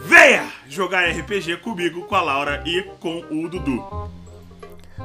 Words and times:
Venha 0.00 0.52
jogar 0.68 1.08
RPG 1.10 1.58
comigo, 1.58 2.06
com 2.06 2.14
a 2.14 2.22
Laura 2.22 2.62
e 2.66 2.82
com 3.00 3.18
o 3.30 3.48
Dudu. 3.48 3.82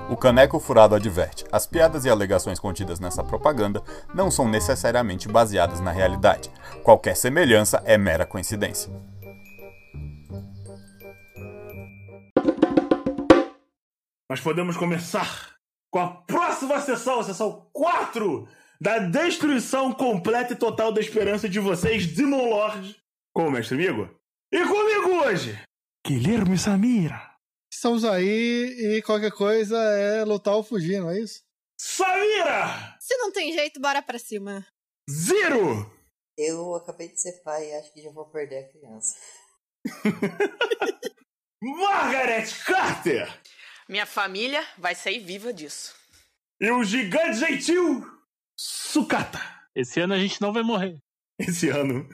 O 0.09 0.15
Caneco 0.15 0.59
Furado 0.59 0.93
adverte: 0.95 1.45
as 1.51 1.65
piadas 1.65 2.05
e 2.05 2.09
alegações 2.09 2.59
contidas 2.59 2.99
nessa 2.99 3.23
propaganda 3.23 3.81
não 4.13 4.29
são 4.29 4.47
necessariamente 4.47 5.27
baseadas 5.27 5.79
na 5.79 5.91
realidade. 5.91 6.51
Qualquer 6.83 7.15
semelhança 7.15 7.81
é 7.85 7.97
mera 7.97 8.25
coincidência. 8.25 8.91
Nós 14.29 14.41
podemos 14.41 14.77
começar 14.77 15.53
com 15.91 15.99
a 15.99 16.07
próxima 16.07 16.79
sessão, 16.81 17.19
a 17.19 17.23
sessão 17.23 17.67
4 17.71 18.47
da 18.81 18.99
destruição 18.99 19.91
completa 19.91 20.53
e 20.53 20.55
total 20.55 20.91
da 20.91 20.99
esperança 20.99 21.47
de 21.47 21.59
vocês, 21.59 22.07
Demon 22.07 22.49
Lord, 22.49 22.95
com 23.33 23.47
o 23.47 23.51
Mestre 23.51 23.75
Amigo. 23.75 24.22
E 24.53 24.67
comigo 24.67 25.23
hoje, 25.23 25.59
Guilherme 26.05 26.59
Samira. 26.59 27.35
Estamos 27.73 28.05
aí 28.05 28.97
e 28.97 29.01
qualquer 29.01 29.31
coisa 29.31 29.75
é 29.75 30.23
lutar 30.23 30.53
ou 30.53 30.61
fugir, 30.61 31.01
não 31.01 31.09
é 31.09 31.19
isso? 31.19 31.41
Samira! 31.75 32.95
Se 32.99 33.17
não 33.17 33.31
tem 33.31 33.51
jeito, 33.51 33.81
bora 33.81 33.99
pra 33.99 34.19
cima. 34.19 34.63
Zero! 35.09 35.91
Eu 36.37 36.75
acabei 36.75 37.07
de 37.07 37.19
ser 37.19 37.41
pai 37.41 37.67
e 37.67 37.73
acho 37.73 37.91
que 37.93 38.03
já 38.03 38.11
vou 38.11 38.29
perder 38.29 38.59
a 38.59 38.69
criança. 38.69 39.15
Margaret 41.59 42.45
Carter! 42.63 43.41
Minha 43.89 44.05
família 44.05 44.63
vai 44.77 44.93
sair 44.93 45.17
viva 45.17 45.51
disso. 45.51 45.95
E 46.61 46.69
o 46.69 46.83
gigante 46.83 47.39
gentil 47.39 48.05
Sucata. 48.55 49.39
Esse 49.75 49.99
ano 49.99 50.13
a 50.13 50.19
gente 50.19 50.39
não 50.39 50.53
vai 50.53 50.61
morrer. 50.61 50.99
Esse 51.39 51.69
ano. 51.69 52.07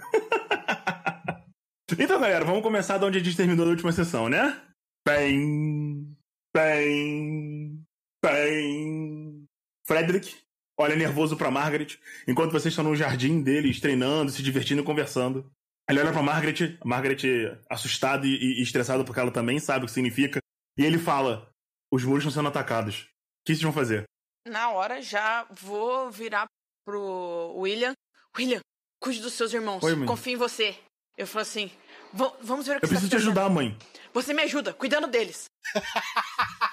Então, 1.98 2.20
galera, 2.20 2.46
vamos 2.46 2.62
começar 2.62 2.98
de 2.98 3.06
onde 3.06 3.18
a 3.18 3.24
gente 3.24 3.38
terminou 3.38 3.66
na 3.66 3.72
última 3.72 3.92
sessão, 3.92 4.30
né? 4.30 4.62
Bem. 5.08 6.16
Bem. 6.54 7.84
Bem. 8.24 9.46
Frederick 9.86 10.36
olha 10.80 10.96
nervoso 10.96 11.36
pra 11.36 11.52
Margaret, 11.52 12.00
enquanto 12.26 12.54
vocês 12.54 12.72
estão 12.72 12.86
no 12.86 12.96
jardim 12.96 13.42
deles, 13.42 13.82
treinando, 13.82 14.32
se 14.32 14.42
divertindo 14.42 14.82
e 14.82 14.86
conversando. 14.86 15.52
Ele 15.90 16.00
olha 16.00 16.14
pra 16.14 16.22
Margaret, 16.22 16.78
Margaret 16.86 17.60
assustada 17.70 18.26
e, 18.26 18.60
e 18.60 18.62
estressada 18.62 19.04
porque 19.04 19.20
ela 19.20 19.32
também 19.32 19.60
sabe 19.60 19.84
o 19.84 19.88
que 19.88 19.94
significa. 19.94 20.40
E 20.78 20.86
ele 20.86 20.98
fala: 20.98 21.52
Os 21.92 22.04
muros 22.04 22.24
estão 22.24 22.32
sendo 22.32 22.48
atacados. 22.48 23.02
O 23.02 23.46
que 23.46 23.56
vocês 23.56 23.62
vão 23.62 23.74
fazer? 23.74 24.04
Na 24.48 24.70
hora 24.72 25.02
já 25.02 25.46
vou 25.52 26.10
virar 26.12 26.46
pro 26.86 27.56
William. 27.58 27.94
William, 28.38 28.62
cuide 29.02 29.22
dos 29.22 29.34
seus 29.34 29.54
irmãos. 29.54 29.84
Oi. 29.84 30.06
Confio 30.06 30.34
em 30.34 30.38
você. 30.38 30.78
Eu 31.20 31.28
falo 31.28 31.42
assim: 31.44 31.70
"Va- 32.14 32.34
vamos 32.42 32.66
ver 32.66 32.78
o 32.78 32.80
que 32.80 32.86
Eu 32.86 32.90
você 32.90 32.96
preciso 32.96 33.12
tá 33.12 33.18
te 33.18 33.22
fazendo." 33.22 33.38
ajudar, 33.38 33.50
mãe. 33.54 33.78
Você 34.14 34.34
me 34.34 34.42
ajuda, 34.44 34.74
cuidando 34.74 35.06
deles. 35.08 35.46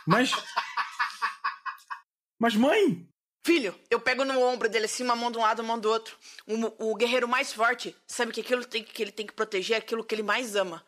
Mas. 0.06 0.30
Mas, 2.38 2.54
mãe! 2.54 3.06
Filho, 3.44 3.74
eu 3.90 4.00
pego 4.00 4.24
no 4.24 4.40
ombro 4.42 4.68
dele 4.68 4.86
assim, 4.86 5.04
uma 5.04 5.14
mão 5.16 5.30
de 5.30 5.38
um 5.38 5.40
lado, 5.42 5.60
uma 5.60 5.68
mão 5.68 5.78
do 5.78 5.88
outro. 5.88 6.16
O, 6.46 6.90
o 6.90 6.96
guerreiro 6.96 7.28
mais 7.28 7.52
forte 7.52 7.94
sabe 8.06 8.32
que 8.32 8.40
aquilo 8.40 8.64
tem, 8.64 8.82
que 8.82 9.02
ele 9.02 9.12
tem 9.12 9.26
que 9.26 9.32
proteger 9.32 9.76
é 9.76 9.78
aquilo 9.78 10.04
que 10.04 10.14
ele 10.14 10.22
mais 10.22 10.56
ama. 10.56 10.84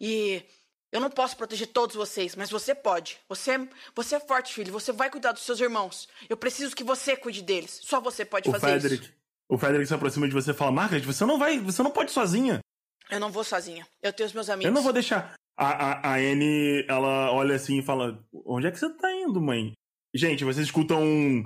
E 0.00 0.42
eu 0.90 1.00
não 1.00 1.10
posso 1.10 1.36
proteger 1.36 1.68
todos 1.68 1.94
vocês, 1.94 2.34
mas 2.34 2.50
você 2.50 2.74
pode. 2.74 3.18
Você, 3.28 3.52
é- 3.52 3.68
você 3.94 4.16
é 4.16 4.20
forte, 4.20 4.54
filho. 4.54 4.72
Você 4.72 4.90
vai 4.92 5.10
cuidar 5.10 5.32
dos 5.32 5.42
seus 5.42 5.60
irmãos. 5.60 6.08
Eu 6.28 6.36
preciso 6.36 6.74
que 6.74 6.82
você 6.84 7.16
cuide 7.16 7.42
deles. 7.42 7.78
Só 7.82 8.00
você 8.00 8.24
pode 8.24 8.48
O 8.48 8.52
fazer 8.52 8.66
Frederick. 8.80 9.04
isso. 9.04 9.12
O 9.50 9.58
Frederick 9.58 9.86
se 9.86 9.94
aproxima 9.94 10.26
de 10.26 10.34
você 10.34 10.50
e 10.50 10.54
fala: 10.54 10.72
Margaret, 10.72 11.00
você 11.02 11.24
não 11.26 11.38
vai. 11.38 11.58
Você 11.58 11.82
não 11.82 11.90
pode 11.90 12.10
sozinha. 12.10 12.60
Eu 13.10 13.20
não 13.20 13.30
vou 13.30 13.42
sozinha. 13.44 13.86
Eu 14.02 14.12
tenho 14.12 14.26
os 14.26 14.32
meus 14.32 14.48
amigos. 14.50 14.66
Eu 14.68 14.72
não 14.74 14.82
vou 14.82 14.92
deixar. 14.92 15.34
A, 15.56 15.66
a, 15.66 16.12
a 16.12 16.16
Anne, 16.16 16.84
ela 16.88 17.32
olha 17.32 17.54
assim 17.56 17.78
e 17.78 17.82
fala: 17.82 18.22
Onde 18.46 18.66
é 18.66 18.70
que 18.70 18.78
você 18.78 18.88
tá 18.96 19.10
indo, 19.12 19.40
mãe? 19.40 19.72
Gente, 20.14 20.44
vocês 20.44 20.66
escutam 20.66 21.02
um. 21.02 21.42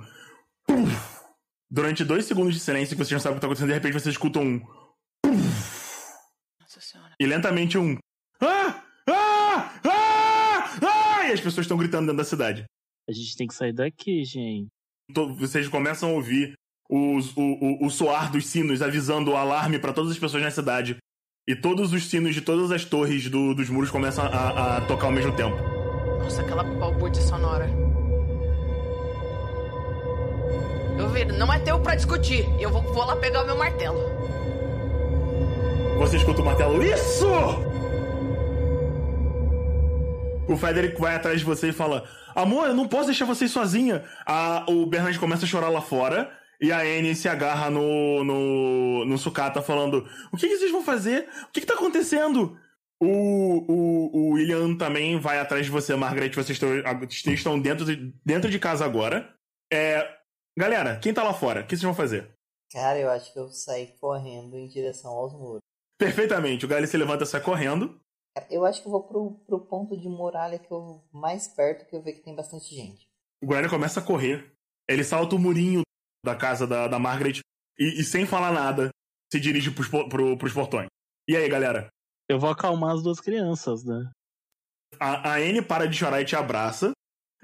Puf! 0.67 1.23
Durante 1.69 2.03
dois 2.05 2.25
segundos 2.25 2.53
de 2.53 2.59
silêncio 2.59 2.95
que 2.95 3.03
vocês 3.03 3.11
não 3.13 3.19
sabem 3.19 3.33
o 3.35 3.39
que 3.39 3.41
tá 3.41 3.47
acontecendo, 3.47 3.69
de 3.69 3.73
repente 3.73 3.93
vocês 3.93 4.13
escutam 4.13 4.43
um. 4.43 4.61
Nossa 6.59 6.79
senhora. 6.81 7.13
E 7.19 7.25
lentamente 7.25 7.77
um. 7.77 7.97
Ah! 8.41 8.83
Ah! 9.09 9.79
Ah! 9.83 10.77
Ah! 10.81 11.27
E 11.29 11.31
as 11.33 11.41
pessoas 11.41 11.65
estão 11.65 11.77
gritando 11.77 12.05
dentro 12.05 12.17
da 12.17 12.23
cidade. 12.23 12.65
A 13.09 13.11
gente 13.11 13.35
tem 13.35 13.47
que 13.47 13.53
sair 13.53 13.73
daqui, 13.73 14.23
gente. 14.23 14.67
To- 15.13 15.33
Vocês 15.35 15.67
começam 15.67 16.09
a 16.09 16.13
ouvir 16.13 16.53
os- 16.89 17.35
o, 17.35 17.41
o, 17.41 17.85
o 17.87 17.89
soar 17.89 18.31
dos 18.31 18.45
sinos 18.47 18.81
avisando 18.81 19.31
o 19.31 19.35
alarme 19.35 19.79
para 19.79 19.93
todas 19.93 20.11
as 20.11 20.19
pessoas 20.19 20.43
na 20.43 20.51
cidade. 20.51 20.97
E 21.47 21.55
todos 21.55 21.91
os 21.91 22.05
sinos 22.09 22.33
de 22.33 22.41
todas 22.41 22.71
as 22.71 22.85
torres 22.85 23.29
do- 23.29 23.53
dos 23.53 23.69
muros 23.69 23.91
começam 23.91 24.23
a, 24.25 24.77
a 24.77 24.81
tocar 24.81 25.07
ao 25.07 25.11
mesmo 25.11 25.33
tempo. 25.33 25.55
Nossa, 26.23 26.41
aquela 26.41 26.63
balbúrdia 26.63 27.21
sonora. 27.21 27.69
Eu 30.97 31.09
vi, 31.09 31.25
não 31.25 31.51
é 31.51 31.59
teu 31.59 31.79
pra 31.81 31.95
discutir. 31.95 32.45
Eu 32.61 32.69
vou, 32.69 32.81
vou 32.81 33.03
lá 33.05 33.15
pegar 33.17 33.43
o 33.43 33.45
meu 33.45 33.57
martelo. 33.57 33.99
Você 35.97 36.15
escuta 36.17 36.41
o 36.41 36.45
martelo. 36.45 36.81
Isso! 36.81 37.27
O 40.47 40.55
Frederick 40.57 40.99
vai 40.99 41.15
atrás 41.15 41.39
de 41.39 41.45
você 41.45 41.69
e 41.69 41.73
fala: 41.73 42.05
Amor, 42.33 42.67
eu 42.67 42.73
não 42.75 42.87
posso 42.87 43.07
deixar 43.07 43.25
você 43.25 43.49
sozinha. 43.49 44.03
A, 44.25 44.63
o 44.69 44.85
Bernard 44.85 45.19
começa 45.19 45.43
a 45.45 45.47
chorar 45.47 45.67
lá 45.69 45.81
fora. 45.81 46.29
E 46.63 46.71
a 46.71 46.79
Anne 46.79 47.13
se 47.13 47.27
agarra 47.27 47.69
no, 47.69 48.23
no, 48.23 49.03
no 49.03 49.17
sucata 49.17 49.61
falando: 49.61 50.07
O 50.31 50.37
que, 50.37 50.47
que 50.47 50.57
vocês 50.57 50.71
vão 50.71 50.81
fazer? 50.81 51.27
O 51.49 51.51
que, 51.51 51.59
que 51.59 51.67
tá 51.67 51.73
acontecendo? 51.73 52.57
O, 53.01 53.05
o, 53.67 54.17
o 54.17 54.29
William 54.35 54.77
também 54.77 55.19
vai 55.19 55.39
atrás 55.39 55.65
de 55.65 55.71
você, 55.71 55.93
Margaret. 55.93 56.29
Vocês 56.29 56.51
estão, 56.51 56.69
vocês 56.99 57.27
estão 57.27 57.59
dentro, 57.59 57.83
de, 57.83 58.15
dentro 58.25 58.49
de 58.49 58.57
casa 58.59 58.85
agora. 58.85 59.35
É, 59.73 60.09
galera, 60.57 60.97
quem 60.99 61.13
tá 61.13 61.21
lá 61.21 61.33
fora? 61.33 61.59
O 61.59 61.63
que 61.67 61.75
vocês 61.75 61.83
vão 61.83 61.93
fazer? 61.93 62.33
Cara, 62.71 62.97
eu 62.97 63.09
acho 63.09 63.33
que 63.33 63.39
eu 63.39 63.49
saí 63.49 63.87
correndo 63.99 64.55
em 64.55 64.69
direção 64.69 65.11
aos 65.11 65.33
muros. 65.33 65.59
Perfeitamente. 65.99 66.63
O 66.63 66.69
Gally 66.69 66.87
se 66.87 66.95
levanta 66.95 67.25
e 67.25 67.27
sai 67.27 67.41
correndo. 67.41 67.99
Eu 68.49 68.65
acho 68.65 68.81
que 68.81 68.87
eu 68.87 68.91
vou 68.91 69.03
pro, 69.03 69.31
pro 69.45 69.59
ponto 69.65 69.99
de 69.99 70.07
muralha 70.07 70.57
que 70.57 70.71
eu 70.71 71.03
mais 71.11 71.45
perto 71.45 71.85
que 71.85 71.93
eu 71.93 72.01
vejo 72.01 72.19
que 72.19 72.23
tem 72.23 72.33
bastante 72.33 72.73
gente. 72.73 73.05
O 73.43 73.47
Guarani 73.47 73.69
começa 73.69 73.99
a 73.99 74.03
correr. 74.03 74.55
Ele 74.89 75.03
salta 75.03 75.35
o 75.35 75.39
murinho 75.39 75.83
da 76.23 76.35
casa 76.35 76.65
da, 76.65 76.87
da 76.87 76.97
Margaret 76.97 77.39
e, 77.77 77.99
e, 77.99 78.03
sem 78.03 78.25
falar 78.25 78.51
nada, 78.51 78.89
se 79.31 79.39
dirige 79.39 79.71
pros, 79.71 79.87
pro, 79.87 80.37
pros 80.37 80.53
portões. 80.53 80.87
E 81.27 81.35
aí, 81.35 81.49
galera? 81.49 81.87
Eu 82.29 82.39
vou 82.39 82.49
acalmar 82.49 82.95
as 82.95 83.03
duas 83.03 83.19
crianças, 83.19 83.83
né? 83.83 84.11
A, 84.99 85.31
a 85.31 85.35
Anne 85.37 85.61
para 85.61 85.87
de 85.87 85.97
chorar 85.97 86.21
e 86.21 86.25
te 86.25 86.35
abraça. 86.35 86.91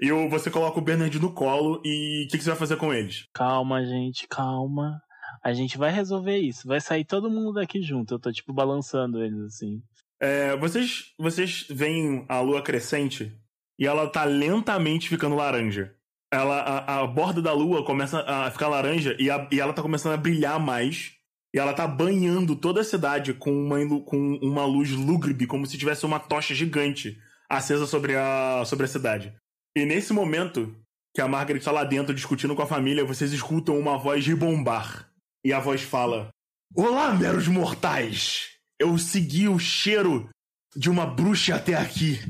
E 0.00 0.10
você 0.28 0.50
coloca 0.50 0.78
o 0.78 0.82
Bernard 0.82 1.18
no 1.18 1.34
colo 1.34 1.82
e 1.84 2.24
o 2.24 2.28
que, 2.30 2.38
que 2.38 2.44
você 2.44 2.50
vai 2.50 2.58
fazer 2.58 2.76
com 2.76 2.92
eles? 2.92 3.26
Calma, 3.34 3.84
gente, 3.84 4.26
calma. 4.28 4.98
A 5.44 5.52
gente 5.52 5.76
vai 5.76 5.90
resolver 5.90 6.38
isso. 6.38 6.66
Vai 6.66 6.80
sair 6.80 7.04
todo 7.04 7.30
mundo 7.30 7.52
daqui 7.52 7.82
junto. 7.82 8.14
Eu 8.14 8.18
tô, 8.18 8.32
tipo, 8.32 8.52
balançando 8.52 9.22
eles 9.22 9.38
assim. 9.40 9.82
É, 10.18 10.56
vocês, 10.56 11.12
vocês 11.18 11.66
veem 11.68 12.24
a 12.28 12.40
lua 12.40 12.62
crescente 12.62 13.38
e 13.78 13.86
ela 13.86 14.08
tá 14.10 14.24
lentamente 14.24 15.08
ficando 15.08 15.36
laranja. 15.36 15.94
Ela, 16.32 16.60
a, 16.60 17.00
a 17.00 17.06
borda 17.06 17.42
da 17.42 17.52
lua 17.52 17.84
começa 17.84 18.20
a 18.20 18.50
ficar 18.50 18.68
laranja 18.68 19.16
e, 19.18 19.28
a- 19.30 19.48
e 19.50 19.58
ela 19.60 19.72
tá 19.72 19.82
começando 19.82 20.12
a 20.14 20.16
brilhar 20.16 20.58
mais. 20.60 21.12
E 21.52 21.58
ela 21.58 21.72
tá 21.74 21.84
banhando 21.86 22.54
toda 22.54 22.80
a 22.80 22.84
cidade 22.84 23.34
com 23.34 23.50
uma, 23.52 23.78
com 24.02 24.38
uma 24.40 24.64
luz 24.64 24.90
lúgubre, 24.92 25.46
como 25.48 25.66
se 25.66 25.76
tivesse 25.76 26.06
uma 26.06 26.20
tocha 26.20 26.54
gigante 26.54 27.18
acesa 27.48 27.86
sobre 27.86 28.14
a, 28.16 28.62
sobre 28.64 28.84
a 28.84 28.88
cidade. 28.88 29.34
E 29.76 29.84
nesse 29.84 30.12
momento, 30.12 30.72
que 31.12 31.20
a 31.20 31.26
Margaret 31.26 31.58
tá 31.60 31.72
lá 31.72 31.82
dentro 31.82 32.14
discutindo 32.14 32.54
com 32.54 32.62
a 32.62 32.66
família, 32.68 33.04
vocês 33.04 33.32
escutam 33.32 33.76
uma 33.76 33.98
voz 33.98 34.24
ribombar. 34.24 35.08
E 35.44 35.52
a 35.52 35.58
voz 35.58 35.82
fala: 35.82 36.28
Olá, 36.76 37.12
meros 37.12 37.48
mortais! 37.48 38.50
Eu 38.78 38.96
segui 38.96 39.48
o 39.48 39.58
cheiro 39.58 40.28
de 40.76 40.88
uma 40.88 41.04
bruxa 41.04 41.56
até 41.56 41.74
aqui. 41.74 42.20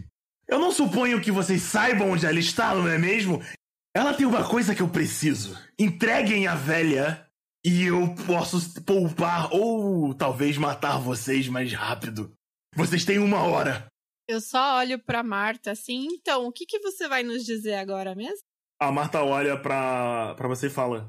Eu 0.49 0.59
não 0.59 0.73
suponho 0.73 1.21
que 1.21 1.31
vocês 1.31 1.61
saibam 1.63 2.11
onde 2.11 2.25
ela 2.25 2.39
está, 2.41 2.75
não 2.75 2.89
é 2.89 2.97
mesmo? 2.99 3.43
Ela 3.95 4.15
tem 4.15 4.27
uma 4.27 4.49
coisa 4.49 4.75
que 4.75 4.83
eu 4.83 4.89
preciso. 4.89 5.57
Entreguem 5.79 6.47
a 6.47 6.55
velha 6.55 7.27
e 7.65 7.85
eu 7.85 8.15
posso 8.27 8.83
poupar 8.85 9.53
ou 9.53 10.15
talvez 10.15 10.57
matar 10.57 10.99
vocês 10.99 11.49
mais 11.49 11.73
rápido. 11.73 12.33
Vocês 12.75 13.05
têm 13.05 13.19
uma 13.19 13.43
hora. 13.43 13.87
Eu 14.29 14.41
só 14.41 14.79
olho 14.79 14.99
pra 14.99 15.23
Marta 15.25 15.73
assim, 15.73 16.07
então, 16.13 16.47
o 16.47 16.53
que, 16.53 16.65
que 16.65 16.79
você 16.79 17.09
vai 17.09 17.25
nos 17.25 17.45
dizer 17.45 17.75
agora 17.75 18.15
mesmo? 18.15 18.43
A 18.81 18.93
Marta 18.93 19.23
olha 19.25 19.61
pra, 19.61 20.35
pra 20.37 20.47
você 20.49 20.69
e 20.69 20.71
fala: 20.71 21.09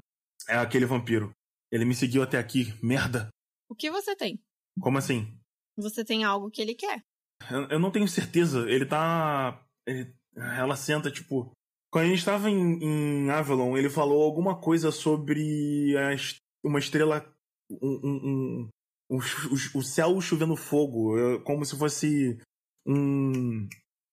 É 0.50 0.56
aquele 0.56 0.86
vampiro. 0.88 1.32
Ele 1.72 1.86
me 1.86 1.94
seguiu 1.96 2.24
até 2.24 2.38
aqui, 2.40 2.74
merda. 2.84 3.30
O 3.70 3.76
que 3.76 3.90
você 3.92 4.16
tem? 4.16 4.42
Como 4.82 4.98
assim? 4.98 5.32
Você 5.78 6.04
tem 6.04 6.24
algo 6.24 6.50
que 6.50 6.62
ele 6.62 6.74
quer. 6.76 7.02
Eu, 7.50 7.64
eu 7.70 7.80
não 7.80 7.92
tenho 7.92 8.08
certeza. 8.08 8.68
Ele 8.70 8.86
tá. 8.86 9.64
ele- 9.88 10.14
ela 10.36 10.76
senta, 10.76 11.12
tipo. 11.12 11.52
Quando 11.92 12.06
a 12.06 12.08
gente 12.08 12.24
tava 12.24 12.50
em, 12.50 12.80
em 12.82 13.30
Avalon, 13.30 13.78
ele 13.78 13.90
falou 13.90 14.24
alguma 14.24 14.60
coisa 14.60 14.92
sobre 14.92 15.96
a 15.98 16.14
es- 16.14 16.38
uma 16.64 16.80
estrela. 16.80 17.26
Um, 17.70 18.00
um- 18.04 18.22
um- 18.24 18.70
o, 19.10 19.78
o- 19.80 19.84
céu 19.84 20.20
chovendo 20.22 20.56
fogo. 20.56 21.14
Como 21.44 21.66
se 21.66 21.78
fosse 21.78 22.38
um, 22.88 23.68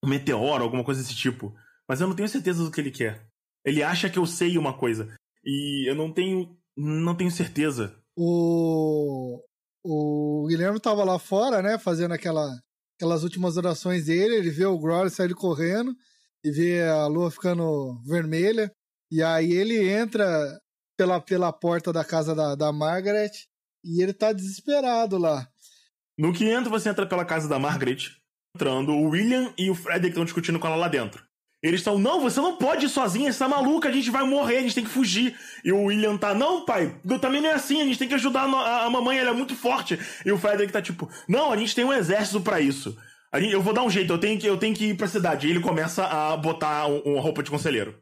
um 0.04 0.08
meteoro, 0.08 0.64
alguma 0.64 0.84
coisa 0.84 1.00
desse 1.00 1.14
tipo. 1.14 1.54
Mas 1.88 2.00
eu 2.00 2.08
não 2.08 2.16
tenho 2.16 2.28
certeza 2.28 2.64
do 2.64 2.70
que 2.70 2.80
ele 2.80 2.90
quer. 2.90 3.24
Ele 3.64 3.82
acha 3.82 4.10
que 4.10 4.18
eu 4.18 4.26
sei 4.26 4.58
uma 4.58 4.76
coisa. 4.76 5.14
E 5.44 5.88
eu 5.88 5.94
não 5.94 6.12
tenho. 6.12 6.56
Não 6.76 7.14
tenho 7.16 7.30
certeza. 7.30 7.96
O, 8.16 9.40
o 9.84 10.46
Guilherme 10.48 10.80
tava 10.80 11.04
lá 11.04 11.18
fora, 11.18 11.60
né, 11.62 11.78
fazendo 11.78 12.12
aquela, 12.12 12.48
aquelas 12.96 13.22
últimas 13.22 13.56
orações 13.56 14.06
dele. 14.06 14.34
Ele 14.36 14.50
vê 14.50 14.64
o 14.66 14.78
Grory 14.78 15.10
sair 15.10 15.34
correndo 15.34 15.94
e 16.44 16.50
vê 16.50 16.82
a 16.82 17.06
lua 17.06 17.30
ficando 17.30 18.00
vermelha. 18.06 18.70
E 19.10 19.22
aí 19.22 19.52
ele 19.52 19.88
entra 19.88 20.26
pela, 20.98 21.20
pela 21.20 21.52
porta 21.52 21.92
da 21.92 22.04
casa 22.04 22.34
da, 22.34 22.54
da 22.54 22.72
Margaret 22.72 23.30
e 23.84 24.02
ele 24.02 24.12
tá 24.12 24.32
desesperado 24.32 25.16
lá. 25.18 25.48
No 26.18 26.32
que 26.32 26.44
entra, 26.44 26.68
você 26.68 26.88
entra 26.88 27.06
pela 27.06 27.24
casa 27.24 27.48
da 27.48 27.58
Margaret. 27.58 27.98
Entrando, 28.56 28.92
o 28.92 29.10
William 29.10 29.52
e 29.56 29.70
o 29.70 29.74
Frederick 29.74 30.08
estão 30.08 30.24
discutindo 30.24 30.58
com 30.58 30.66
ela 30.66 30.76
lá 30.76 30.88
dentro. 30.88 31.22
Eles 31.62 31.80
estão, 31.80 31.98
não, 31.98 32.20
você 32.20 32.40
não 32.40 32.56
pode 32.56 32.86
ir 32.86 32.88
sozinha, 32.88 33.32
você 33.32 33.38
tá 33.40 33.48
maluca, 33.48 33.88
a 33.88 33.92
gente 33.92 34.10
vai 34.10 34.24
morrer, 34.24 34.58
a 34.58 34.60
gente 34.62 34.74
tem 34.76 34.84
que 34.84 34.90
fugir. 34.90 35.36
E 35.64 35.72
o 35.72 35.84
William 35.84 36.16
tá, 36.16 36.32
não, 36.32 36.64
pai, 36.64 37.00
também 37.20 37.40
não 37.40 37.48
é 37.48 37.54
assim, 37.54 37.80
a 37.82 37.84
gente 37.84 37.98
tem 37.98 38.06
que 38.08 38.14
ajudar 38.14 38.42
a, 38.42 38.46
a- 38.56 38.84
a 38.86 38.90
mamãe, 38.90 39.18
ela 39.18 39.30
é 39.30 39.32
muito 39.32 39.56
forte. 39.56 39.98
E 40.24 40.30
o 40.30 40.38
Frederick 40.38 40.72
tá 40.72 40.80
tipo, 40.80 41.08
não, 41.28 41.52
a 41.52 41.56
gente 41.56 41.74
tem 41.74 41.84
um 41.84 41.92
exército 41.92 42.40
pra 42.40 42.60
isso. 42.60 42.96
A 43.30 43.40
gente- 43.40 43.52
eu 43.52 43.62
vou 43.62 43.74
dar 43.74 43.82
um 43.82 43.90
jeito, 43.90 44.12
eu 44.12 44.18
tenho 44.18 44.38
que, 44.40 44.46
eu 44.46 44.56
tenho 44.58 44.74
que 44.74 44.86
ir 44.86 44.96
pra 44.96 45.06
cidade. 45.06 45.46
E 45.46 45.50
ele 45.50 45.60
começa 45.60 46.04
a 46.06 46.36
botar 46.36 46.86
um- 46.86 47.00
uma 47.00 47.20
roupa 47.20 47.42
de 47.42 47.50
conselheiro. 47.50 48.00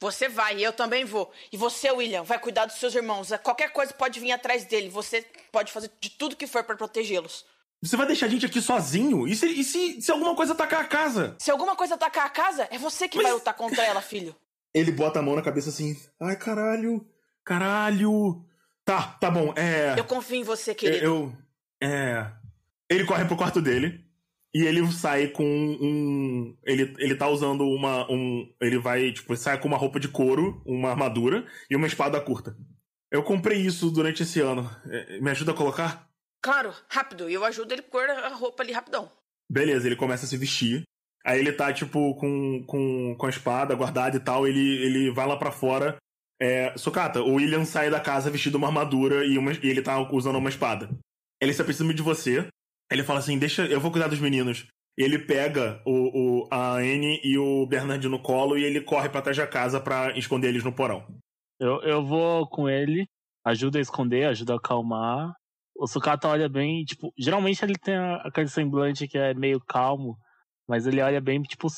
Você 0.00 0.28
vai, 0.28 0.60
eu 0.60 0.72
também 0.72 1.04
vou. 1.06 1.32
E 1.50 1.56
você, 1.56 1.90
William, 1.90 2.22
vai 2.22 2.38
cuidar 2.38 2.66
dos 2.66 2.76
seus 2.76 2.94
irmãos. 2.94 3.30
Qualquer 3.42 3.72
coisa 3.72 3.94
pode 3.94 4.20
vir 4.20 4.32
atrás 4.32 4.64
dele. 4.66 4.90
Você 4.90 5.24
pode 5.50 5.72
fazer 5.72 5.90
de 6.00 6.10
tudo 6.10 6.36
que 6.36 6.46
for 6.46 6.62
pra 6.64 6.76
protegê-los. 6.76 7.46
Você 7.82 7.96
vai 7.96 8.06
deixar 8.06 8.26
a 8.26 8.28
gente 8.28 8.44
aqui 8.44 8.60
sozinho? 8.60 9.26
E 9.26 9.34
se, 9.34 9.46
e 9.46 9.64
se, 9.64 10.02
se 10.02 10.10
alguma 10.10 10.34
coisa 10.36 10.52
atacar 10.52 10.80
a 10.82 10.84
casa? 10.84 11.34
Se 11.38 11.50
alguma 11.50 11.74
coisa 11.76 11.94
atacar 11.94 12.26
a 12.26 12.30
casa, 12.30 12.68
é 12.70 12.76
você 12.78 13.08
que 13.08 13.22
vai 13.22 13.32
lutar 13.32 13.54
contra 13.54 13.82
ela, 13.84 14.02
filho. 14.02 14.34
Ele 14.74 14.92
bota 14.92 15.18
a 15.20 15.22
mão 15.22 15.34
na 15.34 15.40
cabeça 15.42 15.70
assim, 15.70 15.96
ai 16.20 16.36
caralho, 16.36 17.06
caralho. 17.44 18.44
Tá, 18.84 19.16
tá 19.20 19.30
bom, 19.30 19.52
é. 19.56 19.94
Eu 19.98 20.04
confio 20.04 20.36
em 20.36 20.42
você, 20.44 20.74
querido. 20.74 21.04
Eu. 21.04 21.32
É. 21.82 22.26
Ele 22.90 23.04
corre 23.04 23.24
pro 23.24 23.36
quarto 23.36 23.60
dele. 23.62 24.04
E 24.56 24.64
ele 24.64 24.90
sai 24.90 25.28
com 25.28 25.44
um. 25.44 26.56
Ele, 26.64 26.94
ele 26.98 27.14
tá 27.14 27.28
usando 27.28 27.68
uma. 27.68 28.10
Um, 28.10 28.50
ele 28.58 28.78
vai, 28.78 29.12
tipo, 29.12 29.36
sai 29.36 29.60
com 29.60 29.68
uma 29.68 29.76
roupa 29.76 30.00
de 30.00 30.08
couro, 30.08 30.62
uma 30.64 30.88
armadura 30.88 31.46
e 31.68 31.76
uma 31.76 31.86
espada 31.86 32.18
curta. 32.22 32.56
Eu 33.12 33.22
comprei 33.22 33.60
isso 33.60 33.90
durante 33.90 34.22
esse 34.22 34.40
ano. 34.40 34.66
É, 34.86 35.20
Me 35.20 35.28
ajuda 35.30 35.52
a 35.52 35.54
colocar? 35.54 36.08
Claro, 36.42 36.72
rápido. 36.88 37.28
Eu 37.28 37.44
ajudo 37.44 37.70
ele 37.70 37.82
a 37.82 37.90
pôr 37.90 38.08
a 38.08 38.28
roupa 38.28 38.62
ali 38.62 38.72
rapidão. 38.72 39.12
Beleza, 39.52 39.86
ele 39.86 39.94
começa 39.94 40.24
a 40.24 40.28
se 40.28 40.38
vestir. 40.38 40.84
Aí 41.22 41.38
ele 41.38 41.52
tá, 41.52 41.70
tipo, 41.70 42.14
com, 42.14 42.64
com, 42.66 43.14
com 43.14 43.26
a 43.26 43.30
espada 43.30 43.74
guardada 43.74 44.16
e 44.16 44.20
tal. 44.20 44.48
Ele, 44.48 44.82
ele 44.82 45.10
vai 45.10 45.26
lá 45.26 45.36
pra 45.36 45.52
fora. 45.52 45.98
É, 46.40 46.72
Socata, 46.78 47.20
o 47.20 47.34
William 47.34 47.66
sai 47.66 47.90
da 47.90 48.00
casa 48.00 48.30
vestido 48.30 48.56
uma 48.56 48.68
armadura 48.68 49.22
e, 49.26 49.36
uma, 49.36 49.52
e 49.52 49.68
ele 49.68 49.82
tá 49.82 50.00
usando 50.10 50.36
uma 50.36 50.48
espada. 50.48 50.88
Ele 51.42 51.52
se 51.52 51.60
aproxima 51.60 51.92
de 51.92 52.00
você. 52.00 52.48
Ele 52.90 53.02
fala 53.02 53.18
assim: 53.18 53.38
Deixa, 53.38 53.66
eu 53.66 53.80
vou 53.80 53.90
cuidar 53.90 54.08
dos 54.08 54.20
meninos. 54.20 54.66
Ele 54.96 55.18
pega 55.18 55.82
o, 55.84 56.44
o, 56.44 56.48
a 56.50 56.76
Anne 56.76 57.20
e 57.22 57.36
o 57.36 57.66
Bernard 57.66 58.08
no 58.08 58.22
colo 58.22 58.56
e 58.56 58.64
ele 58.64 58.80
corre 58.80 59.10
pra 59.10 59.20
trás 59.20 59.36
da 59.36 59.46
casa 59.46 59.78
pra 59.78 60.16
esconder 60.16 60.48
eles 60.48 60.64
no 60.64 60.72
porão. 60.72 61.06
Eu, 61.60 61.82
eu 61.82 62.04
vou 62.04 62.48
com 62.48 62.68
ele, 62.68 63.06
ajuda 63.44 63.78
a 63.78 63.82
esconder, 63.82 64.24
ajuda 64.24 64.54
a 64.54 64.56
acalmar. 64.56 65.34
O 65.74 65.86
Sukata 65.86 66.28
olha 66.28 66.48
bem, 66.48 66.82
tipo, 66.84 67.12
geralmente 67.18 67.62
ele 67.62 67.74
tem 67.74 67.94
aquele 68.22 68.48
semblante 68.48 69.06
que 69.06 69.18
é 69.18 69.34
meio 69.34 69.60
calmo, 69.60 70.16
mas 70.66 70.86
ele 70.86 71.02
olha 71.02 71.20
bem, 71.20 71.42
tipo, 71.42 71.68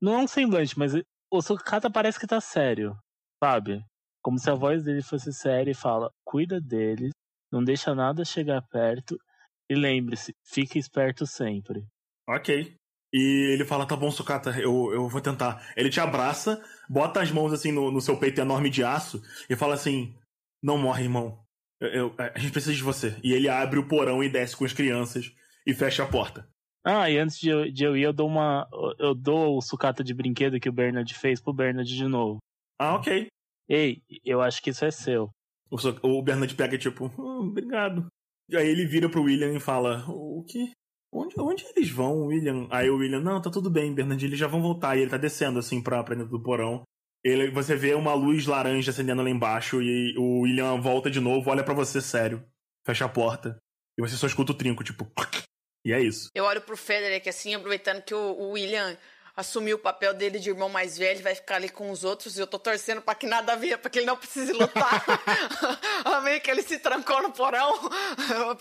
não 0.00 0.14
é 0.14 0.18
um 0.18 0.28
semblante, 0.28 0.78
mas 0.78 0.92
o 1.30 1.40
Sukata 1.40 1.90
parece 1.90 2.20
que 2.20 2.26
tá 2.26 2.38
sério, 2.38 2.94
sabe? 3.42 3.82
Como 4.22 4.38
se 4.38 4.50
a 4.50 4.54
voz 4.54 4.84
dele 4.84 5.02
fosse 5.02 5.32
séria 5.32 5.70
e 5.70 5.74
fala: 5.74 6.10
cuida 6.22 6.60
deles, 6.60 7.12
não 7.50 7.64
deixa 7.64 7.94
nada 7.94 8.26
chegar 8.26 8.60
perto 8.70 9.18
e 9.68 9.74
lembre-se, 9.74 10.34
fique 10.44 10.78
esperto 10.78 11.26
sempre. 11.26 11.84
Ok. 12.28 12.74
E 13.12 13.52
ele 13.54 13.64
fala: 13.64 13.86
Tá 13.86 13.96
bom, 13.96 14.10
Sukata, 14.10 14.50
eu, 14.60 14.92
eu 14.92 15.08
vou 15.08 15.20
tentar. 15.20 15.72
Ele 15.76 15.88
te 15.88 15.98
abraça, 16.00 16.62
bota 16.88 17.22
as 17.22 17.30
mãos 17.30 17.52
assim 17.52 17.72
no, 17.72 17.90
no 17.90 18.00
seu 18.00 18.18
peito 18.18 18.40
enorme 18.40 18.68
de 18.70 18.84
aço 18.84 19.22
e 19.48 19.56
fala 19.56 19.74
assim: 19.74 20.14
Não 20.62 20.76
morre, 20.76 21.04
irmão. 21.04 21.42
Eu, 21.80 21.88
eu- 21.88 22.14
a 22.18 22.38
gente 22.38 22.52
precisa 22.52 22.74
de 22.74 22.82
você. 22.82 23.16
E 23.22 23.32
ele 23.32 23.48
abre 23.48 23.78
o 23.78 23.88
porão 23.88 24.22
e 24.22 24.28
desce 24.28 24.56
com 24.56 24.64
as 24.64 24.72
crianças 24.72 25.32
e 25.66 25.72
fecha 25.72 26.02
a 26.02 26.08
porta. 26.08 26.46
Ah, 26.84 27.10
e 27.10 27.18
antes 27.18 27.38
de 27.38 27.48
eu, 27.48 27.70
de 27.70 27.84
eu 27.84 27.96
ir, 27.96 28.02
eu 28.02 28.12
dou 28.12 28.26
uma. 28.28 28.68
Eu 28.98 29.14
dou 29.14 29.56
o 29.56 29.62
sucata 29.62 30.04
de 30.04 30.12
brinquedo 30.14 30.60
que 30.60 30.68
o 30.68 30.72
Bernard 30.72 31.12
fez 31.14 31.40
pro 31.40 31.52
Bernard 31.52 31.88
de 31.88 32.06
novo. 32.06 32.38
Ah, 32.78 32.94
ok. 32.94 33.26
Ei, 33.68 34.02
eu 34.24 34.40
acho 34.42 34.62
que 34.62 34.70
isso 34.70 34.84
é 34.84 34.90
seu. 34.90 35.30
O, 35.70 35.76
o 36.18 36.22
Bernard 36.22 36.54
pega 36.54 36.76
tipo: 36.78 37.06
"Hum, 37.18 37.48
Obrigado. 37.48 38.06
E 38.48 38.56
aí 38.56 38.68
ele 38.68 38.86
vira 38.86 39.08
pro 39.08 39.22
William 39.22 39.52
e 39.54 39.60
fala: 39.60 40.04
O 40.08 40.44
que? 40.44 40.72
Onde, 41.12 41.34
onde 41.38 41.64
eles 41.74 41.90
vão, 41.90 42.26
William? 42.26 42.66
Aí 42.70 42.88
o 42.88 42.96
William: 42.96 43.20
Não, 43.20 43.40
tá 43.40 43.50
tudo 43.50 43.70
bem, 43.70 43.94
Bernard, 43.94 44.24
eles 44.24 44.38
já 44.38 44.46
vão 44.46 44.62
voltar. 44.62 44.96
E 44.96 45.02
ele 45.02 45.10
tá 45.10 45.16
descendo 45.16 45.58
assim 45.58 45.82
pra, 45.82 46.02
pra 46.02 46.14
dentro 46.14 46.30
do 46.30 46.42
porão. 46.42 46.82
Ele, 47.24 47.50
você 47.50 47.74
vê 47.74 47.94
uma 47.94 48.14
luz 48.14 48.46
laranja 48.46 48.90
acendendo 48.90 49.22
lá 49.22 49.30
embaixo 49.30 49.82
e 49.82 50.16
o 50.16 50.42
William 50.42 50.80
volta 50.80 51.10
de 51.10 51.20
novo, 51.20 51.50
olha 51.50 51.64
pra 51.64 51.74
você 51.74 52.00
sério, 52.00 52.44
fecha 52.86 53.04
a 53.04 53.08
porta. 53.08 53.58
E 53.98 54.00
você 54.00 54.16
só 54.16 54.26
escuta 54.26 54.52
o 54.52 54.56
trinco, 54.56 54.84
tipo. 54.84 55.10
E 55.86 55.92
é 55.92 56.02
isso. 56.02 56.28
Eu 56.34 56.44
olho 56.44 56.60
pro 56.60 56.76
Frederick 56.76 57.26
assim, 57.28 57.54
aproveitando 57.54 58.02
que 58.02 58.12
o, 58.12 58.18
o 58.18 58.50
William 58.50 58.98
assumiu 59.38 59.76
o 59.76 59.78
papel 59.78 60.12
dele 60.12 60.40
de 60.40 60.50
irmão 60.50 60.68
mais 60.68 60.98
velho, 60.98 61.22
vai 61.22 61.32
ficar 61.32 61.54
ali 61.54 61.68
com 61.68 61.92
os 61.92 62.02
outros 62.02 62.36
e 62.36 62.40
eu 62.40 62.46
tô 62.46 62.58
torcendo 62.58 63.00
pra 63.00 63.14
que 63.14 63.24
nada 63.24 63.54
venha, 63.54 63.78
pra 63.78 63.88
que 63.88 64.00
ele 64.00 64.06
não 64.06 64.16
precise 64.16 64.52
lutar. 64.52 65.04
Amei 66.04 66.40
que 66.40 66.50
ele 66.50 66.60
se 66.60 66.80
trancou 66.80 67.22
no 67.22 67.30
porão. 67.30 67.72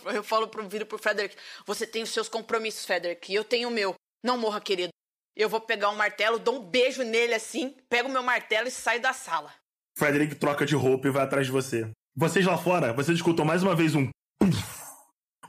Eu, 0.06 0.14
eu 0.14 0.24
falo 0.24 0.48
pro 0.48 0.70
viro 0.70 0.86
pro 0.86 1.00
Frederick: 1.00 1.36
Você 1.66 1.88
tem 1.88 2.04
os 2.04 2.12
seus 2.12 2.30
compromissos, 2.30 2.86
Frederick, 2.86 3.32
e 3.32 3.34
eu 3.34 3.44
tenho 3.44 3.70
o 3.70 3.72
meu. 3.72 3.96
Não 4.24 4.38
morra, 4.38 4.62
querido. 4.62 4.92
Eu 5.36 5.50
vou 5.50 5.60
pegar 5.60 5.90
um 5.90 5.96
martelo, 5.96 6.38
dou 6.38 6.58
um 6.58 6.64
beijo 6.64 7.02
nele 7.02 7.34
assim, 7.34 7.76
pego 7.90 8.08
o 8.08 8.12
meu 8.12 8.22
martelo 8.22 8.68
e 8.68 8.72
saio 8.72 9.02
da 9.02 9.14
sala. 9.14 9.52
Frederick 9.98 10.36
troca 10.36 10.64
de 10.64 10.76
roupa 10.76 11.08
e 11.08 11.12
vai 11.12 11.24
atrás 11.24 11.48
de 11.48 11.52
você. 11.52 11.90
Vocês 12.16 12.46
lá 12.46 12.58
fora, 12.58 12.94
vocês 12.94 13.18
escutam 13.18 13.44
mais 13.44 13.64
uma 13.64 13.76
vez 13.76 13.96
um. 13.96 14.10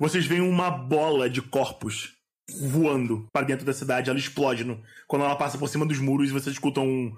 Vocês 0.01 0.25
veem 0.25 0.41
uma 0.41 0.71
bola 0.71 1.29
de 1.29 1.43
corpos 1.43 2.18
voando 2.61 3.27
para 3.33 3.47
dentro 3.47 3.65
da 3.67 3.73
cidade. 3.73 4.11
Ela 4.11 4.19
explode 4.19 4.65
no- 4.65 4.83
quando 5.07 5.25
ela 5.25 5.37
passa 5.37 5.59
por 5.59 5.69
cima 5.69 5.87
dos 5.87 5.99
muros 5.99 6.31
e 6.31 6.33
vocês 6.33 6.55
escutam 6.55 6.87
um. 6.87 7.17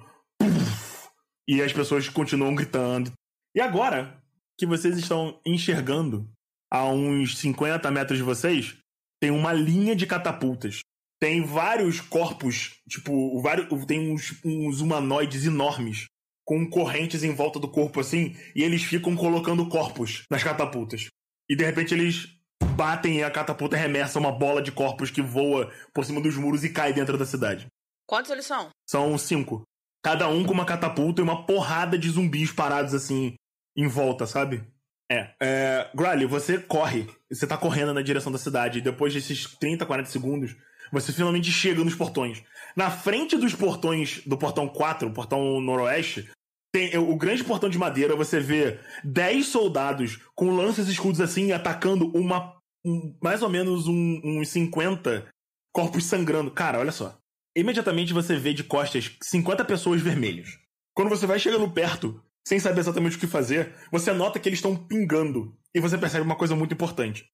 E 1.48 1.60
as 1.62 1.72
pessoas 1.72 2.08
continuam 2.08 2.54
gritando. 2.54 3.12
E 3.54 3.60
agora 3.60 4.22
que 4.58 4.66
vocês 4.66 4.96
estão 4.98 5.40
enxergando 5.44 6.28
a 6.70 6.84
uns 6.86 7.38
50 7.38 7.90
metros 7.90 8.18
de 8.18 8.24
vocês, 8.24 8.76
tem 9.20 9.30
uma 9.30 9.52
linha 9.52 9.96
de 9.96 10.06
catapultas. 10.06 10.80
Tem 11.20 11.44
vários 11.44 12.00
corpos, 12.00 12.76
tipo, 12.88 13.40
vários, 13.42 13.66
tem 13.84 14.12
uns, 14.12 14.40
uns 14.44 14.80
humanoides 14.80 15.44
enormes 15.44 16.06
com 16.46 16.68
correntes 16.68 17.22
em 17.22 17.34
volta 17.34 17.60
do 17.60 17.68
corpo 17.68 18.00
assim, 18.00 18.34
e 18.56 18.62
eles 18.64 18.82
ficam 18.82 19.14
colocando 19.14 19.68
corpos 19.68 20.24
nas 20.30 20.42
catapultas. 20.42 21.06
E 21.48 21.54
de 21.54 21.64
repente 21.64 21.94
eles 21.94 22.28
batem 22.64 23.18
e 23.18 23.22
a 23.22 23.30
catapulta 23.30 23.76
arremessa 23.76 24.18
uma 24.18 24.32
bola 24.32 24.62
de 24.62 24.72
corpos 24.72 25.10
que 25.10 25.22
voa 25.22 25.70
por 25.92 26.04
cima 26.04 26.20
dos 26.20 26.36
muros 26.36 26.64
e 26.64 26.70
cai 26.70 26.92
dentro 26.92 27.18
da 27.18 27.26
cidade. 27.26 27.66
Quantos 28.06 28.30
eles 28.30 28.46
são? 28.46 28.70
São 28.88 29.16
cinco. 29.18 29.62
Cada 30.02 30.28
um 30.28 30.44
com 30.44 30.52
uma 30.52 30.64
catapulta 30.64 31.20
e 31.20 31.24
uma 31.24 31.44
porrada 31.44 31.98
de 31.98 32.08
zumbis 32.08 32.50
parados 32.50 32.94
assim 32.94 33.34
em 33.76 33.86
volta, 33.86 34.26
sabe? 34.26 34.64
É. 35.10 35.30
é 35.40 35.90
Grally, 35.94 36.24
você 36.24 36.58
corre. 36.58 37.06
Você 37.30 37.46
tá 37.46 37.56
correndo 37.56 37.92
na 37.92 38.02
direção 38.02 38.32
da 38.32 38.38
cidade. 38.38 38.78
E 38.78 38.82
depois 38.82 39.12
desses 39.12 39.46
30, 39.56 39.84
40 39.84 40.08
segundos, 40.08 40.56
você 40.92 41.12
finalmente 41.12 41.50
chega 41.50 41.84
nos 41.84 41.94
portões. 41.94 42.42
Na 42.74 42.90
frente 42.90 43.36
dos 43.36 43.54
portões 43.54 44.22
do 44.24 44.38
portão 44.38 44.68
4, 44.68 45.08
o 45.08 45.12
portão 45.12 45.60
noroeste, 45.60 46.30
tem 46.72 46.96
o 46.96 47.16
grande 47.16 47.44
portão 47.44 47.68
de 47.68 47.78
madeira. 47.78 48.16
Você 48.16 48.40
vê 48.40 48.78
10 49.04 49.46
soldados 49.46 50.18
com 50.34 50.54
lanças 50.54 50.88
e 50.88 50.92
escudos 50.92 51.20
assim 51.20 51.52
atacando 51.52 52.10
uma. 52.16 52.58
Um, 52.84 53.14
mais 53.22 53.42
ou 53.42 53.50
menos 53.50 53.86
um, 53.86 54.20
uns 54.24 54.48
50 54.48 55.28
corpos 55.72 56.04
sangrando. 56.04 56.50
Cara, 56.50 56.78
olha 56.78 56.92
só. 56.92 57.18
Imediatamente 57.56 58.12
você 58.12 58.36
vê 58.36 58.54
de 58.54 58.64
costas 58.64 59.16
50 59.22 59.64
pessoas 59.64 60.00
vermelhas. 60.00 60.58
Quando 60.94 61.10
você 61.10 61.26
vai 61.26 61.38
chegando 61.38 61.70
perto, 61.70 62.22
sem 62.46 62.58
saber 62.58 62.80
exatamente 62.80 63.16
o 63.16 63.20
que 63.20 63.26
fazer, 63.26 63.74
você 63.90 64.12
nota 64.12 64.38
que 64.38 64.48
eles 64.48 64.58
estão 64.58 64.76
pingando. 64.76 65.56
E 65.74 65.80
você 65.80 65.98
percebe 65.98 66.24
uma 66.24 66.36
coisa 66.36 66.56
muito 66.56 66.74
importante. 66.74 67.26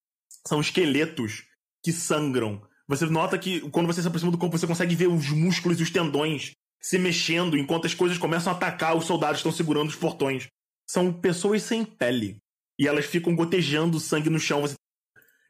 São 0.46 0.60
esqueletos 0.60 1.44
que 1.82 1.92
sangram. 1.92 2.62
Você 2.88 3.06
nota 3.06 3.38
que 3.38 3.60
quando 3.70 3.86
você 3.86 4.00
se 4.00 4.08
aproxima 4.08 4.32
do 4.32 4.38
corpo, 4.38 4.58
você 4.58 4.66
consegue 4.66 4.94
ver 4.94 5.08
os 5.08 5.30
músculos 5.30 5.78
e 5.78 5.82
os 5.82 5.90
tendões 5.90 6.52
se 6.80 6.98
mexendo 6.98 7.56
enquanto 7.56 7.86
as 7.86 7.94
coisas 7.94 8.18
começam 8.18 8.52
a 8.52 8.56
atacar, 8.56 8.96
os 8.96 9.04
soldados 9.04 9.38
estão 9.38 9.52
segurando 9.52 9.88
os 9.88 9.96
portões. 9.96 10.48
São 10.88 11.12
pessoas 11.12 11.62
sem 11.62 11.84
pele. 11.84 12.38
E 12.78 12.86
elas 12.86 13.06
ficam 13.06 13.34
gotejando 13.34 13.98
sangue 13.98 14.30
no 14.30 14.38
chão. 14.38 14.60
Você... 14.60 14.74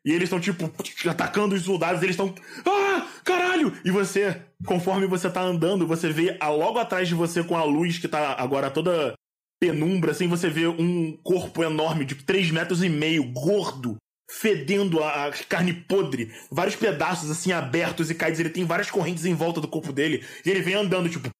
E 0.04 0.12
eles 0.12 0.24
estão, 0.24 0.40
tipo, 0.40 0.70
atacando 1.10 1.54
os 1.54 1.62
soldados, 1.62 2.02
eles 2.02 2.14
estão. 2.14 2.34
Ah! 2.64 3.06
Caralho! 3.26 3.76
E 3.84 3.90
você, 3.90 4.40
conforme 4.64 5.06
você 5.06 5.28
tá 5.28 5.42
andando, 5.42 5.86
você 5.86 6.10
vê 6.10 6.38
logo 6.40 6.78
atrás 6.78 7.08
de 7.08 7.14
você 7.14 7.42
com 7.42 7.56
a 7.56 7.64
luz 7.64 7.98
que 7.98 8.06
tá 8.06 8.34
agora 8.38 8.70
toda 8.70 9.14
penumbra, 9.60 10.12
assim, 10.12 10.28
você 10.28 10.48
vê 10.48 10.68
um 10.68 11.16
corpo 11.24 11.64
enorme 11.64 12.04
de 12.04 12.14
3 12.14 12.52
metros 12.52 12.84
e 12.84 12.88
meio, 12.88 13.32
gordo, 13.32 13.96
fedendo 14.30 15.02
a 15.02 15.30
carne 15.48 15.72
podre, 15.72 16.32
vários 16.50 16.76
pedaços 16.76 17.30
assim 17.30 17.52
abertos 17.52 18.10
e 18.10 18.14
caídos. 18.14 18.40
Ele 18.40 18.50
tem 18.50 18.64
várias 18.64 18.90
correntes 18.90 19.24
em 19.24 19.34
volta 19.34 19.60
do 19.60 19.68
corpo 19.68 19.92
dele 19.92 20.24
e 20.44 20.50
ele 20.50 20.62
vem 20.62 20.74
andando, 20.74 21.08
tipo, 21.08 21.30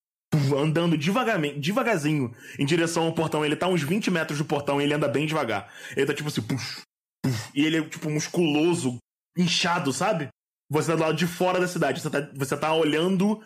andando 0.56 0.96
devagarmente, 0.96 1.58
devagarzinho 1.58 2.34
em 2.58 2.64
direção 2.64 3.04
ao 3.04 3.14
portão. 3.14 3.44
Ele 3.44 3.56
tá 3.56 3.68
uns 3.68 3.82
20 3.82 4.10
metros 4.10 4.38
do 4.38 4.44
portão 4.44 4.80
e 4.80 4.84
ele 4.84 4.94
anda 4.94 5.08
bem 5.08 5.26
devagar. 5.26 5.72
Ele 5.96 6.06
tá 6.06 6.14
tipo 6.14 6.28
assim, 6.28 6.42
puf, 6.42 6.82
puf, 7.22 7.50
e 7.54 7.64
ele 7.64 7.78
é 7.78 7.82
tipo 7.82 8.10
musculoso, 8.10 8.98
inchado, 9.36 9.92
sabe? 9.92 10.28
Você 10.70 10.90
tá 10.90 10.96
do 10.96 11.02
lado 11.02 11.16
de 11.16 11.26
fora 11.26 11.60
da 11.60 11.68
cidade, 11.68 12.00
você 12.00 12.10
tá, 12.10 12.28
você 12.34 12.56
tá 12.56 12.74
olhando 12.74 13.40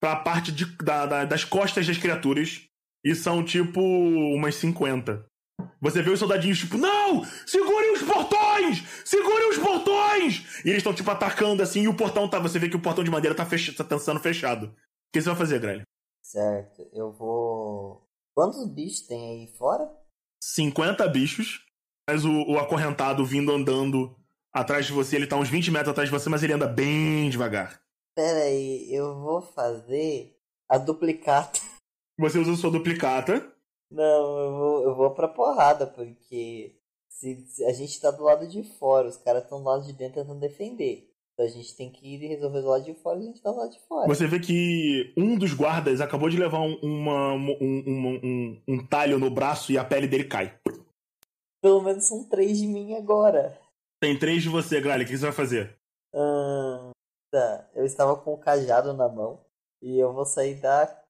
pra 0.00 0.16
parte 0.16 0.52
de, 0.52 0.64
da, 0.76 1.06
da, 1.06 1.24
das 1.24 1.44
costas 1.44 1.86
das 1.86 1.96
criaturas 1.96 2.64
e 3.04 3.14
são 3.14 3.44
tipo 3.44 3.80
umas 3.80 4.56
50. 4.56 5.24
Você 5.80 6.02
vê 6.02 6.10
os 6.10 6.18
soldadinhos 6.18 6.58
tipo, 6.58 6.76
não! 6.78 7.24
Segurem 7.46 7.92
os 7.92 8.02
portões! 8.02 8.82
Segurem 9.04 9.50
os 9.50 9.58
portões! 9.58 10.62
E 10.64 10.68
eles 10.68 10.78
estão 10.78 10.94
tipo 10.94 11.10
atacando 11.10 11.62
assim 11.62 11.82
e 11.82 11.88
o 11.88 11.96
portão 11.96 12.28
tá. 12.28 12.38
Você 12.38 12.58
vê 12.58 12.68
que 12.68 12.76
o 12.76 12.82
portão 12.82 13.04
de 13.04 13.10
madeira 13.10 13.36
tá, 13.36 13.44
fech... 13.46 13.72
tá 13.72 13.98
sendo 13.98 14.20
fechado. 14.20 14.66
O 14.66 14.72
que 15.12 15.20
você 15.20 15.28
vai 15.28 15.38
fazer, 15.38 15.60
Grelha? 15.60 15.82
Certo, 16.22 16.88
eu 16.92 17.12
vou. 17.12 18.08
Quantos 18.34 18.68
bichos 18.68 19.02
tem 19.02 19.30
aí 19.30 19.46
fora? 19.56 19.88
50 20.42 21.06
bichos. 21.08 21.64
Mas 22.08 22.24
o, 22.24 22.30
o 22.30 22.58
acorrentado 22.58 23.24
vindo 23.24 23.52
andando 23.52 24.16
atrás 24.52 24.86
de 24.86 24.92
você, 24.92 25.16
ele 25.16 25.26
tá 25.26 25.36
uns 25.36 25.48
20 25.48 25.70
metros 25.70 25.90
atrás 25.90 26.08
de 26.08 26.14
você, 26.14 26.28
mas 26.28 26.42
ele 26.42 26.52
anda 26.52 26.66
bem 26.66 27.28
devagar. 27.28 27.80
Pera 28.14 28.44
aí, 28.44 28.92
eu 28.94 29.20
vou 29.20 29.42
fazer 29.42 30.36
a 30.68 30.78
duplicata. 30.78 31.60
Você 32.18 32.38
usa 32.38 32.56
sua 32.56 32.70
duplicata. 32.70 33.52
Não, 33.90 34.38
eu 34.38 34.56
vou, 34.56 34.82
eu 34.82 34.94
vou 34.94 35.10
pra 35.12 35.28
porrada, 35.28 35.86
porque 35.86 36.74
se, 37.08 37.46
se 37.46 37.64
a 37.64 37.72
gente 37.72 38.00
tá 38.00 38.10
do 38.10 38.24
lado 38.24 38.46
de 38.46 38.62
fora, 38.62 39.08
os 39.08 39.16
caras 39.16 39.44
estão 39.44 39.58
do 39.58 39.68
lado 39.68 39.84
de 39.84 39.92
dentro 39.92 40.22
tentando 40.22 40.40
defender. 40.40 41.10
Então 41.32 41.44
a 41.44 41.48
gente 41.48 41.76
tem 41.76 41.90
que 41.90 42.14
ir 42.14 42.26
resolver 42.28 42.62
do 42.62 42.68
lado 42.68 42.84
de 42.84 42.94
fora 42.94 43.18
e 43.18 43.22
a 43.22 43.26
gente 43.26 43.42
tá 43.42 43.50
do 43.50 43.58
lado 43.58 43.70
de 43.70 43.80
fora. 43.80 44.08
Você 44.08 44.26
vê 44.26 44.40
que 44.40 45.12
um 45.16 45.36
dos 45.36 45.52
guardas 45.52 46.00
acabou 46.00 46.30
de 46.30 46.38
levar 46.38 46.60
um, 46.60 46.78
uma, 46.82 47.34
um, 47.34 47.56
um, 47.60 48.20
um, 48.24 48.62
um 48.66 48.86
talho 48.86 49.18
no 49.18 49.30
braço 49.30 49.70
e 49.70 49.76
a 49.76 49.84
pele 49.84 50.08
dele 50.08 50.24
cai. 50.24 50.58
Pelo 51.60 51.82
menos 51.82 52.04
são 52.04 52.24
três 52.24 52.58
de 52.58 52.66
mim 52.66 52.94
agora. 52.94 53.60
Tem 54.00 54.18
três 54.18 54.42
de 54.42 54.48
você, 54.48 54.80
Gralha. 54.80 55.04
O 55.04 55.06
que 55.06 55.16
você 55.16 55.24
vai 55.24 55.32
fazer? 55.32 55.76
Hum, 56.14 56.90
tá. 57.30 57.68
Eu 57.74 57.84
estava 57.84 58.16
com 58.16 58.32
o 58.32 58.38
cajado 58.38 58.94
na 58.94 59.08
mão 59.08 59.40
e 59.82 59.98
eu 59.98 60.12
vou 60.12 60.24
sair 60.24 60.54
da 60.54 61.02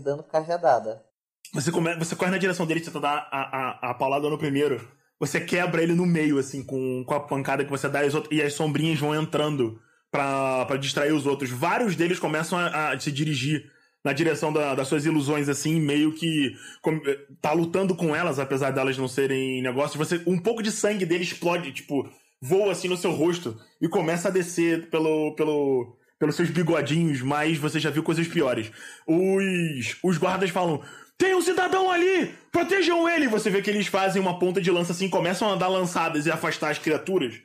dando 0.00 0.22
cajadada. 0.22 1.04
Você, 1.52 1.72
come, 1.72 1.94
você 1.96 2.14
corre 2.14 2.30
na 2.30 2.38
direção 2.38 2.66
dele, 2.66 2.80
tenta 2.80 3.00
dar 3.00 3.28
a, 3.30 3.88
a, 3.88 3.90
a 3.90 3.94
paulada 3.94 4.28
no 4.28 4.38
primeiro. 4.38 4.86
Você 5.18 5.40
quebra 5.40 5.82
ele 5.82 5.94
no 5.94 6.06
meio, 6.06 6.38
assim, 6.38 6.62
com, 6.62 7.04
com 7.04 7.14
a 7.14 7.20
pancada 7.20 7.64
que 7.64 7.70
você 7.70 7.88
dá 7.88 8.00
e 8.04 8.10
e 8.30 8.42
as 8.42 8.54
sombrinhas 8.54 8.98
vão 8.98 9.14
entrando 9.14 9.80
para 10.10 10.76
distrair 10.76 11.12
os 11.12 11.26
outros. 11.26 11.50
Vários 11.50 11.94
deles 11.94 12.18
começam 12.18 12.58
a, 12.58 12.92
a 12.92 12.98
se 12.98 13.12
dirigir 13.12 13.70
na 14.04 14.12
direção 14.12 14.52
da, 14.52 14.74
das 14.74 14.88
suas 14.88 15.04
ilusões, 15.04 15.48
assim, 15.48 15.78
meio 15.78 16.12
que 16.12 16.54
com, 16.80 16.98
tá 17.40 17.52
lutando 17.52 17.94
com 17.94 18.16
elas, 18.16 18.38
apesar 18.38 18.70
delas 18.70 18.96
não 18.96 19.06
serem 19.06 19.62
negócios. 19.62 19.96
Você, 19.96 20.22
um 20.26 20.38
pouco 20.38 20.62
de 20.62 20.72
sangue 20.72 21.04
dele 21.04 21.24
explode, 21.24 21.72
tipo, 21.72 22.08
voa 22.40 22.72
assim 22.72 22.88
no 22.88 22.96
seu 22.96 23.12
rosto 23.12 23.60
e 23.80 23.88
começa 23.88 24.28
a 24.28 24.30
descer 24.30 24.88
pelo, 24.88 25.34
pelo, 25.34 25.96
pelos 26.18 26.34
seus 26.34 26.50
bigodinhos, 26.50 27.20
mas 27.20 27.58
você 27.58 27.78
já 27.78 27.90
viu 27.90 28.02
coisas 28.02 28.26
piores. 28.26 28.72
Os, 29.06 29.96
os 30.02 30.16
guardas 30.16 30.50
falam: 30.50 30.82
tem 31.20 31.34
um 31.34 31.42
cidadão 31.42 31.90
ali! 31.90 32.34
Protejam 32.50 33.06
ele! 33.06 33.28
Você 33.28 33.50
vê 33.50 33.60
que 33.60 33.68
eles 33.68 33.86
fazem 33.86 34.20
uma 34.20 34.38
ponta 34.38 34.58
de 34.58 34.70
lança 34.70 34.92
assim, 34.92 35.10
começam 35.10 35.52
a 35.52 35.54
dar 35.54 35.68
lançadas 35.68 36.24
e 36.24 36.30
afastar 36.30 36.70
as 36.70 36.78
criaturas. 36.78 37.38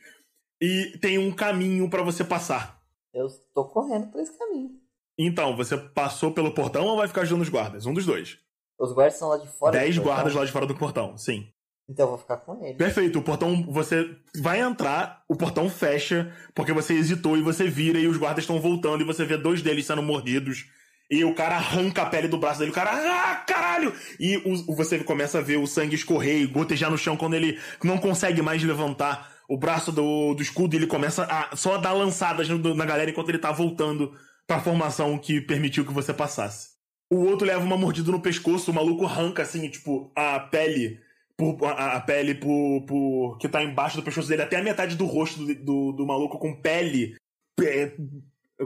E 0.61 0.97
tem 1.01 1.17
um 1.17 1.29
caminho 1.29 1.89
para 1.89 2.01
você 2.01 2.23
passar. 2.23 2.81
Eu 3.13 3.27
tô 3.53 3.65
correndo 3.65 4.07
por 4.07 4.21
esse 4.21 4.35
caminho. 4.39 4.71
Então, 5.19 5.57
você 5.57 5.77
passou 5.77 6.31
pelo 6.31 6.53
portão 6.53 6.85
ou 6.85 6.95
vai 6.95 7.07
ficar 7.09 7.21
ajudando 7.21 7.41
os 7.41 7.49
guardas? 7.49 7.85
Um 7.85 7.93
dos 7.93 8.05
dois. 8.05 8.37
Os 8.79 8.93
guardas 8.93 9.15
estão 9.15 9.27
lá 9.27 9.37
de 9.37 9.47
fora. 9.47 9.71
Dez 9.73 9.97
guardas 9.97 10.33
lá 10.33 10.45
de 10.45 10.51
fora 10.51 10.65
do 10.65 10.75
portão, 10.75 11.17
sim. 11.17 11.49
Então 11.89 12.05
eu 12.05 12.09
vou 12.11 12.17
ficar 12.17 12.37
com 12.37 12.65
ele. 12.65 12.77
Perfeito. 12.77 13.19
O 13.19 13.21
portão, 13.21 13.63
você 13.67 14.17
vai 14.37 14.61
entrar, 14.61 15.23
o 15.27 15.35
portão 15.35 15.69
fecha, 15.69 16.33
porque 16.53 16.71
você 16.71 16.93
hesitou 16.93 17.37
e 17.37 17.41
você 17.41 17.67
vira 17.67 17.99
e 17.99 18.07
os 18.07 18.17
guardas 18.17 18.43
estão 18.43 18.59
voltando 18.59 19.01
e 19.01 19.05
você 19.05 19.23
vê 19.25 19.37
dois 19.37 19.61
deles 19.61 19.85
sendo 19.85 20.01
mordidos. 20.01 20.65
E 21.09 21.23
o 21.23 21.35
cara 21.35 21.55
arranca 21.55 22.01
a 22.01 22.05
pele 22.05 22.27
do 22.27 22.37
braço 22.37 22.59
dele, 22.59 22.71
o 22.71 22.73
cara, 22.73 22.91
ah, 22.91 23.35
caralho! 23.35 23.93
E 24.19 24.37
o, 24.37 24.75
você 24.75 24.99
começa 25.03 25.37
a 25.37 25.41
ver 25.41 25.57
o 25.57 25.67
sangue 25.67 25.95
escorrer 25.95 26.41
e 26.41 26.47
gotejar 26.47 26.89
no 26.89 26.97
chão 26.97 27.15
quando 27.15 27.35
ele 27.35 27.59
não 27.83 27.97
consegue 27.97 28.41
mais 28.41 28.63
levantar 28.63 29.35
o 29.47 29.57
braço 29.57 29.91
do, 29.91 30.33
do 30.33 30.41
escudo 30.41 30.75
e 30.75 30.79
ele 30.79 30.87
começa 30.87 31.23
a 31.25 31.55
só 31.55 31.75
a 31.75 31.77
dar 31.77 31.93
lançadas 31.93 32.47
na 32.49 32.85
galera 32.85 33.11
enquanto 33.11 33.29
ele 33.29 33.37
tá 33.37 33.51
voltando 33.51 34.13
pra 34.47 34.59
formação 34.59 35.17
que 35.17 35.39
permitiu 35.41 35.85
que 35.85 35.93
você 35.93 36.13
passasse. 36.13 36.75
O 37.11 37.17
outro 37.17 37.45
leva 37.45 37.63
uma 37.63 37.77
mordida 37.77 38.11
no 38.11 38.21
pescoço, 38.21 38.71
o 38.71 38.73
maluco 38.73 39.05
arranca 39.05 39.43
assim, 39.43 39.69
tipo, 39.69 40.11
a 40.15 40.39
pele 40.39 40.99
por, 41.37 41.63
a, 41.65 41.97
a, 41.97 42.01
pele 42.01 42.35
por, 42.35 42.85
por, 42.87 43.37
que 43.37 43.47
tá 43.47 43.63
embaixo 43.63 43.97
do 43.97 44.03
pescoço 44.03 44.27
dele, 44.27 44.41
até 44.41 44.57
a 44.57 44.63
metade 44.63 44.95
do 44.95 45.05
rosto 45.05 45.45
do, 45.45 45.53
do, 45.55 45.91
do 45.91 46.05
maluco 46.05 46.39
com 46.39 46.59
pele. 46.59 47.15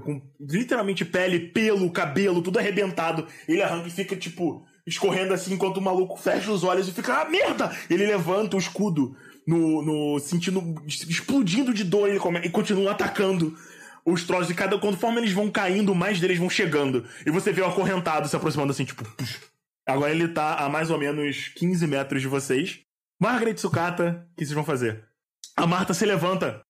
Com 0.03 0.21
literalmente 0.39 1.03
pele, 1.03 1.39
pelo, 1.51 1.91
cabelo, 1.91 2.41
tudo 2.41 2.59
arrebentado. 2.59 3.27
Ele 3.47 3.61
arranca 3.61 3.87
e 3.87 3.91
fica, 3.91 4.15
tipo, 4.15 4.65
escorrendo 4.85 5.33
assim 5.33 5.53
enquanto 5.53 5.77
o 5.77 5.81
maluco 5.81 6.17
fecha 6.17 6.51
os 6.51 6.63
olhos 6.63 6.87
e 6.87 6.91
fica, 6.91 7.21
ah, 7.21 7.29
merda! 7.29 7.75
Ele 7.89 8.05
levanta 8.05 8.55
o 8.55 8.59
escudo 8.59 9.15
no, 9.47 9.81
no 9.81 10.19
sentindo, 10.19 10.75
explodindo 10.85 11.73
de 11.73 11.83
dor 11.83 12.09
ele 12.09 12.19
come, 12.19 12.39
e 12.39 12.49
continua 12.49 12.91
atacando 12.91 13.57
os 14.05 14.23
troços. 14.23 14.51
E 14.51 14.55
cada, 14.55 14.77
conforme 14.77 15.21
eles 15.21 15.31
vão 15.31 15.49
caindo, 15.49 15.95
mais 15.95 16.19
deles 16.19 16.37
vão 16.37 16.49
chegando. 16.49 17.07
E 17.25 17.31
você 17.31 17.51
vê 17.51 17.61
o 17.61 17.67
acorrentado 17.67 18.27
se 18.27 18.35
aproximando 18.35 18.71
assim, 18.71 18.85
tipo, 18.85 19.03
Agora 19.89 20.11
ele 20.11 20.27
tá 20.27 20.55
a 20.55 20.69
mais 20.69 20.91
ou 20.91 20.99
menos 20.99 21.47
15 21.55 21.87
metros 21.87 22.21
de 22.21 22.27
vocês. 22.27 22.81
Margaret 23.19 23.57
Sukata, 23.57 24.27
o 24.31 24.35
que 24.35 24.45
vocês 24.45 24.53
vão 24.53 24.63
fazer? 24.63 25.03
A 25.57 25.65
Marta 25.65 25.95
se 25.95 26.05
levanta. 26.05 26.61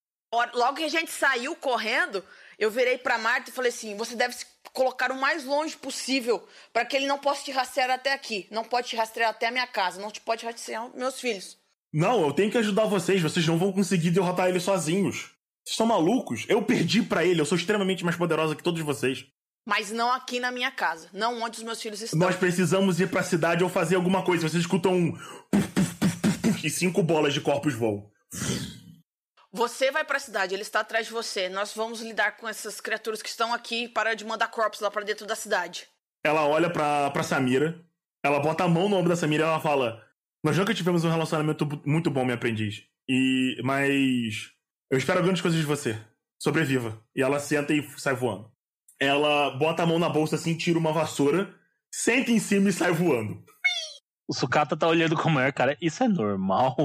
Logo 0.54 0.78
que 0.78 0.86
a 0.86 0.90
gente 0.90 1.12
saiu 1.12 1.54
correndo, 1.56 2.24
eu 2.60 2.70
virei 2.70 2.98
pra 2.98 3.18
Marta 3.18 3.50
e 3.50 3.54
falei 3.54 3.70
assim: 3.70 3.96
você 3.96 4.16
deve 4.16 4.36
se 4.36 4.46
colocar 4.74 5.12
o 5.12 5.20
mais 5.20 5.46
longe 5.46 5.78
possível 5.78 6.46
para 6.74 6.86
que 6.86 6.96
ele 6.98 7.08
não 7.08 7.18
possa 7.18 7.44
te 7.44 7.52
rastrear 7.52 7.90
até 7.90 8.14
aqui. 8.14 8.48
Não 8.52 8.66
pode 8.66 8.90
te 8.90 8.96
rastrear 8.98 9.30
até 9.30 9.48
a 9.48 9.52
minha 9.52 9.66
casa. 9.66 10.02
Não 10.02 10.12
te 10.12 10.20
pode 10.20 10.46
rastrear 10.46 10.90
meus 10.94 11.20
filhos. 11.20 11.58
Não, 11.92 12.22
eu 12.22 12.34
tenho 12.34 12.52
que 12.52 12.58
ajudar 12.58 12.86
vocês. 12.86 13.22
Vocês 13.22 13.48
não 13.48 13.58
vão 13.58 13.72
conseguir 13.72 14.12
derrotar 14.12 14.50
ele 14.50 14.60
sozinhos. 14.60 15.32
Vocês 15.66 15.78
são 15.78 15.86
malucos? 15.86 16.46
Eu 16.50 16.62
perdi 16.62 17.02
para 17.02 17.26
ele. 17.26 17.40
Eu 17.40 17.46
sou 17.46 17.58
extremamente 17.58 18.04
mais 18.04 18.18
poderosa 18.18 18.56
que 18.56 18.64
todos 18.64 18.82
vocês. 18.82 19.26
Mas 19.66 19.92
não 19.92 20.12
aqui 20.12 20.40
na 20.40 20.52
minha 20.52 20.72
casa. 20.72 21.10
Não 21.14 21.42
onde 21.42 21.60
os 21.60 21.64
meus 21.64 21.82
filhos 21.82 22.02
estão. 22.02 22.20
Nós 22.20 22.36
precisamos 22.36 23.00
ir 23.00 23.10
pra 23.10 23.24
cidade 23.24 23.64
ou 23.64 23.70
fazer 23.70 23.96
alguma 23.96 24.24
coisa. 24.24 24.48
Vocês 24.48 24.64
escutam 24.64 24.94
um. 24.94 25.18
E 26.64 26.70
cinco 26.70 27.02
bolas 27.02 27.34
de 27.34 27.40
corpos 27.40 27.74
voam. 27.74 28.10
Você 29.52 29.92
vai 29.92 30.04
pra 30.04 30.20
cidade, 30.20 30.54
ele 30.54 30.62
está 30.62 30.82
atrás 30.82 31.08
de 31.08 31.12
você. 31.12 31.50
Nós 31.50 31.74
vamos 31.74 32.02
lidar 32.02 32.38
com 32.38 32.48
essas 32.48 32.80
criaturas 32.80 33.22
que 33.22 33.30
estão 33.30 33.54
aqui 33.54 33.88
para 33.88 34.14
de 34.14 34.24
mandar 34.24 34.48
corpos 34.50 34.80
lá 34.80 34.92
para 34.92 35.04
dentro 35.04 35.26
da 35.26 35.36
cidade. 35.36 35.88
ela 36.24 36.46
olha 36.46 36.70
pra, 36.70 37.10
pra 37.10 37.24
Samira, 37.24 37.84
ela 38.24 38.40
bota 38.40 38.64
a 38.64 38.68
mão 38.68 38.88
no 38.88 38.96
ombro 38.96 39.10
da 39.10 39.16
Samira 39.16 39.44
e 39.44 39.48
ela 39.48 39.60
fala: 39.60 40.04
Nós 40.44 40.58
nunca 40.58 40.74
tivemos 40.74 41.04
um 41.04 41.10
relacionamento 41.10 41.68
muito 41.86 42.12
bom, 42.12 42.24
minha 42.24 42.36
aprendiz. 42.36 42.84
E. 43.08 43.60
Mas. 43.64 44.52
Eu 44.92 44.98
espero 44.98 45.22
grandes 45.24 45.42
coisas 45.42 45.60
de 45.60 45.66
você. 45.66 46.00
Sobreviva. 46.42 47.00
E 47.16 47.22
ela 47.22 47.40
senta 47.40 47.74
e 47.74 47.88
sai 47.98 48.16
voando. 48.16 48.52
Ela 49.00 49.52
bota 49.58 49.84
a 49.84 49.86
mão 49.86 49.98
na 49.98 50.10
bolsa 50.10 50.36
assim, 50.36 50.58
tira 50.58 50.78
uma 50.78 50.92
vassoura, 50.92 51.54
senta 51.94 52.32
em 52.32 52.40
cima 52.40 52.70
e 52.70 52.74
sai 52.74 52.92
voando. 52.92 53.44
O 54.28 54.34
Sukata 54.34 54.78
tá 54.78 54.88
olhando 54.88 55.16
como 55.16 55.40
é, 55.40 55.52
cara. 55.52 55.78
Isso 55.82 56.04
é 56.04 56.08
normal? 56.08 56.76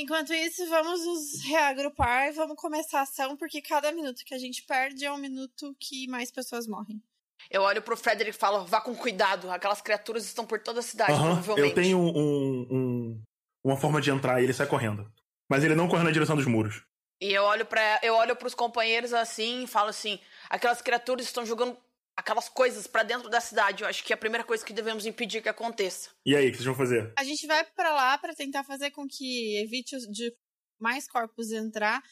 Enquanto 0.00 0.32
isso, 0.32 0.66
vamos 0.68 1.04
nos 1.04 1.42
reagrupar 1.44 2.28
e 2.28 2.32
vamos 2.32 2.56
começar 2.56 3.00
a 3.00 3.02
ação, 3.02 3.36
porque 3.36 3.60
cada 3.62 3.92
minuto 3.92 4.24
que 4.24 4.34
a 4.34 4.38
gente 4.38 4.62
perde 4.64 5.04
é 5.04 5.12
um 5.12 5.18
minuto 5.18 5.74
que 5.78 6.08
mais 6.08 6.30
pessoas 6.30 6.66
morrem. 6.66 7.02
Eu 7.50 7.62
olho 7.62 7.82
pro 7.82 7.96
Frederick 7.96 8.36
e 8.36 8.38
falo, 8.38 8.64
vá 8.66 8.80
com 8.80 8.94
cuidado, 8.94 9.50
aquelas 9.50 9.80
criaturas 9.80 10.24
estão 10.24 10.46
por 10.46 10.60
toda 10.60 10.80
a 10.80 10.82
cidade, 10.82 11.12
Aham, 11.12 11.34
provavelmente. 11.42 11.68
eu 11.68 11.74
tenho 11.82 11.98
um, 11.98 12.66
um- 12.70 13.22
uma 13.64 13.76
forma 13.76 14.00
de 14.00 14.10
entrar 14.10 14.40
e 14.40 14.44
ele 14.44 14.52
sai 14.52 14.66
correndo. 14.66 15.10
Mas 15.50 15.64
ele 15.64 15.74
não 15.74 15.88
corre 15.88 16.04
na 16.04 16.10
direção 16.10 16.36
dos 16.36 16.46
muros. 16.46 16.82
E 17.20 17.32
eu 17.32 17.42
olho 17.42 17.66
para, 17.66 17.98
eu 18.02 18.14
olho 18.14 18.36
pros 18.36 18.54
companheiros 18.54 19.12
assim 19.12 19.64
e 19.64 19.66
falo 19.66 19.88
assim, 19.90 20.18
aquelas 20.48 20.80
criaturas 20.80 21.26
estão 21.26 21.44
jogando 21.44 21.76
aquelas 22.16 22.48
coisas 22.48 22.86
pra 22.86 23.02
dentro 23.02 23.28
da 23.30 23.40
cidade. 23.40 23.82
Eu 23.82 23.88
acho 23.88 24.04
que 24.04 24.12
é 24.12 24.14
a 24.14 24.18
primeira 24.18 24.44
coisa 24.44 24.64
que 24.64 24.72
devemos 24.72 25.06
impedir 25.06 25.42
que 25.42 25.48
aconteça. 25.48 26.10
E 26.26 26.34
aí, 26.36 26.48
o 26.48 26.50
que 26.50 26.56
vocês 26.58 26.66
vão 26.66 26.74
fazer? 26.74 27.12
A 27.18 27.24
gente 27.24 27.46
vai 27.46 27.64
pra 27.64 27.92
lá 27.92 28.18
pra 28.18 28.34
tentar 28.34 28.64
fazer 28.64 28.90
com 28.90 29.06
que 29.08 29.58
evite 29.62 29.96
os- 29.96 30.06
de 30.06 30.32
mais 30.80 31.08
corpos 31.08 31.50
entrar. 31.52 32.02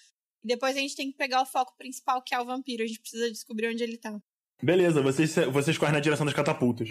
E 0.45 0.49
depois 0.49 0.77
a 0.77 0.81
gente 0.81 0.95
tem 0.97 1.11
que 1.11 1.17
pegar 1.17 1.43
o 1.43 1.47
foco 1.47 1.77
principal, 1.77 2.23
que 2.23 2.35
é 2.35 2.41
o 2.41 2.45
vampiro. 2.45 2.83
A 2.83 2.87
gente 2.87 3.01
precisa 3.01 3.29
descobrir 3.31 3.69
onde 3.69 3.83
ele 3.83 3.99
tá. 3.99 4.19
Beleza, 4.63 5.01
vocês, 5.03 5.35
vocês 5.53 5.77
correm 5.79 5.95
na 5.95 6.01
direção 6.01 6.25
das 6.27 6.35
catapultas. 6.35 6.89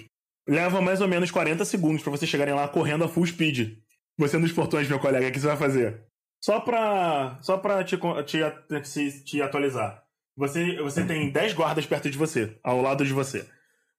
Leva 0.48 0.82
mais 0.82 1.02
ou 1.02 1.08
menos 1.08 1.30
40 1.32 1.66
segundos 1.66 2.02
pra 2.02 2.12
vocês 2.12 2.30
chegarem 2.30 2.54
lá 2.54 2.68
correndo 2.68 3.04
a 3.04 3.08
full 3.10 3.26
speed. 3.26 3.78
Você 4.18 4.38
nos 4.38 4.52
portões, 4.52 4.88
meu 4.88 5.00
colega, 5.00 5.28
o 5.28 5.32
que 5.32 5.40
você 5.40 5.48
vai 5.48 5.58
fazer? 5.58 6.06
Só 6.44 6.60
pra, 6.62 7.38
só 7.42 7.58
pra 7.58 7.84
te, 7.84 7.98
te, 8.26 8.82
te, 8.82 9.24
te 9.24 9.42
atualizar. 9.42 10.04
Você, 10.38 10.78
você 10.78 11.04
tem 11.04 11.32
10 11.32 11.54
guardas 11.54 11.86
perto 11.86 12.10
de 12.10 12.18
você, 12.18 12.56
ao 12.64 12.82
lado 12.82 13.04
de 13.06 13.12
você. 13.14 13.46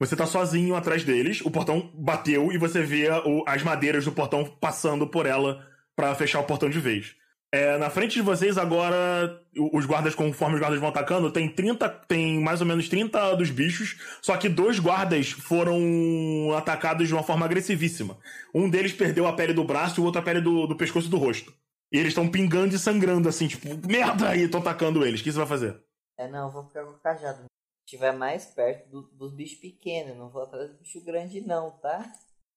Você 0.00 0.14
tá 0.14 0.24
sozinho 0.24 0.76
atrás 0.76 1.02
deles, 1.02 1.40
o 1.44 1.50
portão 1.50 1.90
bateu 1.94 2.52
e 2.52 2.56
você 2.58 2.80
vê 2.82 3.08
o- 3.24 3.42
as 3.46 3.62
madeiras 3.64 4.04
do 4.04 4.12
portão 4.12 4.44
passando 4.60 5.06
por 5.08 5.26
ela 5.26 5.66
pra 5.96 6.14
fechar 6.14 6.38
o 6.38 6.44
portão 6.44 6.70
de 6.70 6.78
vez. 6.78 7.16
É, 7.50 7.78
na 7.78 7.90
frente 7.90 8.12
de 8.12 8.22
vocês 8.22 8.58
agora, 8.58 9.40
os 9.72 9.86
guardas, 9.86 10.14
conforme 10.14 10.54
os 10.54 10.60
guardas 10.60 10.78
vão 10.78 10.90
atacando, 10.90 11.32
tem 11.32 11.48
30, 11.48 11.88
tem 11.88 12.38
mais 12.40 12.60
ou 12.60 12.66
menos 12.66 12.88
30 12.88 13.34
dos 13.34 13.50
bichos, 13.50 13.96
só 14.22 14.36
que 14.36 14.48
dois 14.50 14.78
guardas 14.78 15.30
foram 15.30 16.54
atacados 16.56 17.08
de 17.08 17.14
uma 17.14 17.22
forma 17.22 17.46
agressivíssima. 17.46 18.18
Um 18.54 18.68
deles 18.68 18.92
perdeu 18.92 19.26
a 19.26 19.32
pele 19.32 19.52
do 19.54 19.64
braço 19.64 19.98
e 19.98 20.02
o 20.02 20.04
outro 20.04 20.20
a 20.20 20.24
pele 20.24 20.40
do, 20.40 20.66
do 20.66 20.76
pescoço 20.76 21.08
e 21.08 21.10
do 21.10 21.16
rosto. 21.16 21.52
E 21.90 21.96
eles 21.98 22.08
estão 22.10 22.28
pingando 22.28 22.74
e 22.74 22.78
sangrando 22.78 23.28
assim, 23.28 23.48
tipo, 23.48 23.68
merda! 23.88 24.36
E 24.36 24.42
estão 24.42 24.60
atacando 24.60 25.04
eles. 25.04 25.20
O 25.20 25.24
que 25.24 25.32
você 25.32 25.38
vai 25.38 25.46
fazer? 25.46 25.74
É, 26.18 26.28
não, 26.28 26.46
eu 26.46 26.52
vou 26.52 26.64
ficar 26.64 26.84
com 26.84 26.90
o 26.92 26.98
cajado. 26.98 27.44
Estiver 27.86 28.12
mais 28.12 28.44
perto 28.46 28.90
do- 28.90 29.10
dos 29.16 29.32
bichos 29.34 29.58
pequenos, 29.58 30.16
não 30.16 30.28
vou 30.28 30.42
atrás 30.42 30.68
do 30.70 30.78
bicho 30.78 31.02
grande 31.02 31.40
não, 31.40 31.70
tá? 31.70 32.04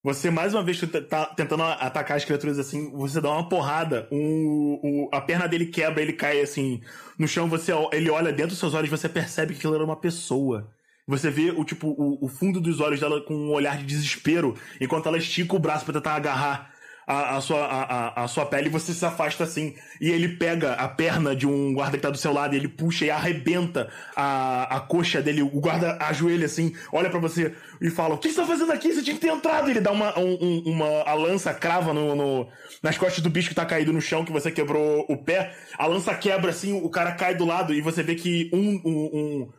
Você, 0.04 0.32
mais 0.32 0.54
uma 0.56 0.64
vez, 0.64 0.80
que 0.80 0.88
tá 0.88 1.28
tentando 1.28 1.62
atacar 1.62 2.18
as 2.18 2.26
criaturas 2.26 2.58
assim, 2.58 2.92
você 2.92 3.22
dá 3.22 3.30
uma 3.30 3.48
porrada, 3.48 4.10
um, 4.12 4.80
o- 4.84 5.10
a 5.14 5.22
perna 5.22 5.48
dele 5.48 5.68
quebra, 5.68 6.02
ele 6.02 6.14
cai 6.14 6.42
assim 6.42 6.82
no 7.20 7.28
chão, 7.28 7.48
você, 7.48 7.72
ele 7.94 8.10
olha 8.10 8.32
dentro 8.32 8.50
dos 8.50 8.58
seus 8.58 8.74
olhos, 8.74 8.90
você 8.90 9.08
percebe 9.08 9.54
que 9.54 9.60
aquilo 9.60 9.76
era 9.76 9.86
uma 9.86 9.96
pessoa. 9.96 10.74
Você 11.08 11.30
vê 11.30 11.52
o 11.52 11.64
tipo 11.64 11.88
o, 11.90 12.26
o 12.26 12.28
fundo 12.28 12.60
dos 12.60 12.80
olhos 12.80 13.00
dela 13.00 13.22
com 13.22 13.34
um 13.36 13.52
olhar 13.52 13.78
de 13.78 13.86
desespero, 13.86 14.56
enquanto 14.80 15.06
ela 15.08 15.18
estica 15.20 15.56
o 15.56 15.60
braço 15.60 15.86
pra 15.86 15.94
tentar 15.94 16.16
agarrar 16.16 16.71
a, 17.12 17.38
a 17.38 17.42
sua, 17.42 17.66
a, 17.66 18.24
a- 18.24 18.28
sua 18.28 18.46
pele, 18.46 18.70
você 18.70 18.94
se 18.94 19.06
afasta 19.06 19.44
assim, 19.44 19.76
e 20.00 20.10
ele 20.10 20.30
pega 20.38 20.74
a 20.74 20.88
perna 20.88 21.36
de 21.36 21.46
um 21.46 21.74
guarda 21.74 21.98
que 21.98 22.04
tá 22.04 22.10
do 22.10 22.18
seu 22.18 22.32
lado, 22.34 22.54
e 22.54 22.58
ele 22.58 22.68
puxa 22.68 23.06
e 23.06 23.10
arrebenta 23.12 23.90
a, 24.16 24.78
a 24.78 24.80
coxa 24.80 25.22
dele, 25.22 25.42
o 25.42 25.50
guarda 25.60 25.98
ajoelha 26.02 26.46
assim, 26.46 26.74
olha 26.92 27.10
pra 27.10 27.20
você 27.20 27.54
e 27.82 27.90
fala, 27.90 28.16
o 28.16 28.18
que 28.18 28.30
você 28.30 28.36
tá 28.42 28.46
fazendo 28.48 28.72
aqui? 28.72 28.94
Você 28.94 29.02
tinha 29.02 29.16
que 29.16 29.22
ter 29.22 29.28
entrado! 29.32 29.70
Ele 29.70 29.82
dá 29.82 29.92
uma, 29.92 30.18
um- 30.18 30.38
um- 30.42 30.64
uma 30.68 31.02
a 31.04 31.14
lança 31.14 31.54
crava 31.54 31.94
no, 31.94 32.16
no- 32.16 32.48
nas 32.82 32.98
costas 32.98 33.22
do 33.22 33.30
bicho 33.30 33.50
que 33.50 33.56
tá 33.56 33.66
caído 33.66 33.92
no 33.92 34.02
chão, 34.02 34.24
que 34.26 34.32
você 34.32 34.52
quebrou 34.52 35.06
o 35.10 35.18
pé, 35.18 35.54
a 35.78 35.86
lança 35.88 36.14
quebra 36.16 36.52
assim, 36.52 36.74
o 36.74 36.90
cara 36.90 37.12
cai 37.14 37.36
do 37.36 37.46
lado, 37.46 37.74
e 37.74 37.82
você 37.82 38.02
vê 38.02 38.16
que 38.16 38.50
um, 38.54 38.82
um, 38.86 39.10
um 39.14 39.50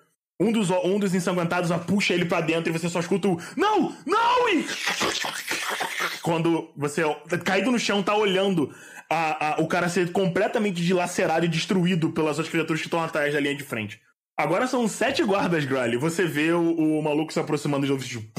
um 0.41 0.51
dos, 0.51 0.71
um 0.71 0.99
dos 0.99 1.15
ensanguentados 1.15 1.71
a 1.71 1.79
puxa 1.79 2.15
ele 2.15 2.25
pra 2.25 2.41
dentro 2.41 2.69
e 2.69 2.77
você 2.77 2.89
só 2.89 2.99
escuta 2.99 3.29
o 3.29 3.39
Não! 3.57 3.95
Não! 4.05 4.49
E... 4.49 4.67
Quando 6.23 6.71
você, 6.77 7.03
caído 7.45 7.71
no 7.73 7.79
chão, 7.79 8.03
tá 8.03 8.15
olhando 8.15 8.73
a, 9.11 9.55
a- 9.55 9.61
o 9.61 9.67
cara 9.67 9.89
ser 9.89 10.13
completamente 10.13 10.83
dilacerado 10.83 11.45
e 11.45 11.49
destruído 11.49 12.11
pelas 12.13 12.39
outras 12.39 12.49
criaturas 12.49 12.81
que 12.81 12.87
estão 12.87 13.03
atrás 13.03 13.33
da 13.35 13.41
linha 13.41 13.57
de 13.57 13.65
frente. 13.65 14.01
Agora 14.39 14.67
são 14.67 14.87
sete 14.89 15.23
guardas, 15.23 15.65
Grally. 15.65 15.97
Você 15.97 16.25
vê 16.25 16.53
o, 16.53 16.99
o 16.99 17.03
maluco 17.03 17.33
se 17.33 17.39
aproximando 17.41 17.85
de 17.87 17.93
novo. 17.93 18.05
tipo, 18.05 18.33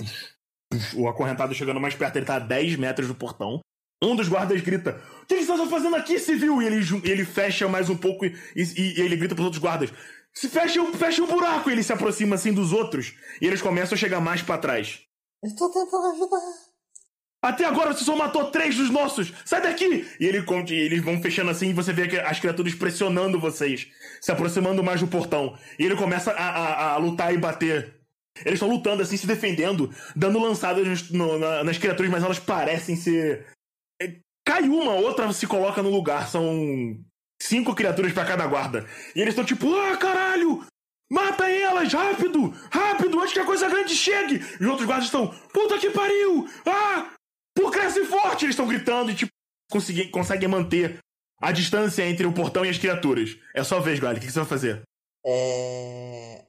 O 0.96 1.08
acorrentado 1.08 1.54
chegando 1.54 1.80
mais 1.80 1.94
perto, 1.94 2.16
ele 2.18 2.26
tá 2.26 2.36
a 2.36 2.40
10 2.40 2.78
metros 2.78 3.08
do 3.08 3.16
portão. 3.16 3.60
Um 4.04 4.16
dos 4.16 4.28
guardas 4.28 4.60
grita: 4.62 5.00
O 5.22 5.26
que 5.26 5.34
eles 5.36 5.48
estão 5.48 5.70
fazendo 5.70 5.96
aqui, 5.96 6.18
civil? 6.20 6.62
E 6.62 6.66
ele, 6.66 6.82
ele 7.04 7.26
fecha 7.26 7.68
mais 7.68 7.90
um 7.90 7.96
pouco 7.96 8.26
e, 8.26 8.36
e- 8.56 8.96
e 8.98 9.02
ele 9.02 9.16
grita 9.16 9.36
pros 9.36 9.46
outros 9.46 9.62
guardas: 9.62 9.92
Se 10.34 10.50
fecha, 10.50 10.84
fecha 10.94 11.22
um 11.22 11.28
buraco! 11.28 11.70
E 11.70 11.74
ele 11.74 11.84
se 11.84 11.94
aproxima 11.94 12.36
assim 12.36 12.52
dos 12.54 12.74
outros 12.74 13.14
e 13.42 13.46
eles 13.48 13.62
começam 13.62 13.96
a 13.96 14.00
chegar 14.00 14.20
mais 14.20 14.42
pra 14.42 14.58
trás. 14.58 15.02
Eu 15.44 15.56
tô 15.56 15.70
tentando 15.70 16.08
ajudar. 16.14 16.73
Até 17.44 17.66
agora 17.66 17.94
você 17.94 18.06
só 18.06 18.16
matou 18.16 18.46
três 18.52 18.76
dos 18.76 18.90
nossos! 18.90 19.34
Sai 19.44 19.62
daqui! 19.62 20.08
E 20.20 20.26
ele, 20.26 20.40
e 20.70 20.74
eles 20.74 21.04
vão 21.04 21.22
fechando 21.22 21.52
assim 21.52 21.70
e 21.70 21.74
você 21.74 21.92
vê 21.92 22.20
as 22.22 22.40
criaturas 22.40 22.74
pressionando 22.74 23.38
vocês, 23.40 23.88
se 24.22 24.32
aproximando 24.32 24.82
mais 24.82 25.02
do 25.02 25.08
portão. 25.08 25.58
E 25.78 25.84
ele 25.84 25.96
começa 25.98 26.32
a, 26.32 26.48
a- 26.50 26.92
a 26.94 26.98
lutar 26.98 27.34
e 27.34 27.38
bater. 27.38 27.96
Eles 28.46 28.54
estão 28.54 28.70
lutando 28.70 29.02
assim, 29.04 29.18
se 29.18 29.28
defendendo, 29.28 29.94
dando 30.16 30.40
lançadas 30.40 31.12
no- 31.12 31.38
na- 31.38 31.64
nas 31.66 31.78
criaturas, 31.78 32.10
mas 32.10 32.24
elas 32.24 32.40
parecem 32.40 32.96
ser. 32.96 33.46
é, 34.02 34.16
Cai 34.48 34.64
uma, 34.64 34.94
outra 34.94 35.32
se 35.34 35.46
coloca 35.46 35.84
no 35.84 35.90
lugar. 35.90 36.28
São 36.30 36.98
cinco 37.42 37.76
criaturas 37.76 38.14
pra 38.14 38.26
cada 38.26 38.48
guarda. 38.48 38.86
E 39.16 39.20
eles 39.20 39.34
estão 39.34 39.44
tipo, 39.46 39.68
ah, 39.76 39.98
caralho! 39.98 40.66
Mata 41.12 41.48
elas, 41.50 41.92
rápido! 41.94 42.54
Rápido, 42.72 43.20
antes 43.20 43.34
que 43.34 43.40
a 43.40 43.46
coisa 43.46 43.70
grande 43.70 43.94
chegue! 43.94 44.36
E 44.60 44.64
os 44.64 44.70
outros 44.70 44.88
guardas 44.88 45.06
estão, 45.06 45.28
puta 45.54 45.78
que 45.78 45.90
pariu! 45.92 46.48
Ah! 46.66 47.12
Por 47.56 47.72
cresce 47.72 48.04
forte! 48.06 48.46
Eles 48.46 48.54
estão 48.54 48.68
gritando 48.68 49.12
e, 49.12 49.16
tipo, 49.16 49.32
conseguem, 49.72 50.10
conseguem 50.12 50.48
manter 50.50 50.98
a 51.42 51.52
distância 51.52 52.04
entre 52.08 52.26
o 52.26 52.34
portão 52.34 52.66
e 52.66 52.70
as 52.70 52.78
criaturas. 52.78 53.38
É 53.56 53.64
só 53.64 53.80
vez, 53.80 54.00
Gali. 54.00 54.18
O 54.18 54.20
que 54.22 54.28
que 54.28 54.34
você 54.34 54.40
vai 54.40 54.48
fazer? 54.48 54.82
É. 55.26 56.46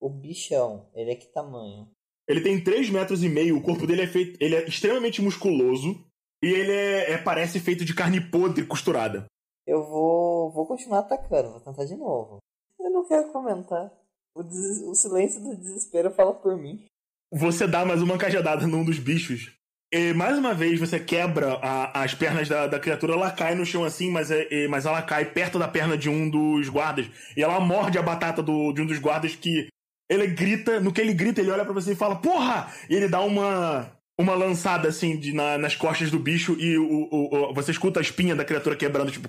O 0.00 0.08
bichão, 0.10 0.86
ele 0.94 1.12
é 1.12 1.16
que 1.16 1.26
tamanho? 1.32 1.88
Ele 2.28 2.40
tem 2.40 2.62
3 2.62 2.90
metros 2.90 3.22
e 3.22 3.28
meio, 3.28 3.56
o 3.56 3.62
corpo 3.62 3.86
dele 3.86 4.02
é 4.02 4.06
feito. 4.06 4.38
Ele 4.42 4.54
é 4.54 4.64
extremamente 4.66 5.20
musculoso. 5.22 6.04
E 6.42 6.46
ele 6.48 6.72
é, 6.72 7.12
é- 7.12 7.18
parece 7.18 7.58
feito 7.58 7.84
de 7.84 7.94
carne 7.94 8.20
podre 8.20 8.66
costurada. 8.66 9.24
Eu 9.66 9.82
vou. 9.84 10.50
vou 10.50 10.66
continuar 10.66 10.98
atacando, 11.00 11.50
vou 11.52 11.60
tentar 11.60 11.84
de 11.86 11.96
novo. 11.96 12.38
Eu 12.78 12.90
não 12.90 13.06
quero 13.08 13.32
comentar. 13.32 13.90
O, 14.36 14.42
des- 14.42 14.82
o 14.82 14.94
silêncio 14.94 15.40
do 15.40 15.56
desespero 15.56 16.10
fala 16.10 16.34
por 16.34 16.56
mim. 16.56 16.84
Você 17.32 17.66
dá 17.66 17.84
mais 17.86 18.02
uma 18.02 18.18
cajadada 18.18 18.66
num 18.66 18.84
dos 18.84 18.98
bichos. 18.98 19.56
E 19.92 20.12
mais 20.12 20.36
uma 20.38 20.52
vez 20.54 20.80
você 20.80 20.98
quebra 20.98 21.54
a- 21.62 22.02
as 22.02 22.14
pernas 22.14 22.48
da, 22.48 22.66
da 22.66 22.80
criatura, 22.80 23.12
ela 23.12 23.30
cai 23.30 23.54
no 23.54 23.64
chão 23.64 23.84
assim, 23.84 24.10
mas, 24.10 24.30
é- 24.30 24.66
mas 24.68 24.86
ela 24.86 25.00
cai 25.02 25.24
perto 25.24 25.58
da 25.58 25.68
perna 25.68 25.96
de 25.96 26.08
um 26.10 26.28
dos 26.28 26.68
guardas. 26.68 27.06
E 27.36 27.42
ela 27.42 27.60
morde 27.60 27.96
a 27.98 28.02
batata 28.02 28.42
do- 28.42 28.72
de 28.72 28.82
um 28.82 28.86
dos 28.86 28.98
guardas 28.98 29.34
que. 29.36 29.68
Ele 30.10 30.26
grita, 30.26 30.80
no 30.80 30.92
que 30.92 31.00
ele 31.00 31.14
grita, 31.14 31.40
ele 31.40 31.50
olha 31.50 31.64
pra 31.64 31.72
você 31.72 31.92
e 31.92 31.96
fala, 31.96 32.16
porra! 32.16 32.68
E 32.90 32.94
ele 32.94 33.08
dá 33.08 33.20
uma. 33.20 33.90
Uma 34.16 34.34
lançada 34.36 34.88
assim 34.88 35.16
de, 35.18 35.32
na- 35.32 35.58
nas 35.58 35.74
costas 35.74 36.08
do 36.08 36.20
bicho 36.20 36.56
e 36.56 36.78
o, 36.78 36.86
o- 37.10 37.50
o- 37.50 37.54
você 37.54 37.72
escuta 37.72 37.98
a 37.98 38.02
espinha 38.02 38.36
da 38.36 38.44
criatura 38.44 38.76
quebrando, 38.76 39.10
tipo. 39.10 39.28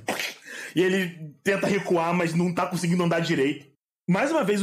E 0.76 0.82
ele 0.84 1.34
tenta 1.44 1.66
recuar, 1.66 2.14
mas 2.14 2.36
não 2.36 2.54
tá 2.54 2.68
conseguindo 2.68 3.04
andar 3.04 3.20
direito. 3.20 3.66
Mais 4.08 4.30
uma 4.30 4.44
vez, 4.44 4.62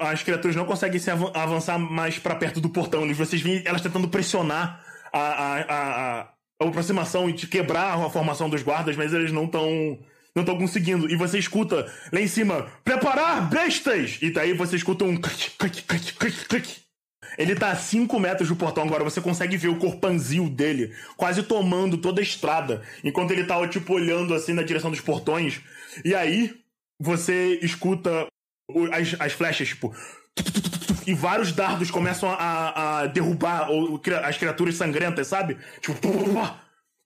as 0.00 0.22
criaturas 0.22 0.54
não 0.54 0.66
conseguem 0.66 1.00
se 1.00 1.10
avan- 1.10 1.32
avançar 1.34 1.78
mais 1.78 2.18
pra 2.18 2.34
perto 2.34 2.60
do 2.60 2.68
portão. 2.68 3.10
Vocês 3.14 3.40
veem 3.40 3.62
elas 3.64 3.80
tentando 3.80 4.08
pressionar 4.08 4.81
a, 5.12 5.20
a, 5.20 5.60
a, 5.60 6.20
a 6.60 6.68
aproximação 6.68 7.28
e 7.28 7.32
de 7.32 7.46
quebrar 7.46 7.98
a 7.98 8.10
formação 8.10 8.48
dos 8.48 8.62
guardas, 8.62 8.96
mas 8.96 9.12
eles 9.12 9.32
não 9.32 9.44
estão 9.44 9.98
não 10.34 10.42
estão 10.42 10.56
conseguindo. 10.56 11.10
E 11.10 11.16
você 11.16 11.38
escuta 11.38 11.92
lá 12.10 12.20
em 12.20 12.26
cima, 12.26 12.66
preparar 12.82 13.48
bestas! 13.50 14.18
E 14.22 14.30
daí 14.30 14.54
você 14.54 14.76
escuta 14.76 15.04
um 15.04 15.16
clique, 15.16 15.50
clique, 15.58 15.82
clique, 15.82 16.44
clique. 16.46 16.82
Ele 17.38 17.54
tá 17.54 17.70
a 17.70 17.76
5 17.76 18.18
metros 18.20 18.48
do 18.48 18.56
portão 18.56 18.84
agora, 18.84 19.04
você 19.04 19.20
consegue 19.20 19.56
ver 19.56 19.68
o 19.68 19.78
corpanzil 19.78 20.48
dele 20.48 20.94
quase 21.16 21.42
tomando 21.42 21.96
toda 21.96 22.20
a 22.20 22.22
estrada, 22.22 22.82
enquanto 23.02 23.30
ele 23.30 23.44
tá, 23.44 23.66
tipo, 23.68 23.94
olhando 23.94 24.34
assim 24.34 24.52
na 24.52 24.62
direção 24.62 24.90
dos 24.90 25.00
portões. 25.00 25.60
E 26.04 26.14
aí, 26.14 26.54
você 27.00 27.58
escuta 27.62 28.26
as, 28.92 29.16
as 29.18 29.32
flechas, 29.32 29.68
tipo, 29.68 29.94
e 31.06 31.14
vários 31.14 31.52
dardos 31.52 31.90
começam 31.90 32.30
a, 32.30 33.00
a 33.00 33.06
derrubar 33.06 33.70
o- 33.70 33.94
o 33.94 33.98
cria- 33.98 34.20
as 34.20 34.36
criaturas 34.38 34.76
sangrentas, 34.76 35.26
sabe? 35.28 35.56
Tipo, 35.80 36.08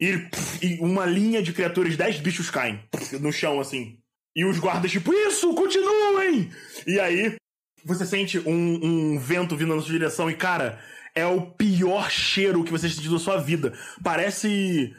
e, 0.00 0.28
e 0.62 0.78
uma 0.80 1.06
linha 1.06 1.42
de 1.42 1.52
criaturas, 1.52 1.96
10 1.96 2.20
bichos 2.20 2.50
caem 2.50 2.80
no 3.20 3.32
chão, 3.32 3.60
assim. 3.60 3.98
E 4.34 4.44
os 4.44 4.58
guardas, 4.58 4.90
tipo, 4.90 5.12
isso, 5.14 5.54
continuem! 5.54 6.50
E 6.86 7.00
aí, 7.00 7.36
você 7.84 8.04
sente 8.04 8.38
um, 8.40 9.14
um 9.14 9.18
vento 9.18 9.56
vindo 9.56 9.74
na 9.74 9.80
sua 9.80 9.92
direção 9.92 10.30
e, 10.30 10.34
cara, 10.34 10.78
é 11.14 11.24
o 11.24 11.40
pior 11.52 12.10
cheiro 12.10 12.62
que 12.62 12.70
você 12.70 12.88
sentiu 12.90 13.12
na 13.12 13.18
sua 13.18 13.38
vida. 13.38 13.72
Parece, 14.04 14.94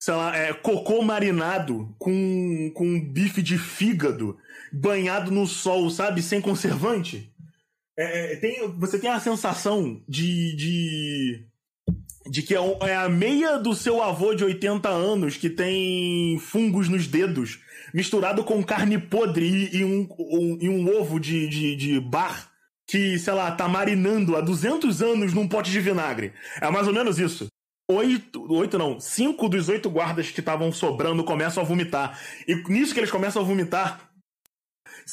sei 0.00 0.14
lá, 0.14 0.36
é, 0.36 0.52
cocô 0.52 1.02
marinado 1.02 1.94
com, 1.98 2.72
com 2.74 3.00
bife 3.12 3.40
de 3.42 3.56
fígado 3.56 4.36
banhado 4.72 5.30
no 5.30 5.46
sol, 5.46 5.88
sabe? 5.90 6.20
Sem 6.22 6.40
conservante. 6.40 7.29
É, 8.02 8.32
é, 8.32 8.36
tem, 8.36 8.68
você 8.78 8.98
tem 8.98 9.10
a 9.10 9.20
sensação 9.20 10.00
de. 10.08 10.56
de. 10.56 11.46
de 12.30 12.42
que 12.42 12.54
é, 12.54 12.58
é 12.88 12.96
a 12.96 13.08
meia 13.08 13.58
do 13.58 13.74
seu 13.74 14.02
avô 14.02 14.34
de 14.34 14.44
80 14.44 14.88
anos 14.88 15.36
que 15.36 15.50
tem 15.50 16.38
fungos 16.38 16.88
nos 16.88 17.06
dedos, 17.06 17.58
misturado 17.92 18.42
com 18.44 18.62
carne 18.62 18.98
podre 18.98 19.46
e, 19.46 19.78
e 19.78 19.84
um, 19.84 20.08
um- 20.18 20.58
e 20.60 20.68
um 20.68 20.88
ovo 20.98 21.18
de, 21.20 21.46
de, 21.48 21.76
de 21.76 22.00
bar 22.00 22.48
que, 22.88 23.18
sei 23.18 23.32
lá, 23.34 23.52
tá 23.52 23.68
marinando 23.68 24.34
há 24.36 24.40
200 24.40 25.00
anos 25.02 25.32
num 25.32 25.46
pote 25.46 25.70
de 25.70 25.78
vinagre. 25.80 26.32
É 26.60 26.68
mais 26.70 26.88
ou 26.88 26.94
menos 26.94 27.18
isso. 27.18 27.46
Oito, 27.88 28.52
oito 28.52 28.78
não, 28.78 28.98
cinco 29.00 29.48
dos 29.48 29.68
oito 29.68 29.90
guardas 29.90 30.30
que 30.30 30.38
estavam 30.40 30.70
sobrando 30.72 31.24
começam 31.24 31.62
a 31.62 31.66
vomitar. 31.66 32.18
E 32.46 32.54
nisso 32.68 32.94
que 32.94 33.00
eles 33.00 33.10
começam 33.10 33.42
a 33.42 33.44
vomitar, 33.44 34.09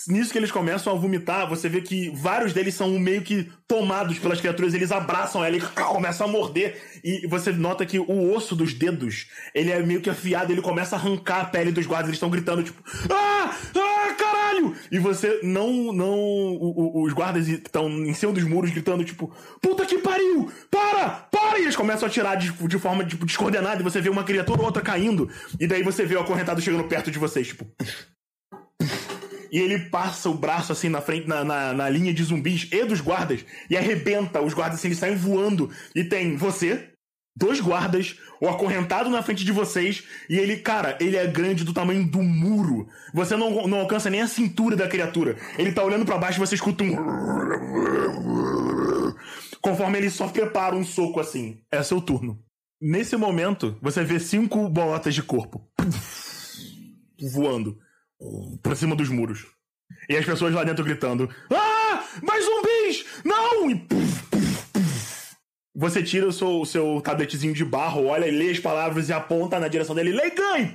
Nisso 0.08 0.32
que 0.32 0.38
eles 0.38 0.52
começam 0.52 0.93
a 0.93 0.95
vomitar, 0.95 1.47
você 1.47 1.67
vê 1.67 1.82
que 1.82 2.10
vários 2.15 2.54
deles 2.54 2.73
são 2.76 2.89
meio 3.00 3.21
que 3.21 3.50
tomados 3.67 4.17
pelas 4.19 4.39
criaturas, 4.39 4.73
eles 4.73 4.91
abraçam 4.91 5.43
ela 5.43 5.58
e 5.58 5.62
começam 5.62 6.28
a 6.28 6.30
morder. 6.30 6.82
E 7.04 7.28
você 7.28 7.52
nota 7.52 7.86
que 7.86 8.00
o 8.00 8.34
osso 8.34 8.56
dos 8.56 8.73
dedos, 8.73 9.28
ele 9.54 9.71
é 9.71 9.82
meio 9.82 10.02
que 10.02 10.10
afiado, 10.10 10.52
ele 10.52 10.62
começa 10.62 10.95
a 10.95 11.00
arrancar 11.00 11.41
a 11.41 11.45
pele 11.45 11.71
dos 11.71 11.86
guardas, 11.86 12.08
eles 12.10 12.17
estão 12.17 12.30
gritando, 12.30 12.63
tipo, 12.63 12.82
ah! 13.12 13.56
Ah, 13.76 14.13
caralho! 14.13 14.76
E 14.91 15.00
você 15.00 15.39
não, 15.43 15.91
não, 15.93 16.13
o- 16.17 17.02
o- 17.02 17.04
os 17.06 17.13
guardas 17.13 17.47
estão 17.47 17.89
em 17.89 18.13
cima 18.13 18.32
dos 18.32 18.43
muros 18.43 18.71
gritando, 18.71 19.04
tipo, 19.04 19.34
puta 19.62 19.86
que 19.86 19.97
pariu! 20.00 20.52
Para! 20.71 21.10
Para! 21.32 21.60
E 21.60 21.63
eles 21.63 21.76
começam 21.76 22.08
a 22.08 22.10
atirar 22.10 22.38
de, 22.38 22.52
de 22.52 22.80
forma, 22.80 23.04
tipo, 23.06 23.26
descoordenada, 23.26 23.82
e 23.82 23.84
você 23.84 24.00
vê 24.02 24.10
uma 24.10 24.23
criatura 24.23 24.60
ou 24.60 24.65
outra 24.65 24.82
caindo, 24.82 25.30
e 25.60 25.67
daí 25.67 25.84
você 25.84 26.06
vê 26.06 26.15
o 26.15 26.21
acorrentado 26.21 26.62
chegando 26.62 26.84
perto 26.86 27.10
de 27.12 27.19
vocês, 27.19 27.47
tipo, 27.47 27.65
e 29.52 29.60
ele 29.60 29.90
passa 29.90 30.30
o 30.30 30.34
braço 30.34 30.72
assim 30.72 30.90
na 30.90 31.02
frente, 31.02 31.28
na, 31.28 31.44
na, 31.44 31.74
na 31.74 31.90
linha 31.90 32.14
de 32.14 32.24
zumbis 32.24 32.68
e 32.72 32.86
dos 32.86 33.02
guardas, 33.02 33.46
e 33.70 33.78
arrebenta 33.78 34.42
os 34.42 34.54
guardas 34.54 34.80
assim, 34.80 34.88
eles 34.90 35.00
saem 35.00 35.16
voando. 35.16 35.70
E 35.96 36.04
tem 36.04 36.36
você, 36.36 36.90
dois 37.36 37.60
guardas, 37.60 38.18
o 38.42 38.48
acorrentado 38.48 39.10
na 39.10 39.22
frente 39.22 39.44
de 39.46 39.52
vocês, 39.52 40.04
e 40.30 40.38
ele, 40.38 40.58
cara, 40.58 40.98
ele 41.00 41.16
é 41.16 41.28
grande 41.28 41.64
do 41.64 41.74
tamanho 41.74 42.10
do 42.10 42.22
muro. 42.22 42.88
Você 43.14 43.36
não, 43.36 43.68
não 43.68 43.80
alcança 43.80 44.10
nem 44.10 44.22
a 44.22 44.28
cintura 44.28 44.76
da 44.76 44.88
criatura. 44.88 45.38
Ele 45.58 45.72
tá 45.72 45.84
olhando 45.84 46.06
pra 46.06 46.18
baixo 46.18 46.40
e 46.40 46.46
você 46.46 46.56
escuta 46.56 46.84
um. 46.84 46.96
Conforme 49.62 49.98
ele 49.98 50.10
só 50.10 50.28
prepara 50.28 50.76
um 50.76 50.84
soco 50.84 51.20
assim. 51.20 51.62
É 51.72 51.84
seu 51.84 52.00
turno. 52.00 52.40
Nesse 52.80 53.18
momento, 53.18 53.78
você 53.82 54.04
vê 54.04 54.20
cinco 54.20 54.70
bolotas 54.70 55.16
de 55.16 55.24
corpo 55.24 55.68
voando 57.34 57.78
pra 58.62 58.76
cima 58.76 58.96
dos 58.96 59.10
muros. 59.10 59.46
E 60.10 60.16
as 60.18 60.26
pessoas 60.26 60.54
lá 60.54 60.64
dentro 60.64 60.84
gritando: 60.84 61.30
Ah! 61.52 62.04
Mais 62.22 62.44
zumbis! 62.44 63.06
Não! 63.24 63.70
E 63.70 63.76
puf, 63.76 64.24
puf, 64.30 64.64
puf. 64.74 65.36
Você 65.76 66.02
tira 66.04 66.28
o 66.28 66.34
seu, 66.34 66.66
seu 66.66 67.00
tabletezinho 67.02 67.54
de 67.54 67.64
barro, 67.64 68.06
olha 68.08 68.28
e 68.28 68.32
lê 68.32 68.50
as 68.50 68.60
palavras 68.60 69.10
e 69.10 69.14
aponta 69.14 69.60
na 69.60 69.68
direção 69.68 69.94
dele. 69.96 70.12
Leigan! 70.12 70.74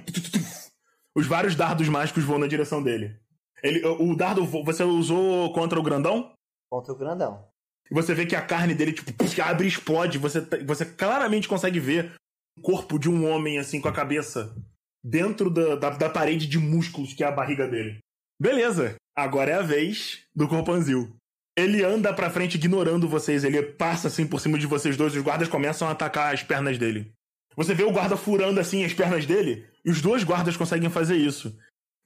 Os 1.14 1.26
vários 1.26 1.54
dardos 1.56 1.88
mágicos 1.88 2.24
voam 2.24 2.38
na 2.38 2.46
direção 2.46 2.82
dele. 2.82 3.16
Ele, 3.62 3.84
o 3.86 4.14
dardo 4.16 4.44
vo- 4.44 4.64
você 4.64 4.82
usou 4.82 5.52
contra 5.52 5.78
o 5.78 5.82
grandão? 5.82 6.32
Contra 6.70 6.92
o 6.92 6.96
grandão. 6.96 7.44
E 7.90 7.94
você 7.94 8.14
vê 8.14 8.24
que 8.24 8.34
a 8.34 8.40
carne 8.42 8.74
dele, 8.74 8.92
tipo, 8.92 9.12
abre 9.44 9.66
e 9.66 9.68
explode. 9.68 10.18
Você, 10.18 10.40
tá- 10.40 10.56
você 10.64 10.84
claramente 10.86 11.48
consegue 11.48 11.78
ver 11.78 12.12
o 12.58 12.62
corpo 12.62 12.98
de 12.98 13.08
um 13.10 13.28
homem, 13.30 13.58
assim, 13.58 13.80
com 13.80 13.88
a 13.88 13.92
cabeça 13.92 14.54
dentro 15.04 15.50
da, 15.50 15.76
da, 15.76 15.90
da 15.90 16.10
parede 16.10 16.46
de 16.46 16.58
músculos 16.58 17.12
que 17.12 17.24
é 17.24 17.26
a 17.26 17.32
barriga 17.32 17.66
dele. 17.66 17.98
Beleza, 18.40 18.96
agora 19.16 19.50
é 19.50 19.54
a 19.54 19.62
vez 19.62 20.20
do 20.34 20.48
Corpanzil. 20.48 21.14
Ele 21.56 21.84
anda 21.84 22.12
pra 22.12 22.30
frente 22.30 22.54
ignorando 22.54 23.08
vocês, 23.08 23.44
ele 23.44 23.62
passa 23.62 24.08
assim 24.08 24.26
por 24.26 24.40
cima 24.40 24.58
de 24.58 24.66
vocês 24.66 24.96
dois, 24.96 25.14
os 25.14 25.22
guardas 25.22 25.48
começam 25.48 25.86
a 25.86 25.90
atacar 25.90 26.32
as 26.32 26.42
pernas 26.42 26.78
dele. 26.78 27.12
Você 27.54 27.74
vê 27.74 27.84
o 27.84 27.92
guarda 27.92 28.16
furando 28.16 28.58
assim 28.58 28.84
as 28.84 28.94
pernas 28.94 29.26
dele, 29.26 29.66
e 29.84 29.90
os 29.90 30.00
dois 30.00 30.24
guardas 30.24 30.56
conseguem 30.56 30.88
fazer 30.88 31.16
isso. 31.16 31.54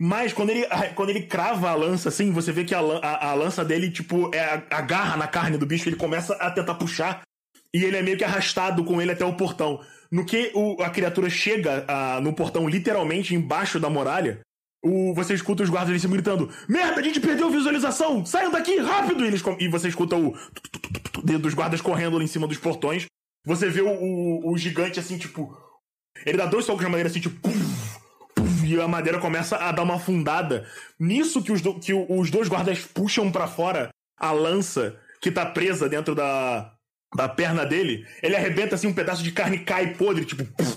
Mas 0.00 0.32
quando 0.32 0.50
ele, 0.50 0.66
quando 0.94 1.10
ele 1.10 1.22
crava 1.22 1.70
a 1.70 1.74
lança 1.74 2.08
assim, 2.08 2.32
você 2.32 2.52
vê 2.52 2.64
que 2.64 2.74
a, 2.74 2.80
a, 2.80 3.30
a 3.30 3.34
lança 3.34 3.64
dele, 3.64 3.90
tipo, 3.90 4.34
é, 4.34 4.64
agarra 4.70 5.16
na 5.16 5.26
carne 5.26 5.56
do 5.56 5.64
bicho, 5.64 5.88
ele 5.88 5.96
começa 5.96 6.34
a 6.34 6.50
tentar 6.50 6.74
puxar, 6.74 7.22
e 7.72 7.84
ele 7.84 7.96
é 7.96 8.02
meio 8.02 8.18
que 8.18 8.24
arrastado 8.24 8.84
com 8.84 9.00
ele 9.00 9.12
até 9.12 9.24
o 9.24 9.36
portão. 9.36 9.80
No 10.10 10.24
que 10.24 10.50
o- 10.54 10.80
a 10.82 10.90
criatura 10.90 11.28
chega 11.28 11.84
ah, 11.88 12.20
no 12.20 12.32
portão, 12.32 12.68
literalmente 12.68 13.34
embaixo 13.34 13.78
da 13.80 13.90
muralha, 13.90 14.40
o, 14.84 15.12
você 15.14 15.34
escuta 15.34 15.62
os 15.62 15.70
guardas 15.70 15.90
ali 15.90 16.00
se 16.00 16.06
gritando: 16.08 16.48
Merda, 16.68 17.00
a 17.00 17.02
gente 17.02 17.18
perdeu 17.20 17.48
a 17.48 17.50
visualização! 17.50 18.24
Saiam 18.24 18.50
daqui, 18.52 18.78
rápido! 18.78 19.24
E, 19.24 19.28
eles, 19.28 19.42
e 19.58 19.68
você 19.68 19.88
escuta 19.88 20.16
o 20.16 20.34
dedo 21.24 21.40
dos 21.40 21.54
guardas 21.54 21.80
correndo 21.80 22.16
ali 22.16 22.24
em 22.24 22.28
cima 22.28 22.46
dos 22.46 22.58
portões. 22.58 23.06
Você 23.44 23.68
vê 23.68 23.80
o, 23.82 23.88
o, 23.88 24.52
o 24.52 24.58
gigante 24.58 25.00
assim, 25.00 25.18
tipo. 25.18 25.56
Ele 26.24 26.38
dá 26.38 26.46
dois 26.46 26.64
socos 26.64 26.82
na 26.82 26.88
madeira 26.88 27.08
assim, 27.08 27.20
tipo. 27.20 27.36
e 28.64 28.80
a 28.80 28.88
madeira 28.88 29.18
começa 29.18 29.56
a 29.56 29.72
dar 29.72 29.82
uma 29.82 29.96
afundada. 29.96 30.66
Nisso 30.98 31.42
que 31.42 31.52
os, 31.52 31.60
do- 31.60 31.78
que 31.78 31.92
os 31.92 32.30
dois 32.30 32.48
guardas 32.48 32.80
puxam 32.80 33.30
pra 33.30 33.46
fora 33.46 33.90
a 34.18 34.30
lança 34.32 34.98
que 35.20 35.30
tá 35.30 35.44
presa 35.46 35.88
dentro 35.88 36.14
da, 36.14 36.72
da 37.14 37.28
perna 37.28 37.64
dele, 37.64 38.06
ele 38.22 38.36
arrebenta 38.36 38.74
assim 38.74 38.86
um 38.86 38.94
pedaço 38.94 39.22
de 39.22 39.32
carne 39.32 39.58
cai 39.58 39.94
podre, 39.94 40.24
tipo. 40.24 40.44
puf. 40.44 40.76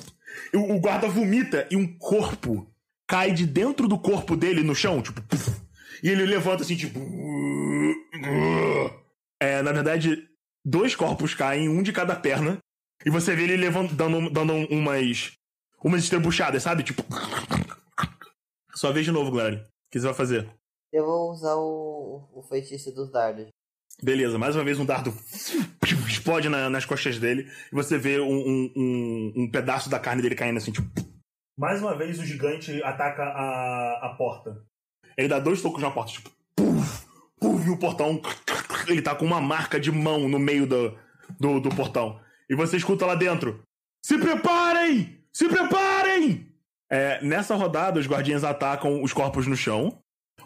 O, 0.53 0.75
o 0.75 0.79
guarda 0.79 1.07
vomita 1.07 1.67
e 1.69 1.75
um 1.75 1.97
corpo 1.97 2.71
cai 3.07 3.31
de 3.31 3.45
dentro 3.45 3.87
do 3.87 3.97
corpo 3.97 4.35
dele 4.35 4.63
no 4.63 4.75
chão, 4.75 5.01
tipo. 5.01 5.21
puf. 5.21 5.49
E 6.03 6.09
ele 6.09 6.25
levanta 6.25 6.63
assim, 6.63 6.75
tipo. 6.75 6.99
É, 9.39 9.61
na 9.61 9.71
verdade, 9.71 10.27
dois 10.63 10.95
corpos 10.95 11.33
caem, 11.33 11.69
um 11.69 11.81
de 11.81 11.91
cada 11.91 12.15
perna. 12.15 12.57
E 13.05 13.09
você 13.09 13.35
vê 13.35 13.43
ele 13.43 13.57
levant, 13.57 13.91
dando, 13.91 14.29
dando 14.29 14.53
umas. 14.69 15.31
umas 15.83 16.03
estrebuchadas, 16.03 16.63
sabe? 16.63 16.83
Tipo. 16.83 17.03
Só 18.75 18.91
vez 18.91 19.05
de 19.05 19.11
novo, 19.11 19.31
galera. 19.31 19.57
O 19.57 19.91
que 19.91 19.99
você 19.99 20.05
vai 20.05 20.15
fazer? 20.15 20.49
Eu 20.91 21.05
vou 21.05 21.31
usar 21.31 21.55
o, 21.55 22.29
o 22.33 22.41
feitiço 22.43 22.93
dos 22.93 23.11
dardos. 23.11 23.47
Beleza, 24.01 24.37
mais 24.37 24.55
uma 24.55 24.63
vez 24.63 24.79
um 24.79 24.85
dardo 24.85 25.13
explode 26.07 26.47
na- 26.49 26.69
nas 26.69 26.85
costas 26.85 27.19
dele 27.19 27.49
e 27.71 27.75
você 27.75 27.97
vê 27.97 28.19
um, 28.19 28.27
um- 28.31 28.73
um- 28.75 29.33
um 29.43 29.51
pedaço 29.51 29.89
da 29.89 29.99
carne 29.99 30.21
dele 30.21 30.35
caindo 30.35 30.57
assim, 30.57 30.71
tipo. 30.71 30.87
Mais 31.57 31.81
uma 31.81 31.97
vez 31.97 32.17
o 32.19 32.25
gigante 32.25 32.81
ataca 32.83 33.23
a, 33.23 33.99
a 34.07 34.15
porta. 34.17 34.63
Ele 35.17 35.27
dá 35.27 35.39
dois 35.39 35.61
tocos 35.61 35.81
na 35.81 35.91
porta, 35.91 36.13
tipo. 36.13 36.31
Puf, 36.55 37.05
puf, 37.39 37.67
e 37.67 37.69
o 37.69 37.77
portão. 37.77 38.21
Ele 38.87 39.01
tá 39.01 39.13
com 39.13 39.25
uma 39.25 39.41
marca 39.41 39.77
de 39.79 39.91
mão 39.91 40.29
no 40.29 40.39
meio 40.39 40.65
do, 40.65 40.97
do, 41.39 41.59
do 41.59 41.69
portão. 41.69 42.19
E 42.49 42.55
você 42.55 42.77
escuta 42.77 43.05
lá 43.05 43.15
dentro: 43.15 43.61
Se 44.05 44.17
preparem! 44.17 45.19
Se 45.33 45.49
preparem! 45.49 46.47
É, 46.89 47.21
nessa 47.23 47.55
rodada, 47.55 47.99
os 47.99 48.07
guardiães 48.07 48.43
atacam 48.45 49.03
os 49.03 49.11
corpos 49.11 49.45
no 49.45 49.55
chão. 49.57 50.01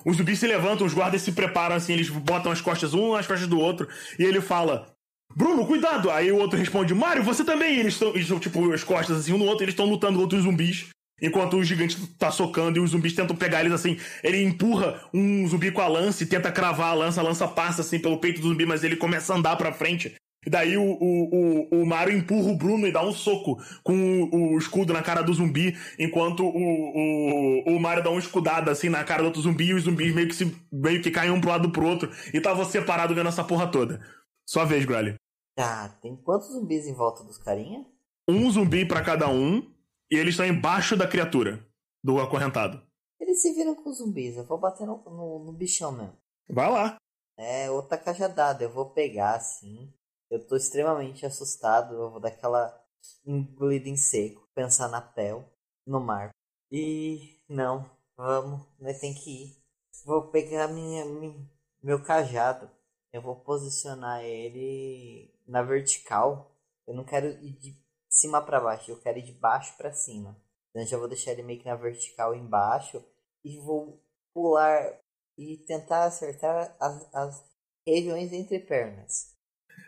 Os 0.05 0.17
zumbis 0.17 0.39
se 0.39 0.47
levantam, 0.47 0.85
os 0.85 0.93
guardas 0.93 1.21
se 1.21 1.31
preparam 1.31 1.75
assim, 1.75 1.93
eles 1.93 2.09
botam 2.09 2.51
as 2.51 2.61
costas 2.61 2.93
um 2.93 3.13
nas 3.13 3.27
costas 3.27 3.47
do 3.47 3.59
outro, 3.59 3.87
e 4.19 4.23
ele 4.23 4.41
fala: 4.41 4.93
Bruno, 5.35 5.65
cuidado! 5.65 6.11
Aí 6.11 6.31
o 6.31 6.37
outro 6.37 6.57
responde: 6.57 6.93
Mário, 6.93 7.23
você 7.23 7.43
também! 7.43 7.77
E 7.77 7.79
eles 7.79 7.99
estão, 8.15 8.39
tipo, 8.39 8.71
as 8.71 8.83
costas 8.83 9.17
assim 9.17 9.33
um 9.33 9.37
no 9.37 9.45
outro, 9.45 9.63
eles 9.63 9.73
estão 9.73 9.85
lutando 9.85 10.19
contra 10.19 10.37
os 10.37 10.43
zumbis. 10.43 10.87
Enquanto 11.21 11.55
o 11.55 11.63
gigante 11.63 11.95
tá 12.17 12.31
socando 12.31 12.77
e 12.77 12.81
os 12.81 12.91
zumbis 12.91 13.13
tentam 13.13 13.35
pegar 13.35 13.61
eles 13.61 13.71
assim. 13.71 13.97
Ele 14.21 14.43
empurra 14.43 14.99
um 15.13 15.47
zumbi 15.47 15.71
com 15.71 15.79
a 15.79 15.87
lança 15.87 16.23
e 16.23 16.25
tenta 16.25 16.51
cravar 16.51 16.89
a 16.89 16.93
lança. 16.93 17.21
A 17.21 17.23
lança 17.23 17.47
passa 17.47 17.81
assim 17.81 17.97
pelo 17.97 18.17
peito 18.17 18.41
do 18.41 18.49
zumbi, 18.49 18.65
mas 18.65 18.83
ele 18.83 18.97
começa 18.97 19.31
a 19.33 19.37
andar 19.37 19.55
pra 19.55 19.71
frente. 19.71 20.13
E 20.45 20.49
daí 20.49 20.77
o, 20.77 20.83
o, 20.83 21.69
o, 21.71 21.81
o 21.81 21.85
Mario 21.85 22.17
empurra 22.17 22.51
o 22.51 22.55
Bruno 22.55 22.87
e 22.87 22.91
dá 22.91 23.03
um 23.03 23.11
soco 23.11 23.57
com 23.83 24.23
o, 24.23 24.53
o 24.53 24.57
escudo 24.57 24.93
na 24.93 25.01
cara 25.01 25.21
do 25.21 25.33
zumbi, 25.33 25.77
enquanto 25.97 26.43
o, 26.43 26.49
o, 26.49 27.75
o 27.75 27.79
Mario 27.79 28.03
dá 28.03 28.09
uma 28.09 28.19
escudada 28.19 28.71
assim 28.71 28.89
na 28.89 29.03
cara 29.03 29.21
do 29.21 29.27
outro 29.27 29.41
zumbi 29.41 29.65
e 29.65 29.73
os 29.73 29.83
zumbis 29.83 30.13
meio 30.13 30.27
que, 30.27 30.35
se, 30.35 30.55
meio 30.71 31.01
que 31.01 31.11
caem 31.11 31.31
um 31.31 31.41
pro 31.41 31.49
lado 31.49 31.71
pro 31.71 31.85
outro. 31.85 32.11
E 32.33 32.41
tá 32.41 32.53
você 32.53 32.81
parado 32.81 33.15
vendo 33.15 33.29
essa 33.29 33.43
porra 33.43 33.71
toda. 33.71 34.01
Sua 34.45 34.65
vez, 34.65 34.85
Grally. 34.85 35.15
Tá, 35.55 35.89
tem 36.01 36.15
quantos 36.15 36.51
zumbis 36.51 36.87
em 36.87 36.93
volta 36.93 37.23
dos 37.23 37.37
carinha? 37.37 37.85
Um 38.27 38.49
zumbi 38.49 38.85
pra 38.85 39.03
cada 39.03 39.29
um, 39.29 39.61
e 40.09 40.15
eles 40.15 40.33
estão 40.33 40.45
embaixo 40.45 40.95
da 40.95 41.07
criatura, 41.07 41.65
do 42.03 42.19
acorrentado. 42.19 42.81
Eles 43.19 43.41
se 43.41 43.53
viram 43.53 43.75
com 43.75 43.89
os 43.89 43.97
zumbis, 43.97 44.35
eu 44.35 44.45
vou 44.45 44.57
bater 44.57 44.85
no, 44.85 45.03
no, 45.05 45.45
no 45.45 45.53
bichão 45.53 45.91
mesmo. 45.91 46.17
Vai 46.49 46.69
lá. 46.69 46.97
É 47.37 47.69
outra 47.69 47.97
cajadada, 47.97 48.63
eu 48.63 48.69
vou 48.69 48.89
pegar 48.91 49.35
assim. 49.35 49.91
Eu 50.33 50.43
tô 50.47 50.55
extremamente 50.55 51.27
assustado, 51.27 51.93
eu 51.93 52.09
vou 52.09 52.19
dar 52.19 52.29
aquela 52.29 52.83
engolida 53.23 53.87
em 53.87 53.95
seco, 53.95 54.49
pensar 54.55 54.87
na 54.87 54.99
Pel, 54.99 55.47
no 55.85 55.99
mar. 55.99 56.31
E 56.71 57.39
não, 57.47 57.87
vamos, 58.17 58.67
nós 58.79 58.99
tem 58.99 59.13
que 59.13 59.29
ir. 59.29 59.63
Vou 60.03 60.31
pegar 60.31 60.69
minha, 60.69 61.05
minha, 61.05 61.47
meu 61.83 62.03
cajado. 62.03 62.67
Eu 63.11 63.21
vou 63.21 63.41
posicionar 63.41 64.23
ele 64.23 65.31
na 65.45 65.61
vertical. 65.61 66.57
Eu 66.87 66.95
não 66.95 67.05
quero 67.05 67.27
ir 67.27 67.51
de 67.59 67.79
cima 68.09 68.43
para 68.43 68.59
baixo, 68.59 68.89
eu 68.89 68.99
quero 68.99 69.19
ir 69.19 69.25
de 69.25 69.33
baixo 69.33 69.77
para 69.77 69.93
cima. 69.93 70.35
Então 70.71 70.83
já 70.83 70.97
vou 70.97 71.07
deixar 71.07 71.33
ele 71.33 71.43
meio 71.43 71.59
que 71.59 71.67
na 71.67 71.75
vertical 71.75 72.33
embaixo 72.33 73.05
e 73.43 73.59
vou 73.59 74.03
pular 74.33 74.99
e 75.37 75.57
tentar 75.57 76.05
acertar 76.05 76.75
as, 76.79 77.13
as 77.13 77.45
regiões 77.85 78.33
entre 78.33 78.57
pernas. 78.57 79.32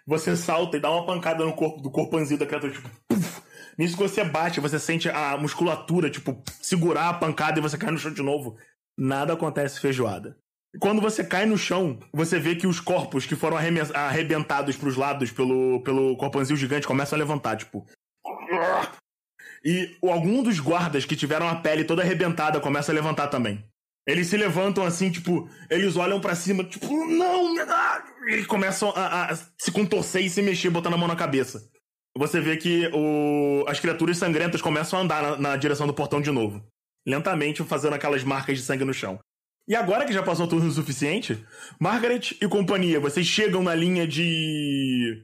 Você 0.08 0.36
salta 0.36 0.78
e 0.78 0.80
dá 0.80 0.92
uma 0.92 1.06
pancada 1.06 1.44
no 1.44 1.54
corpo 1.54 1.82
do 1.82 1.90
corpanzil 1.90 2.38
da 2.38 2.46
criatura, 2.46 2.74
tipo, 2.74 2.90
puf. 3.08 3.42
Nisso 3.78 3.98
que 3.98 4.04
você 4.04 4.24
bate, 4.24 4.60
você 4.60 4.80
sente 4.80 5.10
a 5.10 5.36
musculatura, 5.38 6.10
tipo, 6.10 6.42
segurar 6.62 7.10
a 7.10 7.14
pancada 7.14 7.60
e 7.60 7.62
você 7.62 7.78
cai 7.78 7.92
no 7.92 7.98
chão 7.98 8.14
de 8.14 8.22
novo. 8.22 8.58
Nada 8.98 9.34
acontece 9.34 9.80
feijoada. 9.80 10.38
Quando 10.80 11.02
você 11.02 11.24
cai 11.24 11.46
no 11.46 11.58
chão, 11.58 12.00
você 12.14 12.40
vê 12.40 12.56
que 12.56 12.68
os 12.68 12.80
corpos 12.80 13.26
que 13.26 13.36
foram 13.36 13.58
arrebentados 13.94 14.76
pros 14.76 14.96
lados 14.96 15.32
pelo, 15.32 15.82
pelo 15.84 16.18
corpanzil 16.18 16.56
gigante 16.56 16.88
começam 16.88 17.18
a 17.18 17.20
levantar, 17.20 17.58
tipo. 17.58 17.86
E 19.64 19.98
algum 20.04 20.44
dos 20.44 20.60
guardas 20.60 21.06
que 21.06 21.16
tiveram 21.16 21.48
a 21.48 21.56
pele 21.56 21.84
toda 21.84 22.02
arrebentada 22.02 22.60
começa 22.60 22.92
a 22.92 22.96
levantar 22.96 23.28
também. 23.28 23.64
Eles 24.08 24.28
se 24.28 24.38
levantam 24.38 24.84
assim, 24.84 25.10
tipo, 25.10 25.50
eles 25.70 25.96
olham 25.96 26.22
para 26.22 26.36
cima, 26.36 26.64
tipo, 26.64 26.88
não, 27.08 27.56
e 28.28 28.46
começam 28.46 28.92
a, 28.96 29.32
a, 29.32 29.36
se 29.36 29.72
contorcer 29.72 30.24
e 30.24 30.30
se 30.30 30.42
mexer, 30.42 30.70
botando 30.70 30.94
a 30.94 30.98
mão 30.98 31.08
na 31.08 31.16
cabeça. 31.16 31.68
Você 32.18 32.40
vê 32.40 32.56
que 32.56 32.90
o, 32.94 33.66
as 33.68 33.80
criaturas 33.80 34.18
sangrentas 34.18 34.62
começam 34.62 35.00
a 35.00 35.02
andar 35.02 35.22
na, 35.22 35.38
na 35.38 35.58
direção 35.58 35.86
do 35.86 35.94
portão 35.94 36.22
de 36.22 36.32
novo. 36.32 36.64
Lentamente, 37.06 37.64
fazendo 37.64 37.94
aquelas 37.94 38.24
marcas 38.24 38.58
de 38.58 38.64
sangue 38.64 38.86
no 38.86 38.94
chão. 38.94 39.20
E 39.68 39.76
agora 39.76 40.06
que 40.06 40.14
já 40.14 40.22
passou 40.22 40.48
turno 40.48 40.68
o 40.68 40.72
suficiente, 40.72 41.44
Margaret 41.80 42.38
e 42.40 42.48
companhia, 42.48 43.00
vocês 43.00 43.26
chegam 43.26 43.64
na 43.64 43.74
linha 43.74 44.08
de. 44.08 45.24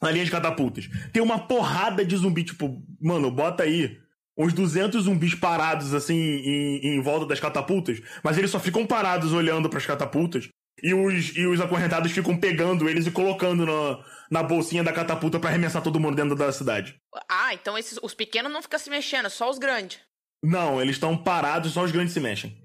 na 0.00 0.10
linha 0.10 0.24
de 0.24 0.30
catapultas. 0.30 0.88
Tem 1.12 1.22
uma 1.22 1.38
porrada 1.38 2.04
de 2.04 2.16
zumbi, 2.16 2.44
tipo, 2.44 2.82
mano, 3.00 3.30
bota 3.30 3.62
aí 3.62 3.98
uns 4.38 4.52
200 4.52 5.04
zumbis 5.04 5.34
parados, 5.34 5.92
assim, 5.92 6.14
em, 6.14 6.94
em 6.94 7.00
volta 7.00 7.26
das 7.26 7.40
catapultas, 7.40 8.00
mas 8.22 8.38
eles 8.38 8.50
só 8.50 8.60
ficam 8.60 8.86
parados 8.86 9.32
olhando 9.32 9.68
para 9.68 9.78
as 9.78 9.86
catapultas. 9.86 10.48
E 10.80 10.94
os, 10.94 11.36
e 11.36 11.44
os 11.44 11.60
acorrentados 11.60 12.12
ficam 12.12 12.38
pegando 12.38 12.88
eles 12.88 13.04
e 13.04 13.10
colocando 13.10 13.66
na, 13.66 14.04
na 14.30 14.42
bolsinha 14.44 14.84
da 14.84 14.92
catapulta 14.92 15.40
para 15.40 15.50
arremessar 15.50 15.82
todo 15.82 15.98
mundo 15.98 16.14
dentro 16.14 16.36
da 16.36 16.52
cidade. 16.52 16.96
Ah, 17.28 17.52
então 17.52 17.76
esses, 17.76 17.98
os 18.00 18.14
pequenos 18.14 18.52
não 18.52 18.62
ficam 18.62 18.78
se 18.78 18.88
mexendo, 18.88 19.28
só 19.28 19.50
os 19.50 19.58
grandes. 19.58 19.98
Não, 20.40 20.80
eles 20.80 20.94
estão 20.94 21.16
parados, 21.16 21.72
só 21.72 21.82
os 21.82 21.90
grandes 21.90 22.14
se 22.14 22.20
mexem. 22.20 22.56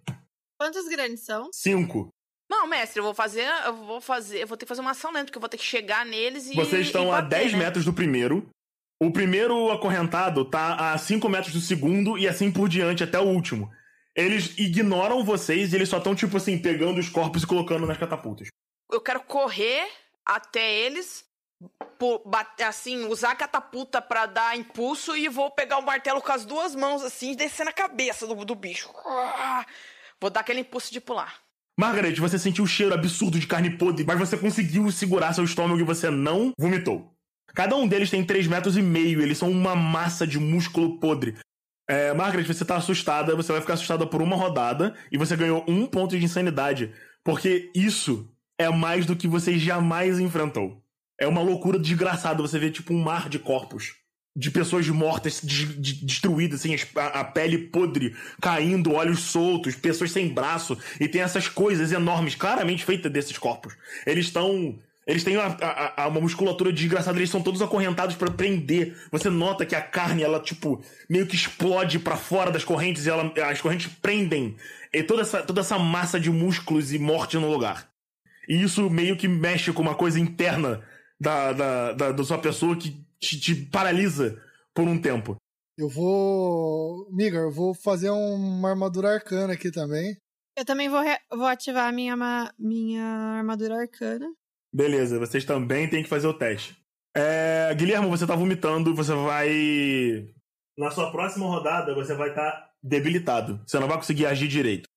Quantos 0.60 0.88
grandes 0.88 1.26
são? 1.26 1.50
Cinco. 1.52 2.10
Não, 2.50 2.68
mestre, 2.68 3.00
eu 3.00 3.04
vou 3.04 3.16
fazer. 3.16 3.48
Eu 3.66 3.76
vou 3.76 4.00
fazer. 4.00 4.44
Eu 4.44 4.48
vou 4.48 4.56
ter 4.56 4.66
que 4.66 4.70
fazer 4.70 4.82
uma 4.82 4.92
ação 4.92 5.12
lenta, 5.12 5.26
porque 5.26 5.38
eu 5.38 5.42
vou 5.42 5.50
ter 5.50 5.58
que 5.58 5.64
chegar 5.64 6.06
neles 6.06 6.48
e. 6.52 6.54
Vocês 6.54 6.86
estão 6.86 7.08
e 7.08 7.10
a 7.10 7.22
bater, 7.22 7.40
10 7.40 7.54
né? 7.54 7.60
metros 7.60 7.84
do 7.84 7.94
primeiro. 7.94 8.48
O 9.04 9.12
primeiro 9.12 9.70
acorrentado 9.70 10.46
tá 10.46 10.94
a 10.94 10.98
5 10.98 11.28
metros 11.28 11.54
do 11.54 11.60
segundo 11.60 12.18
e 12.18 12.26
assim 12.26 12.50
por 12.50 12.70
diante 12.70 13.04
até 13.04 13.20
o 13.20 13.24
último. 13.24 13.70
Eles 14.16 14.58
ignoram 14.58 15.26
vocês 15.26 15.74
e 15.74 15.76
eles 15.76 15.90
só 15.90 15.98
estão, 15.98 16.16
tipo 16.16 16.38
assim, 16.38 16.58
pegando 16.58 17.02
os 17.02 17.10
corpos 17.10 17.44
e 17.44 17.48
colocando 17.48 17.86
nas 17.86 17.98
catapultas. 17.98 18.48
Eu 18.90 19.02
quero 19.02 19.20
correr 19.20 19.86
até 20.26 20.74
eles, 20.74 21.26
assim, 22.66 23.04
usar 23.08 23.32
a 23.32 23.36
catapulta 23.36 24.02
pra 24.02 24.26
dar 24.26 24.58
impulso 24.58 25.18
e 25.18 25.28
vou 25.28 25.52
pegar 25.52 25.80
o 25.80 25.86
martelo 25.86 26.22
com 26.22 26.32
as 26.32 26.46
duas 26.46 26.74
mãos, 26.74 27.04
assim, 27.04 27.34
e 27.34 27.36
descer 27.36 27.66
na 27.66 27.74
cabeça 27.74 28.26
do, 28.26 28.46
do 28.46 28.56
bicho. 28.56 28.90
Ah! 29.06 29.66
Vou 30.22 30.30
dar 30.30 30.40
aquele 30.40 30.62
impulso 30.62 30.94
de 30.94 31.02
pular. 31.02 31.42
Margaret, 31.78 32.16
você 32.16 32.40
sentiu 32.40 32.64
o 32.64 32.68
cheiro 32.68 32.94
absurdo 32.94 33.38
de 33.38 33.48
carne 33.48 33.78
podre, 33.78 34.06
mas 34.06 34.18
você 34.18 34.38
conseguiu 34.38 34.90
segurar 34.92 35.34
seu 35.34 35.44
estômago 35.44 35.82
e 35.82 35.84
você 35.84 36.10
não 36.10 36.54
vomitou. 36.58 37.13
Cada 37.56 37.76
um 37.76 37.88
deles 37.88 38.10
tem 38.10 38.24
3 38.24 38.48
metros 38.48 38.76
e 38.78 38.82
meio, 38.82 39.22
eles 39.22 39.38
são 39.38 39.50
uma 39.52 39.76
massa 39.76 40.26
de 40.26 40.40
músculo 40.40 41.00
podre. 41.00 41.36
É, 41.88 42.14
Margaret, 42.14 42.46
você 42.46 42.64
tá 42.66 42.78
assustada, 42.78 43.36
você 43.36 43.52
vai 43.52 43.62
ficar 43.62 43.74
assustada 43.74 44.08
por 44.08 44.22
uma 44.22 44.36
rodada 44.36 44.96
e 45.12 45.18
você 45.18 45.36
ganhou 45.36 45.64
um 45.68 45.86
ponto 45.86 46.18
de 46.18 46.24
insanidade. 46.24 46.92
Porque 47.24 47.70
isso 47.76 48.30
é 48.58 48.70
mais 48.70 49.06
do 49.06 49.16
que 49.16 49.28
você 49.28 49.58
jamais 49.60 50.20
enfrentou. 50.20 50.82
É 51.20 51.28
uma 51.28 51.42
loucura 51.42 51.78
desgraçada 51.78 52.42
você 52.42 52.58
ver 52.58 52.72
tipo 52.72 52.94
um 52.94 53.02
mar 53.04 53.30
de 53.30 53.38
corpos. 53.38 53.94
De 54.36 54.50
pessoas 54.50 54.88
mortas, 54.90 55.40
de- 55.44 55.80
de- 55.80 56.06
destruídas, 56.06 56.62
assim, 56.62 56.74
as- 56.74 56.88
a, 56.96 57.20
a 57.20 57.24
pele 57.24 57.68
podre, 57.68 58.16
caindo, 58.42 58.94
olhos 58.94 59.20
soltos, 59.20 59.76
pessoas 59.76 60.12
sem 60.12 60.34
braço, 60.34 60.76
e 61.00 61.08
tem 61.08 61.22
essas 61.22 61.48
coisas 61.48 61.92
enormes, 61.92 62.34
claramente 62.34 62.84
feitas 62.84 63.12
desses 63.12 63.38
corpos. 63.38 63.76
Eles 64.08 64.26
estão. 64.26 64.80
Eles 65.06 65.24
têm 65.24 65.36
uma, 65.36 65.46
a- 65.62 66.04
a- 66.04 66.08
uma 66.08 66.22
musculatura 66.22 66.72
desgraçada, 66.72 67.18
eles 67.18 67.30
são 67.30 67.42
todos 67.42 67.62
acorrentados 67.62 68.16
pra 68.16 68.32
prender. 68.32 68.98
Você 69.12 69.30
nota 69.30 69.66
que 69.66 69.76
a 69.76 69.82
carne, 69.82 70.24
ela, 70.24 70.40
tipo, 70.40 70.82
meio 71.10 71.28
que 71.28 71.36
explode 71.36 72.00
pra 72.00 72.16
fora 72.16 72.52
das 72.52 72.64
correntes 72.64 73.06
e 73.06 73.10
ela, 73.10 73.32
as 73.50 73.60
correntes 73.62 73.92
prendem 74.02 74.56
e 74.94 75.04
toda 75.04 75.22
essa, 75.24 75.42
toda 75.44 75.60
essa 75.62 75.78
massa 75.78 76.20
de 76.20 76.30
músculos 76.30 76.94
e 76.94 77.00
morte 77.00 77.38
no 77.38 77.52
lugar. 77.52 77.90
E 78.48 78.62
isso 78.62 78.90
meio 78.90 79.18
que 79.18 79.28
mexe 79.28 79.72
com 79.74 79.82
uma 79.82 79.96
coisa 79.96 80.20
interna 80.20 80.82
da, 81.20 81.52
da, 81.54 81.92
da, 81.94 82.12
da 82.12 82.24
sua 82.24 82.38
pessoa 82.38 82.76
que 82.78 83.06
te, 83.20 83.40
te 83.40 83.56
paralisa 83.56 84.42
por 84.74 84.88
um 84.88 85.00
tempo. 85.00 85.36
Eu 85.78 85.90
vou. 85.90 87.08
Miga, 87.12 87.38
eu 87.40 87.52
vou 87.52 87.74
fazer 87.74 88.10
uma 88.10 88.70
armadura 88.70 89.14
arcana 89.16 89.54
aqui 89.54 89.72
também. 89.72 90.16
Eu 90.58 90.64
também 90.66 90.88
vou, 90.88 91.02
re- 91.02 91.20
vou 91.32 91.48
ativar 91.48 91.88
a 91.88 91.92
minha, 91.92 92.16
ma- 92.16 92.54
minha 92.60 93.04
armadura 93.04 93.76
arcana. 93.82 94.28
Beleza, 94.74 95.20
vocês 95.20 95.46
também 95.46 95.88
têm 95.88 96.02
que 96.02 96.10
fazer 96.10 96.28
o 96.28 96.34
teste. 96.34 96.76
É, 97.16 97.74
Guilherme, 97.76 98.10
você 98.10 98.26
tá 98.26 98.36
vomitando, 98.36 98.96
você 98.96 99.14
vai. 99.14 100.28
Na 100.76 100.90
sua 100.90 101.12
próxima 101.12 101.46
rodada, 101.46 101.94
você 101.94 102.16
vai 102.16 102.30
estar 102.30 102.72
debilitado. 102.82 103.62
Você 103.68 103.80
não 103.80 103.88
vai 103.88 103.98
conseguir 103.98 104.26
agir 104.26 104.48
direito. 104.48 104.90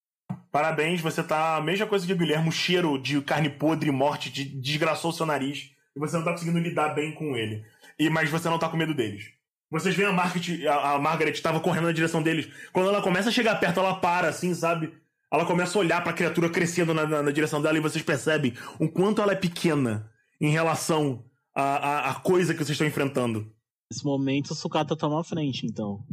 Parabéns, 0.51 0.99
você 0.99 1.21
tá 1.21 1.57
a 1.57 1.61
mesma 1.61 1.85
coisa 1.85 2.07
que 2.07 2.13
o 2.13 2.17
Guilherme, 2.17 2.49
o 2.49 2.51
cheiro 2.51 2.97
de 2.97 3.21
carne 3.21 3.49
podre 3.49 3.89
e 3.89 3.91
morte 3.91 4.31
te 4.31 4.43
desgraçou 4.43 5.11
seu 5.11 5.25
nariz. 5.25 5.71
E 5.95 5.99
você 5.99 6.17
não 6.17 6.23
tá 6.23 6.31
conseguindo 6.31 6.57
lidar 6.57 6.95
bem 6.95 7.13
com 7.13 7.37
ele. 7.37 7.63
E, 7.99 8.09
mas 8.09 8.29
você 8.29 8.49
não 8.49 8.57
tá 8.57 8.67
com 8.67 8.77
medo 8.77 8.95
deles. 8.95 9.31
Vocês 9.69 9.93
veem 9.95 10.09
a 10.09 10.13
Margaret, 10.13 10.65
a, 10.67 10.93
a 10.93 10.99
Margaret 10.99 11.33
tava 11.41 11.59
correndo 11.59 11.85
na 11.85 11.91
direção 11.91 12.23
deles. 12.23 12.47
Quando 12.71 12.89
ela 12.89 13.01
começa 13.01 13.29
a 13.29 13.31
chegar 13.31 13.59
perto, 13.59 13.79
ela 13.79 13.95
para, 13.95 14.29
assim, 14.29 14.55
sabe? 14.55 14.91
Ela 15.31 15.45
começa 15.45 15.77
a 15.77 15.81
olhar 15.81 16.03
pra 16.03 16.13
criatura 16.13 16.49
crescendo 16.49 16.93
na, 16.93 17.05
na- 17.05 17.21
na 17.23 17.31
direção 17.31 17.61
dela 17.61 17.77
e 17.77 17.81
vocês 17.81 18.03
percebem 18.03 18.53
o 18.79 18.89
quanto 18.89 19.21
ela 19.21 19.33
é 19.33 19.35
pequena 19.35 20.09
em 20.39 20.49
relação 20.49 21.25
à, 21.55 21.61
à, 22.07 22.09
à 22.11 22.15
coisa 22.19 22.53
que 22.53 22.59
vocês 22.59 22.71
estão 22.71 22.87
enfrentando. 22.87 23.51
Nesse 23.91 24.05
momento, 24.05 24.51
o 24.51 24.55
Sukata 24.55 24.95
toma 24.95 25.19
a 25.19 25.23
frente, 25.23 25.65
então. 25.65 26.03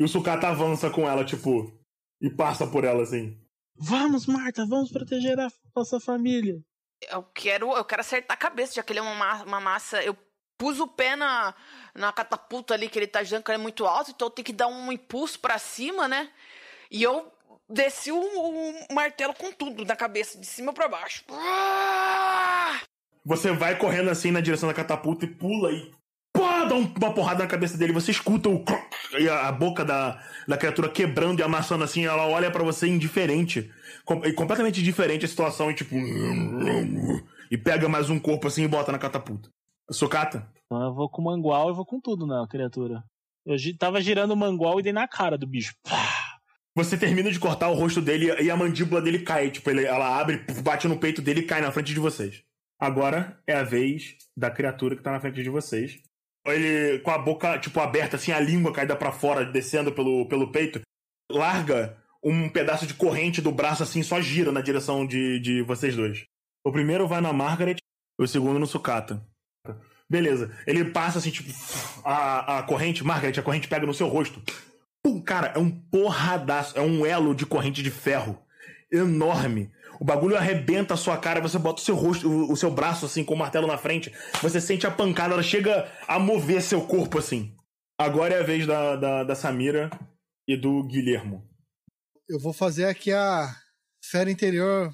E 0.00 0.04
o 0.04 0.08
Sukata 0.08 0.48
avança 0.48 0.90
com 0.90 1.08
ela, 1.08 1.24
tipo, 1.24 1.72
e 2.20 2.28
passa 2.30 2.66
por 2.66 2.84
ela, 2.84 3.02
assim. 3.02 3.38
Vamos, 3.78 4.26
Marta, 4.26 4.66
vamos 4.66 4.90
proteger 4.90 5.38
a 5.38 5.48
nossa 5.74 5.98
família. 6.00 6.58
Eu 7.10 7.22
quero, 7.22 7.72
eu 7.76 7.84
quero 7.84 8.00
acertar 8.00 8.34
a 8.34 8.40
cabeça, 8.40 8.74
já 8.74 8.82
que 8.82 8.92
ele 8.92 9.00
é 9.00 9.02
uma, 9.02 9.14
ma- 9.14 9.42
uma 9.44 9.60
massa. 9.60 10.02
Eu 10.02 10.16
pus 10.58 10.80
o 10.80 10.86
pé 10.88 11.14
na, 11.16 11.54
na 11.94 12.10
catapulta 12.12 12.72
ali 12.72 12.88
que 12.88 12.98
ele 12.98 13.06
tá 13.06 13.22
girando, 13.22 13.44
que 13.44 13.50
ele 13.50 13.58
é 13.60 13.62
muito 13.62 13.84
alto, 13.84 14.10
então 14.10 14.26
eu 14.28 14.30
tenho 14.30 14.46
que 14.46 14.52
dar 14.54 14.68
um 14.68 14.90
impulso 14.90 15.38
pra 15.38 15.58
cima, 15.58 16.08
né? 16.08 16.30
E 16.90 17.02
eu 17.02 17.30
desci 17.68 18.10
o, 18.12 18.18
o 18.18 18.94
martelo 18.94 19.34
com 19.34 19.52
tudo 19.52 19.84
na 19.84 19.96
cabeça, 19.96 20.38
de 20.38 20.46
cima 20.46 20.72
pra 20.72 20.88
baixo. 20.88 21.22
Ah! 21.30 22.80
Você 23.24 23.50
vai 23.52 23.76
correndo 23.76 24.08
assim 24.10 24.30
na 24.30 24.40
direção 24.40 24.68
da 24.68 24.74
catapulta 24.74 25.24
e 25.24 25.28
pula 25.28 25.72
e 25.72 25.90
pô, 26.32 26.42
dá 26.42 26.74
um- 26.74 26.92
uma 26.96 27.12
porrada 27.12 27.42
na 27.42 27.48
cabeça 27.48 27.76
dele. 27.76 27.92
Você 27.92 28.10
escuta 28.12 28.48
o 28.48 28.62
croc, 28.64 28.82
e 29.18 29.28
a, 29.28 29.50
boca 29.50 29.84
da, 29.84 30.22
da 30.46 30.56
criatura 30.56 30.88
quebrando 30.88 31.40
e 31.40 31.42
amassando 31.42 31.82
assim. 31.82 32.04
Ela 32.06 32.26
olha 32.28 32.50
pra 32.50 32.62
você 32.62 32.86
indiferente, 32.86 33.68
com- 34.04 34.24
e 34.24 34.32
completamente 34.32 34.82
diferente 34.82 35.24
a 35.24 35.28
situação 35.28 35.70
e 35.70 35.74
tipo 35.74 35.94
e 37.50 37.56
pega 37.58 37.88
mais 37.88 38.10
um 38.10 38.18
corpo 38.18 38.46
assim 38.46 38.64
e 38.64 38.68
bota 38.68 38.92
na 38.92 38.98
catapulta. 38.98 39.48
Socata? 39.90 40.48
Então 40.66 40.82
eu 40.84 40.94
vou 40.94 41.08
com 41.08 41.22
o 41.22 41.24
mangual 41.24 41.70
e 41.70 41.74
vou 41.74 41.86
com 41.86 42.00
tudo 42.00 42.26
na 42.26 42.46
criatura. 42.48 43.02
Eu 43.44 43.56
tava 43.78 44.00
girando 44.00 44.32
o 44.32 44.36
mangual 44.36 44.78
e 44.78 44.82
dei 44.82 44.92
na 44.92 45.06
cara 45.08 45.38
do 45.38 45.46
bicho. 45.46 45.74
Você 46.76 46.96
termina 46.96 47.30
de 47.32 47.38
cortar 47.40 47.68
o 47.70 47.74
rosto 47.74 48.00
dele 48.02 48.26
e 48.42 48.50
a 48.50 48.56
mandíbula 48.56 49.00
dele 49.00 49.20
cai. 49.20 49.50
Tipo, 49.50 49.70
ele- 49.70 49.86
ela 49.86 50.20
abre, 50.20 50.44
bate 50.62 50.86
no 50.86 50.98
peito 50.98 51.22
dele 51.22 51.40
e 51.40 51.44
cai 51.46 51.60
na 51.62 51.72
frente 51.72 51.92
de 51.94 51.98
vocês. 51.98 52.42
Agora 52.78 53.40
é 53.46 53.54
a 53.54 53.62
vez 53.62 54.16
da 54.36 54.50
criatura 54.50 54.94
que 54.94 55.02
tá 55.02 55.10
na 55.10 55.20
frente 55.20 55.42
de 55.42 55.48
vocês. 55.48 55.98
Ele, 56.46 56.98
com 57.00 57.10
a 57.10 57.18
boca, 57.18 57.58
tipo, 57.58 57.80
aberta, 57.80 58.16
assim, 58.16 58.30
a 58.30 58.38
língua 58.38 58.72
caída 58.72 58.94
pra 58.94 59.10
fora, 59.10 59.44
descendo 59.44 59.90
pelo, 59.90 60.28
pelo 60.28 60.52
peito, 60.52 60.80
larga 61.32 61.96
um 62.22 62.48
pedaço 62.48 62.86
de 62.86 62.94
corrente 62.94 63.40
do 63.40 63.50
braço, 63.50 63.82
assim, 63.82 64.02
só 64.02 64.20
gira 64.20 64.52
na 64.52 64.60
direção 64.60 65.06
de, 65.06 65.40
de 65.40 65.62
vocês 65.62 65.96
dois. 65.96 66.24
O 66.64 66.70
primeiro 66.70 67.08
vai 67.08 67.20
na 67.20 67.32
Margaret, 67.32 67.76
o 68.20 68.26
segundo 68.28 68.58
no 68.58 68.66
Sucata. 68.66 69.24
Beleza. 70.08 70.54
Ele 70.66 70.84
passa 70.84 71.18
assim, 71.18 71.30
tipo, 71.30 71.50
a, 72.04 72.58
a 72.58 72.62
corrente, 72.64 73.02
Margaret, 73.02 73.38
a 73.38 73.42
corrente 73.42 73.66
pega 73.66 73.86
no 73.86 73.94
seu 73.94 74.06
rosto. 74.08 74.40
Pum, 75.06 75.20
cara, 75.20 75.52
é 75.54 75.58
um 75.60 75.70
porradaço, 75.70 76.76
é 76.76 76.80
um 76.80 77.06
elo 77.06 77.32
de 77.32 77.46
corrente 77.46 77.80
de 77.80 77.92
ferro 77.92 78.42
enorme. 78.90 79.70
O 80.00 80.04
bagulho 80.04 80.36
arrebenta 80.36 80.94
a 80.94 80.96
sua 80.96 81.16
cara, 81.16 81.40
você 81.40 81.60
bota 81.60 81.80
o 81.80 81.84
seu 81.84 81.94
rosto, 81.94 82.28
o, 82.28 82.50
o 82.50 82.56
seu 82.56 82.72
braço 82.72 83.06
assim 83.06 83.22
com 83.22 83.34
o 83.34 83.38
martelo 83.38 83.68
na 83.68 83.78
frente, 83.78 84.12
você 84.42 84.60
sente 84.60 84.84
a 84.84 84.90
pancada, 84.90 85.34
ela 85.34 85.44
chega 85.44 85.88
a 86.08 86.18
mover 86.18 86.60
seu 86.60 86.80
corpo 86.80 87.20
assim. 87.20 87.54
Agora 87.96 88.34
é 88.34 88.40
a 88.40 88.42
vez 88.42 88.66
da, 88.66 88.96
da, 88.96 89.22
da 89.22 89.34
Samira 89.36 89.90
e 90.44 90.56
do 90.56 90.82
Guilhermo. 90.82 91.48
Eu 92.28 92.40
vou 92.40 92.52
fazer 92.52 92.86
aqui 92.86 93.12
a 93.12 93.54
fera 94.10 94.28
interior. 94.28 94.92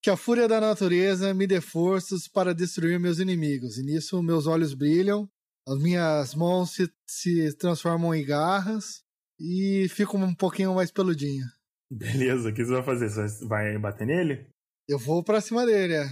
Que 0.00 0.08
a 0.08 0.16
fúria 0.16 0.46
da 0.46 0.60
natureza 0.60 1.34
me 1.34 1.48
dê 1.48 1.60
forças 1.60 2.28
para 2.28 2.54
destruir 2.54 3.00
meus 3.00 3.18
inimigos. 3.18 3.76
E 3.76 3.82
nisso 3.82 4.22
meus 4.22 4.46
olhos 4.46 4.72
brilham, 4.72 5.28
as 5.66 5.82
minhas 5.82 6.32
mãos 6.32 6.70
se, 6.70 6.88
se 7.08 7.56
transformam 7.56 8.14
em 8.14 8.24
garras 8.24 9.07
e 9.40 9.88
fico 9.90 10.16
um 10.16 10.34
pouquinho 10.34 10.74
mais 10.74 10.90
peludinho. 10.90 11.44
Beleza, 11.90 12.50
o 12.50 12.54
que 12.54 12.64
você 12.64 12.72
vai 12.72 12.82
fazer? 12.82 13.08
Você 13.08 13.46
vai 13.46 13.78
bater 13.78 14.06
nele? 14.06 14.46
Eu 14.88 14.98
vou 14.98 15.22
pra 15.22 15.40
cima 15.40 15.64
dele, 15.64 15.94
é. 15.94 16.06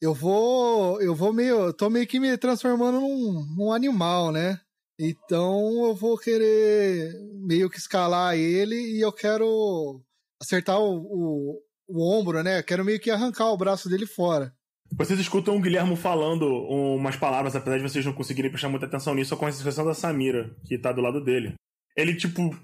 Eu 0.00 0.14
vou. 0.14 1.00
Eu 1.02 1.14
vou 1.14 1.32
meio. 1.32 1.66
Eu 1.66 1.74
tô 1.74 1.90
meio 1.90 2.06
que 2.06 2.20
me 2.20 2.36
transformando 2.38 3.00
num, 3.00 3.44
num 3.56 3.72
animal, 3.72 4.30
né? 4.30 4.60
Então 4.98 5.86
eu 5.86 5.94
vou 5.94 6.18
querer 6.18 7.14
meio 7.46 7.70
que 7.70 7.78
escalar 7.78 8.36
ele 8.36 8.74
e 8.74 9.00
eu 9.00 9.12
quero 9.12 10.02
acertar 10.40 10.80
o, 10.80 10.98
o, 10.98 11.62
o 11.88 12.18
ombro, 12.18 12.42
né? 12.42 12.58
Eu 12.58 12.64
quero 12.64 12.84
meio 12.84 12.98
que 12.98 13.10
arrancar 13.10 13.52
o 13.52 13.56
braço 13.56 13.88
dele 13.88 14.06
fora. 14.06 14.52
Vocês 14.92 15.20
escutam 15.20 15.56
o 15.56 15.60
Guilherme 15.60 15.96
falando 15.96 16.46
umas 16.46 17.14
palavras, 17.14 17.54
apesar 17.54 17.76
de 17.76 17.82
vocês 17.82 18.04
não 18.04 18.12
conseguirem 18.12 18.50
prestar 18.50 18.70
muita 18.70 18.86
atenção 18.86 19.14
nisso, 19.14 19.36
com 19.36 19.46
a 19.46 19.50
exceção 19.50 19.84
da 19.84 19.94
Samira, 19.94 20.56
que 20.64 20.78
tá 20.78 20.92
do 20.92 21.02
lado 21.02 21.22
dele. 21.22 21.54
Ele, 21.94 22.16
tipo, 22.16 22.56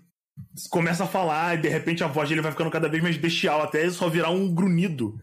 começa 0.71 1.05
a 1.05 1.07
falar 1.07 1.55
e 1.55 1.63
de 1.63 1.69
repente 1.69 2.03
a 2.03 2.09
voz 2.09 2.29
dele 2.29 2.41
vai 2.41 2.53
ficando 2.53 2.71
cada 2.71 2.89
vez 2.89 3.03
mais 3.03 3.17
bestial, 3.17 3.63
até 3.63 3.89
só 3.91 4.09
virar 4.09 4.31
um 4.31 4.53
grunhido. 4.53 5.19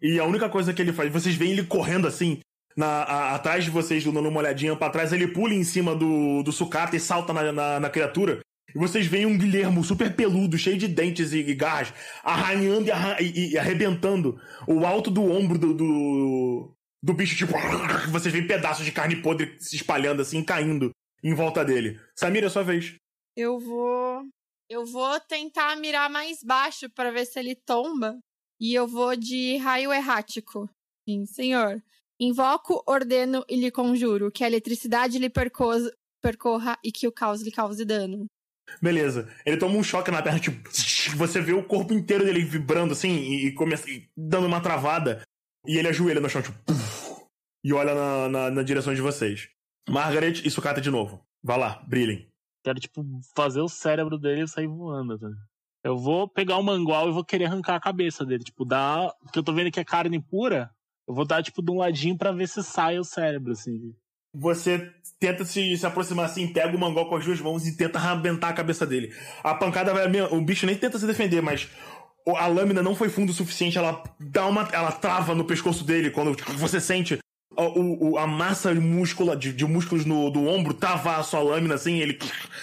E 0.00 0.18
a 0.18 0.24
única 0.24 0.48
coisa 0.48 0.72
que 0.72 0.82
ele 0.82 0.92
faz, 0.92 1.12
vocês 1.12 1.34
veem 1.34 1.52
ele 1.52 1.64
correndo 1.64 2.06
assim, 2.06 2.40
na, 2.76 2.86
a, 2.86 3.34
atrás 3.34 3.64
de 3.64 3.70
vocês, 3.70 4.04
dando 4.04 4.28
uma 4.28 4.40
olhadinha 4.40 4.76
para 4.76 4.92
trás, 4.92 5.12
ele 5.12 5.28
pula 5.28 5.54
em 5.54 5.64
cima 5.64 5.94
do, 5.94 6.42
do 6.42 6.52
sucata 6.52 6.96
e 6.96 7.00
salta 7.00 7.32
na, 7.32 7.52
na, 7.52 7.80
na, 7.80 7.90
criatura. 7.90 8.40
E 8.74 8.78
vocês 8.78 9.06
veem 9.06 9.26
um 9.26 9.38
Guilhermo 9.38 9.84
super 9.84 10.14
peludo, 10.14 10.58
cheio 10.58 10.76
de 10.76 10.88
dentes 10.88 11.32
e, 11.32 11.38
e 11.38 11.54
garras, 11.54 11.94
arranhando 12.22 12.88
e, 12.88 12.90
arra 12.90 13.16
e, 13.20 13.52
e, 13.52 13.58
arrebentando 13.58 14.38
o 14.66 14.84
alto 14.84 15.10
do 15.10 15.22
ombro 15.24 15.56
do, 15.56 15.72
do, 15.72 16.74
do 17.02 17.12
bicho, 17.12 17.36
tipo. 17.36 17.52
Vocês 18.10 18.32
veem 18.32 18.46
pedaços 18.46 18.84
de 18.84 18.90
carne 18.90 19.16
podre 19.16 19.54
se 19.60 19.76
espalhando 19.76 20.22
assim, 20.22 20.42
caindo 20.42 20.90
em 21.22 21.32
volta 21.32 21.64
dele. 21.64 22.00
Samira, 22.16 22.48
é 22.48 22.50
sua 22.50 22.64
vez. 22.64 22.94
Eu 23.36 23.58
vou. 23.60 24.24
Eu 24.68 24.84
vou 24.86 25.20
tentar 25.20 25.76
mirar 25.76 26.08
mais 26.08 26.42
baixo 26.42 26.88
para 26.90 27.10
ver 27.10 27.26
se 27.26 27.38
ele 27.38 27.54
tomba. 27.54 28.18
E 28.60 28.72
eu 28.74 28.86
vou 28.86 29.14
de 29.16 29.56
raio 29.58 29.92
errático. 29.92 30.68
Sim, 31.08 31.26
senhor. 31.26 31.82
Invoco, 32.18 32.82
ordeno 32.86 33.44
e 33.48 33.56
lhe 33.56 33.70
conjuro 33.70 34.30
que 34.30 34.44
a 34.44 34.46
eletricidade 34.46 35.18
lhe 35.18 35.28
percorra, 35.28 35.90
percorra 36.22 36.78
e 36.82 36.92
que 36.92 37.06
o 37.06 37.12
caos 37.12 37.42
lhe 37.42 37.50
cause 37.50 37.84
dano. 37.84 38.26
Beleza. 38.80 39.28
Ele 39.44 39.56
toma 39.56 39.76
um 39.76 39.82
choque 39.82 40.10
na 40.10 40.22
perna, 40.22 40.40
tipo, 40.40 40.68
você 41.16 41.40
vê 41.40 41.52
o 41.52 41.64
corpo 41.64 41.92
inteiro 41.92 42.24
dele 42.24 42.44
vibrando 42.44 42.92
assim 42.92 43.10
e, 43.10 43.52
começa 43.52 43.88
e 43.90 44.08
dando 44.16 44.46
uma 44.46 44.60
travada. 44.60 45.22
E 45.66 45.76
ele 45.76 45.88
ajoelha 45.88 46.20
no 46.20 46.28
chão, 46.28 46.42
tipo, 46.42 46.58
e 47.64 47.72
olha 47.72 47.94
na, 47.94 48.28
na, 48.28 48.50
na, 48.50 48.62
direção 48.62 48.94
de 48.94 49.00
vocês. 49.00 49.48
Margaret 49.88 50.42
e 50.44 50.50
sucata 50.50 50.80
de 50.80 50.90
novo. 50.90 51.22
Vá 51.42 51.56
lá, 51.56 51.82
brilhem. 51.86 52.28
Quero, 52.64 52.80
tipo, 52.80 53.04
fazer 53.36 53.60
o 53.60 53.68
cérebro 53.68 54.18
dele 54.18 54.48
sair 54.48 54.66
voando, 54.66 55.18
tá? 55.18 55.28
Eu 55.84 55.98
vou 55.98 56.26
pegar 56.26 56.56
o 56.56 56.62
mangual 56.62 57.10
e 57.10 57.12
vou 57.12 57.22
querer 57.22 57.44
arrancar 57.44 57.74
a 57.74 57.80
cabeça 57.80 58.24
dele. 58.24 58.42
Tipo, 58.42 58.64
dar. 58.64 59.12
Porque 59.22 59.38
eu 59.38 59.42
tô 59.42 59.52
vendo 59.52 59.70
que 59.70 59.78
é 59.78 59.84
carne 59.84 60.18
pura. 60.18 60.70
Eu 61.06 61.14
vou 61.14 61.26
dar, 61.26 61.42
tipo, 61.42 61.62
de 61.62 61.70
um 61.70 61.76
ladinho 61.76 62.16
pra 62.16 62.32
ver 62.32 62.48
se 62.48 62.62
sai 62.62 62.98
o 62.98 63.04
cérebro, 63.04 63.52
assim. 63.52 63.94
Você 64.34 64.90
tenta 65.20 65.44
se, 65.44 65.76
se 65.76 65.86
aproximar 65.86 66.24
assim, 66.24 66.50
pega 66.50 66.74
o 66.74 66.80
mangol 66.80 67.06
com 67.06 67.16
as 67.16 67.24
duas 67.24 67.40
mãos 67.40 67.66
e 67.66 67.76
tenta 67.76 67.98
arrebentar 67.98 68.48
a 68.48 68.54
cabeça 68.54 68.86
dele. 68.86 69.12
A 69.44 69.54
pancada 69.54 69.92
vai. 69.92 70.06
O 70.32 70.40
bicho 70.40 70.64
nem 70.64 70.76
tenta 70.76 70.98
se 70.98 71.06
defender, 71.06 71.42
mas 71.42 71.68
a 72.26 72.46
lâmina 72.46 72.82
não 72.82 72.94
foi 72.94 73.10
fundo 73.10 73.30
o 73.30 73.34
suficiente, 73.34 73.76
ela 73.76 74.02
dá 74.18 74.46
uma. 74.46 74.62
ela 74.72 74.90
trava 74.90 75.34
no 75.34 75.44
pescoço 75.44 75.84
dele 75.84 76.10
quando 76.10 76.34
você 76.56 76.80
sente 76.80 77.18
a, 77.56 77.68
o, 77.68 78.18
a 78.18 78.26
massa 78.26 78.74
múscula, 78.74 79.36
de, 79.36 79.52
de 79.52 79.64
músculos 79.64 80.04
no, 80.04 80.30
do 80.30 80.46
ombro 80.46 80.74
travar 80.74 81.20
a 81.20 81.22
sua 81.22 81.40
lâmina 81.40 81.74
assim, 81.74 81.98
ele. 81.98 82.18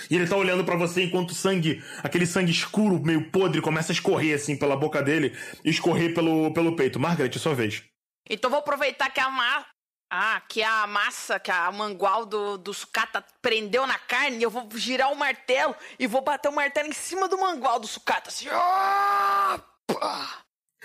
E 0.09 0.15
ele 0.15 0.27
tá 0.27 0.35
olhando 0.35 0.63
para 0.63 0.75
você 0.75 1.03
enquanto 1.03 1.31
o 1.31 1.35
sangue, 1.35 1.83
aquele 2.03 2.25
sangue 2.25 2.51
escuro, 2.51 2.99
meio 2.99 3.29
podre, 3.31 3.61
começa 3.61 3.91
a 3.91 3.95
escorrer 3.95 4.35
assim 4.35 4.57
pela 4.57 4.75
boca 4.75 5.01
dele 5.01 5.35
e 5.63 5.69
escorrer 5.69 6.13
pelo, 6.13 6.53
pelo 6.53 6.75
peito. 6.75 6.99
Margaret, 6.99 7.31
sua 7.37 7.55
vez. 7.55 7.83
Então 8.29 8.49
vou 8.49 8.59
aproveitar 8.59 9.09
que 9.09 9.19
a 9.19 9.29
ma... 9.29 9.65
Ah, 10.13 10.41
que 10.49 10.61
a 10.61 10.85
massa, 10.87 11.39
que 11.39 11.49
a 11.49 11.71
mangual 11.71 12.25
do, 12.25 12.57
do 12.57 12.73
sucata 12.73 13.23
prendeu 13.41 13.87
na 13.87 13.97
carne, 13.97 14.39
e 14.39 14.43
eu 14.43 14.49
vou 14.49 14.67
girar 14.75 15.09
o 15.09 15.15
martelo 15.15 15.73
e 15.97 16.05
vou 16.05 16.21
bater 16.21 16.49
o 16.49 16.53
martelo 16.53 16.89
em 16.89 16.91
cima 16.91 17.29
do 17.29 17.37
mangual 17.37 17.79
do 17.79 17.87
sucata, 17.87 18.27
assim. 18.27 18.47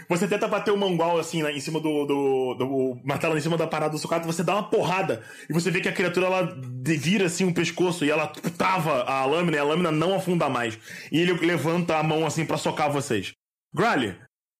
Você 0.09 0.29
tenta 0.29 0.47
bater 0.47 0.73
o 0.73 0.77
mangual 0.77 1.19
assim, 1.19 1.43
né, 1.43 1.51
em 1.53 1.61
cima 1.61 1.81
do, 1.81 2.05
do, 2.05 2.55
do, 2.55 3.01
martelo 3.03 3.37
em 3.37 3.41
cima 3.41 3.57
da 3.57 3.67
parada 3.67 3.93
do 3.93 3.99
sucata, 3.99 4.27
você 4.27 4.43
dá 4.43 4.55
uma 4.55 4.69
porrada 4.69 5.23
e 5.49 5.53
você 5.53 5.71
vê 5.71 5.81
que 5.81 5.89
a 5.89 5.93
criatura 5.93 6.27
ela 6.27 6.59
vira 6.85 7.27
assim 7.27 7.45
o 7.45 7.49
um 7.49 7.53
pescoço 7.53 8.05
e 8.05 8.11
ela 8.11 8.27
tava 8.59 9.05
a 9.05 9.25
lâmina 9.25 9.57
e 9.57 9.61
a 9.61 9.65
lâmina 9.65 9.91
não 9.91 10.15
afunda 10.15 10.49
mais. 10.49 10.79
E 11.11 11.19
ele 11.19 11.33
levanta 11.33 11.97
a 11.97 12.03
mão 12.03 12.27
assim 12.27 12.45
para 12.45 12.59
socar 12.59 12.93
vocês. 12.93 13.33
Grally, 13.75 14.17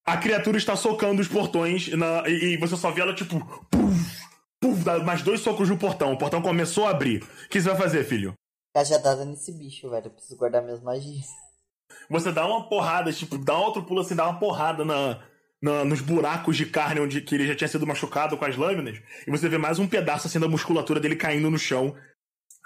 a 0.07 0.17
criatura 0.17 0.57
está 0.57 0.75
socando 0.75 1.21
os 1.21 1.29
portões 1.29 1.89
na, 1.89 2.29
e, 2.29 2.55
e, 2.55 2.57
você 2.57 2.77
só 2.77 2.91
vê 2.91 3.03
ela 3.03 3.15
tipo. 3.15 3.39
Puf, 3.71 4.23
puf, 4.61 4.85
dá 4.85 4.99
mais 5.01 5.23
dois 5.23 5.41
socos 5.41 5.69
no 5.69 5.77
portão. 5.77 6.13
O 6.13 6.19
portão 6.19 6.41
começou 6.41 6.87
a 6.87 6.91
abrir. 6.91 7.23
O 7.23 7.49
que 7.49 7.61
você 7.61 7.69
vai 7.69 7.77
fazer, 7.77 8.05
filho? 8.05 8.33
Cajadada 8.75 9.25
nesse 9.25 9.53
bicho, 9.53 9.91
velho. 9.91 10.07
Eu 10.07 10.11
preciso 10.11 10.37
guardar 10.37 10.63
minhas 10.63 10.81
magias. 10.81 11.27
Você 12.09 12.33
dá 12.33 12.47
uma 12.47 12.69
porrada, 12.69 13.13
tipo, 13.13 13.37
dá 13.39 13.57
outro 13.59 13.83
pulo 13.83 14.01
assim, 14.01 14.15
dá 14.15 14.29
uma 14.29 14.39
porrada 14.39 14.85
na, 14.85 15.21
na, 15.63 15.85
nos 15.85 16.01
buracos 16.01 16.57
de 16.57 16.67
carne 16.67 17.01
onde 17.01 17.21
que 17.21 17.35
ele 17.35 17.47
já 17.47 17.55
tinha 17.55 17.69
sido 17.69 17.87
machucado 17.87 18.37
com 18.37 18.45
as 18.45 18.57
lâminas. 18.57 19.01
E 19.27 19.31
você 19.31 19.49
vê 19.49 19.59
mais 19.59 19.79
um 19.79 19.89
pedaço 19.89 20.27
assim 20.27 20.39
da 20.39 20.49
musculatura 20.49 21.01
dele 21.01 21.17
caindo 21.17 21.51
no 21.51 21.59
chão. 21.59 21.97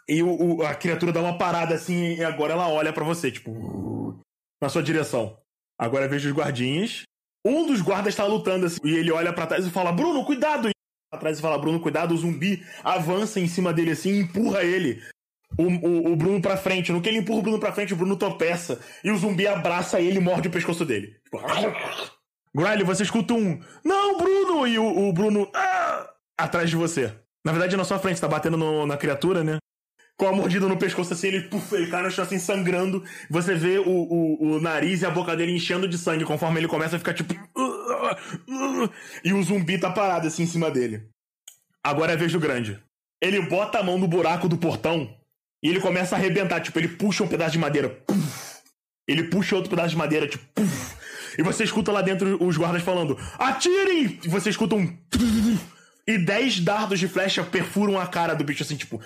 E 0.08 0.22
o, 0.22 0.56
o, 0.58 0.62
a 0.62 0.74
criatura 0.74 1.12
dá 1.12 1.20
uma 1.20 1.38
parada 1.38 1.74
assim 1.74 2.14
e 2.14 2.24
agora 2.24 2.52
ela 2.52 2.68
olha 2.68 2.92
para 2.92 3.04
você, 3.04 3.30
tipo, 3.30 4.20
na 4.60 4.68
sua 4.68 4.82
direção. 4.82 5.38
Agora 5.78 6.08
vejo 6.08 6.28
os 6.28 6.34
guardinhas. 6.34 7.02
Um 7.44 7.66
dos 7.66 7.80
guardas 7.80 8.14
tá 8.14 8.26
lutando 8.26 8.66
assim, 8.66 8.80
e 8.84 8.96
ele 8.96 9.10
olha 9.10 9.32
para 9.32 9.46
trás 9.46 9.66
e 9.66 9.70
fala: 9.70 9.92
Bruno, 9.92 10.24
cuidado! 10.26 10.68
E 10.68 10.72
atrás 11.10 11.38
e 11.38 11.42
fala: 11.42 11.58
Bruno, 11.58 11.80
cuidado, 11.80 12.12
o 12.12 12.16
zumbi 12.18 12.62
avança 12.84 13.40
em 13.40 13.48
cima 13.48 13.72
dele 13.72 13.92
assim 13.92 14.20
empurra 14.20 14.62
ele. 14.62 15.02
O, 15.58 15.64
o, 15.64 16.12
o, 16.12 16.16
Bruno 16.16 16.40
pra 16.40 16.56
frente. 16.56 16.92
No 16.92 17.00
que 17.00 17.08
ele 17.08 17.18
empurra 17.18 17.40
o 17.40 17.42
Bruno 17.42 17.58
pra 17.58 17.72
frente, 17.72 17.92
o 17.92 17.96
Bruno 17.96 18.16
tropeça. 18.16 18.80
E 19.02 19.10
o 19.10 19.16
zumbi 19.16 19.46
abraça 19.46 20.00
ele 20.00 20.18
e 20.18 20.20
morde 20.20 20.48
o 20.48 20.50
pescoço 20.50 20.84
dele. 20.84 21.16
Tipo, 21.24 21.40
Griley, 22.54 22.84
você 22.84 23.02
escuta 23.02 23.34
um. 23.34 23.60
Não, 23.84 24.18
Bruno! 24.18 24.66
E 24.66 24.78
o, 24.78 25.08
o 25.08 25.12
Bruno. 25.12 25.50
Ah! 25.54 26.10
Atrás 26.38 26.70
de 26.70 26.76
você. 26.76 27.12
Na 27.44 27.52
verdade, 27.52 27.76
na 27.76 27.84
sua 27.84 27.98
frente, 27.98 28.20
tá 28.20 28.28
batendo 28.28 28.56
no, 28.56 28.86
na 28.86 28.96
criatura, 28.96 29.44
né? 29.44 29.58
com 30.20 30.26
a 30.26 30.32
mordida 30.32 30.68
no 30.68 30.76
pescoço 30.76 31.14
assim, 31.14 31.28
ele, 31.28 31.40
puf, 31.44 31.74
ele 31.74 31.86
cai 31.86 32.02
no 32.02 32.10
chão 32.10 32.22
assim, 32.22 32.38
sangrando. 32.38 33.02
Você 33.30 33.54
vê 33.54 33.78
o, 33.78 33.88
o, 33.88 34.56
o, 34.56 34.60
nariz 34.60 35.00
e 35.00 35.06
a 35.06 35.10
boca 35.10 35.34
dele 35.34 35.56
enchendo 35.56 35.88
de 35.88 35.96
sangue 35.96 36.26
conforme 36.26 36.60
ele 36.60 36.68
começa 36.68 36.96
a 36.96 36.98
ficar 36.98 37.14
tipo. 37.14 37.34
E 39.24 39.32
o 39.32 39.42
zumbi 39.42 39.78
tá 39.78 39.90
parado 39.90 40.26
assim 40.26 40.42
em 40.42 40.46
cima 40.46 40.70
dele. 40.70 41.08
Agora 41.82 42.12
é 42.12 42.16
vejo 42.16 42.38
grande. 42.38 42.78
Ele 43.22 43.40
bota 43.40 43.78
a 43.78 43.82
mão 43.82 43.96
no 43.96 44.08
buraco 44.08 44.48
do 44.48 44.58
portão 44.58 45.08
e 45.62 45.68
ele 45.68 45.80
começa 45.80 46.14
a 46.14 46.18
arrebentar. 46.18 46.60
Tipo, 46.60 46.78
ele 46.78 46.88
puxa 46.88 47.24
um 47.24 47.28
pedaço 47.28 47.52
de 47.52 47.58
madeira. 47.58 47.88
Puf, 47.88 48.60
ele 49.06 49.24
puxa 49.24 49.56
outro 49.56 49.70
pedaço 49.70 49.90
de 49.90 49.96
madeira, 49.96 50.26
tipo. 50.26 50.44
Puf, 50.54 50.96
e 51.38 51.42
você 51.42 51.64
escuta 51.64 51.92
lá 51.92 52.02
dentro 52.02 52.42
os 52.44 52.56
guardas 52.56 52.82
falando: 52.82 53.18
Atirem! 53.38 54.18
E 54.24 54.28
você 54.28 54.50
escuta 54.50 54.74
um. 54.74 54.96
E 56.06 56.18
dez 56.18 56.60
dardos 56.60 56.98
de 56.98 57.06
flecha 57.06 57.42
perfuram 57.44 57.98
a 57.98 58.06
cara 58.06 58.34
do 58.34 58.44
bicho 58.44 58.62
assim, 58.62 58.76
tipo. 58.76 59.00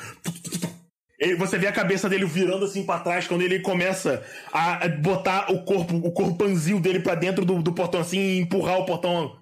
Ele, 1.18 1.36
você 1.36 1.58
vê 1.58 1.66
a 1.66 1.72
cabeça 1.72 2.08
dele 2.08 2.24
virando 2.24 2.64
assim 2.64 2.84
para 2.84 3.00
trás 3.00 3.26
quando 3.26 3.42
ele 3.42 3.60
começa 3.60 4.24
a 4.52 4.86
botar 4.88 5.50
o 5.50 5.64
corpo, 5.64 5.96
o 5.96 6.12
corpanzil 6.12 6.80
dele 6.80 7.00
para 7.00 7.14
dentro 7.14 7.44
do, 7.44 7.62
do 7.62 7.72
portão 7.72 8.00
assim 8.00 8.18
e 8.18 8.40
empurrar 8.40 8.78
o 8.78 8.84
portão, 8.84 9.38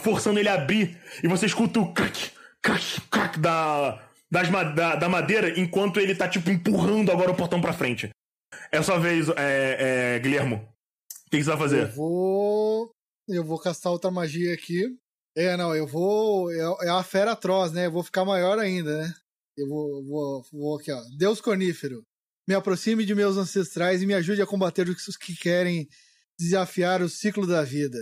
forçando 0.00 0.38
ele 0.38 0.48
a 0.48 0.54
abrir. 0.54 0.98
E 1.22 1.28
você 1.28 1.46
escuta 1.46 1.78
o 1.78 1.92
crack, 1.92 2.30
crack, 2.62 3.00
crack 3.10 3.38
da, 3.38 3.98
das, 4.30 4.48
da, 4.74 4.94
da 4.94 5.08
madeira 5.08 5.58
enquanto 5.58 5.98
ele 5.98 6.14
tá 6.14 6.28
tipo 6.28 6.50
empurrando 6.50 7.10
agora 7.10 7.30
o 7.30 7.36
portão 7.36 7.60
para 7.60 7.72
frente. 7.72 8.10
É 8.72 8.78
a 8.78 8.82
sua 8.82 8.98
vez, 8.98 9.28
é, 9.30 10.14
é, 10.16 10.18
Guilhermo. 10.20 10.56
O 11.26 11.30
que, 11.30 11.42
você 11.42 11.50
vai 11.50 11.58
fazer? 11.58 11.82
Eu 11.82 11.92
vou. 11.92 12.90
Eu 13.28 13.44
vou 13.44 13.58
castar 13.58 13.92
outra 13.92 14.10
magia 14.10 14.54
aqui. 14.54 14.84
É, 15.36 15.56
não, 15.56 15.74
eu 15.74 15.86
vou. 15.86 16.50
É, 16.50 16.58
é 16.58 16.92
uma 16.92 17.02
fera 17.02 17.32
atroz, 17.32 17.72
né? 17.72 17.86
Eu 17.86 17.92
vou 17.92 18.02
ficar 18.02 18.24
maior 18.24 18.58
ainda, 18.58 18.98
né? 18.98 19.14
Eu 19.56 19.68
vou, 19.68 20.04
vou, 20.04 20.42
vou 20.52 20.78
aqui, 20.78 20.90
ó. 20.92 21.00
Deus 21.16 21.40
conífero, 21.40 22.04
me 22.48 22.54
aproxime 22.54 23.04
de 23.04 23.14
meus 23.14 23.36
ancestrais 23.36 24.02
e 24.02 24.06
me 24.06 24.14
ajude 24.14 24.42
a 24.42 24.46
combater 24.46 24.88
os 24.88 25.16
que 25.16 25.36
querem 25.36 25.88
desafiar 26.38 27.02
o 27.02 27.08
ciclo 27.08 27.46
da 27.46 27.62
vida. 27.62 27.98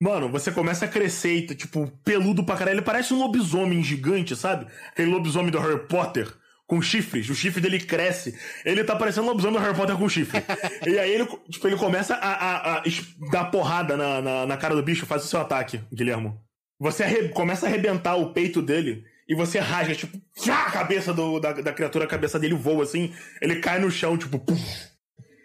Mano, 0.00 0.30
você 0.30 0.50
começa 0.50 0.86
a 0.86 0.88
crescer 0.88 1.34
e, 1.34 1.46
tá, 1.46 1.54
tipo, 1.54 1.86
peludo 2.02 2.42
pra 2.42 2.56
caralho. 2.56 2.76
Ele 2.76 2.84
parece 2.84 3.12
um 3.12 3.18
lobisomem 3.18 3.82
gigante, 3.82 4.34
sabe? 4.34 4.66
Aquele 4.90 5.10
lobisomem 5.10 5.50
do 5.50 5.58
Harry 5.58 5.86
Potter 5.86 6.26
com 6.66 6.80
chifres. 6.80 7.28
O 7.28 7.34
chifre 7.34 7.60
dele 7.60 7.78
cresce. 7.78 8.34
Ele 8.64 8.82
tá 8.82 8.96
parecendo 8.96 9.26
um 9.26 9.30
lobisomem 9.30 9.58
do 9.58 9.62
Harry 9.62 9.76
Potter 9.76 9.96
com 9.96 10.08
chifre. 10.08 10.42
e 10.86 10.98
aí 10.98 11.12
ele, 11.12 11.26
tipo, 11.50 11.66
ele 11.66 11.76
começa 11.76 12.14
a, 12.14 12.32
a, 12.32 12.78
a 12.78 12.82
dar 13.30 13.50
porrada 13.50 13.94
na, 13.94 14.22
na, 14.22 14.46
na, 14.46 14.56
cara 14.56 14.74
do 14.74 14.82
bicho. 14.82 15.04
Faz 15.04 15.24
o 15.24 15.28
seu 15.28 15.40
ataque, 15.40 15.80
Guilhermo. 15.92 16.40
Você 16.78 17.04
arre... 17.04 17.28
começa 17.28 17.66
a 17.66 17.68
arrebentar 17.68 18.16
o 18.16 18.32
peito 18.32 18.62
dele 18.62 19.04
e 19.28 19.34
você 19.34 19.58
rasga, 19.58 19.94
tipo, 19.94 20.18
a 20.50 20.70
cabeça 20.70 21.12
do, 21.12 21.38
da, 21.38 21.52
da 21.52 21.72
criatura, 21.74 22.06
a 22.06 22.08
cabeça 22.08 22.38
dele 22.38 22.54
voa 22.54 22.84
assim. 22.84 23.12
Ele 23.42 23.56
cai 23.56 23.78
no 23.78 23.90
chão, 23.90 24.16
tipo, 24.16 24.42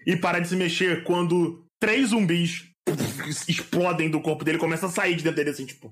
e 0.07 0.15
para 0.15 0.39
de 0.39 0.47
se 0.47 0.55
mexer 0.55 1.03
quando 1.03 1.67
três 1.77 2.09
zumbis 2.09 2.74
explodem 3.47 4.09
do 4.09 4.21
corpo 4.21 4.43
dele, 4.43 4.57
começa 4.57 4.85
a 4.85 4.89
sair 4.89 5.15
de 5.15 5.23
dentro 5.23 5.37
dele 5.37 5.49
assim, 5.49 5.65
tipo. 5.65 5.91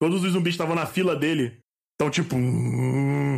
Todos 0.00 0.22
os 0.22 0.32
zumbis 0.32 0.54
estavam 0.54 0.74
na 0.74 0.86
fila 0.86 1.16
dele. 1.16 1.60
Então, 1.94 2.10
tipo. 2.10 2.36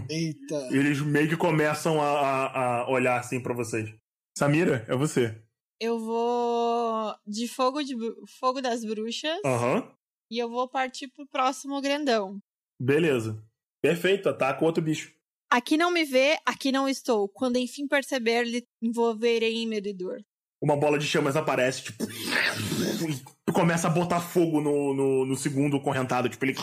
Eita. 0.09 0.69
Eles 0.71 1.01
meio 1.01 1.29
que 1.29 1.37
começam 1.37 2.01
a, 2.01 2.07
a, 2.07 2.81
a 2.81 2.91
olhar 2.91 3.19
assim 3.19 3.41
para 3.41 3.55
vocês. 3.55 3.95
Samira, 4.37 4.85
é 4.89 4.95
você. 4.95 5.41
Eu 5.81 5.99
vou 5.99 7.15
de 7.27 7.49
fogo 7.49 7.83
de 7.83 7.97
fogo 8.39 8.61
das 8.61 8.85
bruxas. 8.85 9.41
Aham. 9.45 9.77
Uhum. 9.77 9.93
E 10.31 10.39
eu 10.39 10.49
vou 10.49 10.69
partir 10.69 11.09
pro 11.09 11.27
próximo 11.27 11.81
grandão. 11.81 12.39
Beleza. 12.81 13.43
Perfeito, 13.83 14.29
ataca 14.29 14.63
o 14.63 14.67
outro 14.67 14.83
bicho. 14.83 15.13
Aqui 15.51 15.77
não 15.77 15.91
me 15.91 16.05
vê, 16.05 16.39
aqui 16.47 16.71
não 16.71 16.89
estou. 16.89 17.29
Quando 17.29 17.57
enfim 17.57 17.89
perceber, 17.89 18.45
lhe 18.45 18.65
envolverei 18.81 19.57
em 19.57 19.67
medo 19.67 19.89
e 19.89 19.93
dor 19.93 20.23
uma 20.61 20.77
bola 20.77 20.99
de 20.99 21.07
chamas 21.07 21.37
aparece, 21.37 21.85
tipo. 21.85 22.05
E 23.49 23.53
começa 23.53 23.89
a 23.89 23.91
botar 23.91 24.21
fogo 24.21 24.61
no, 24.61 24.95
no, 24.95 25.27
no, 25.27 25.37
segundo 25.37 25.81
correntado. 25.81 26.29
Tipo, 26.29 26.45
ele. 26.45 26.57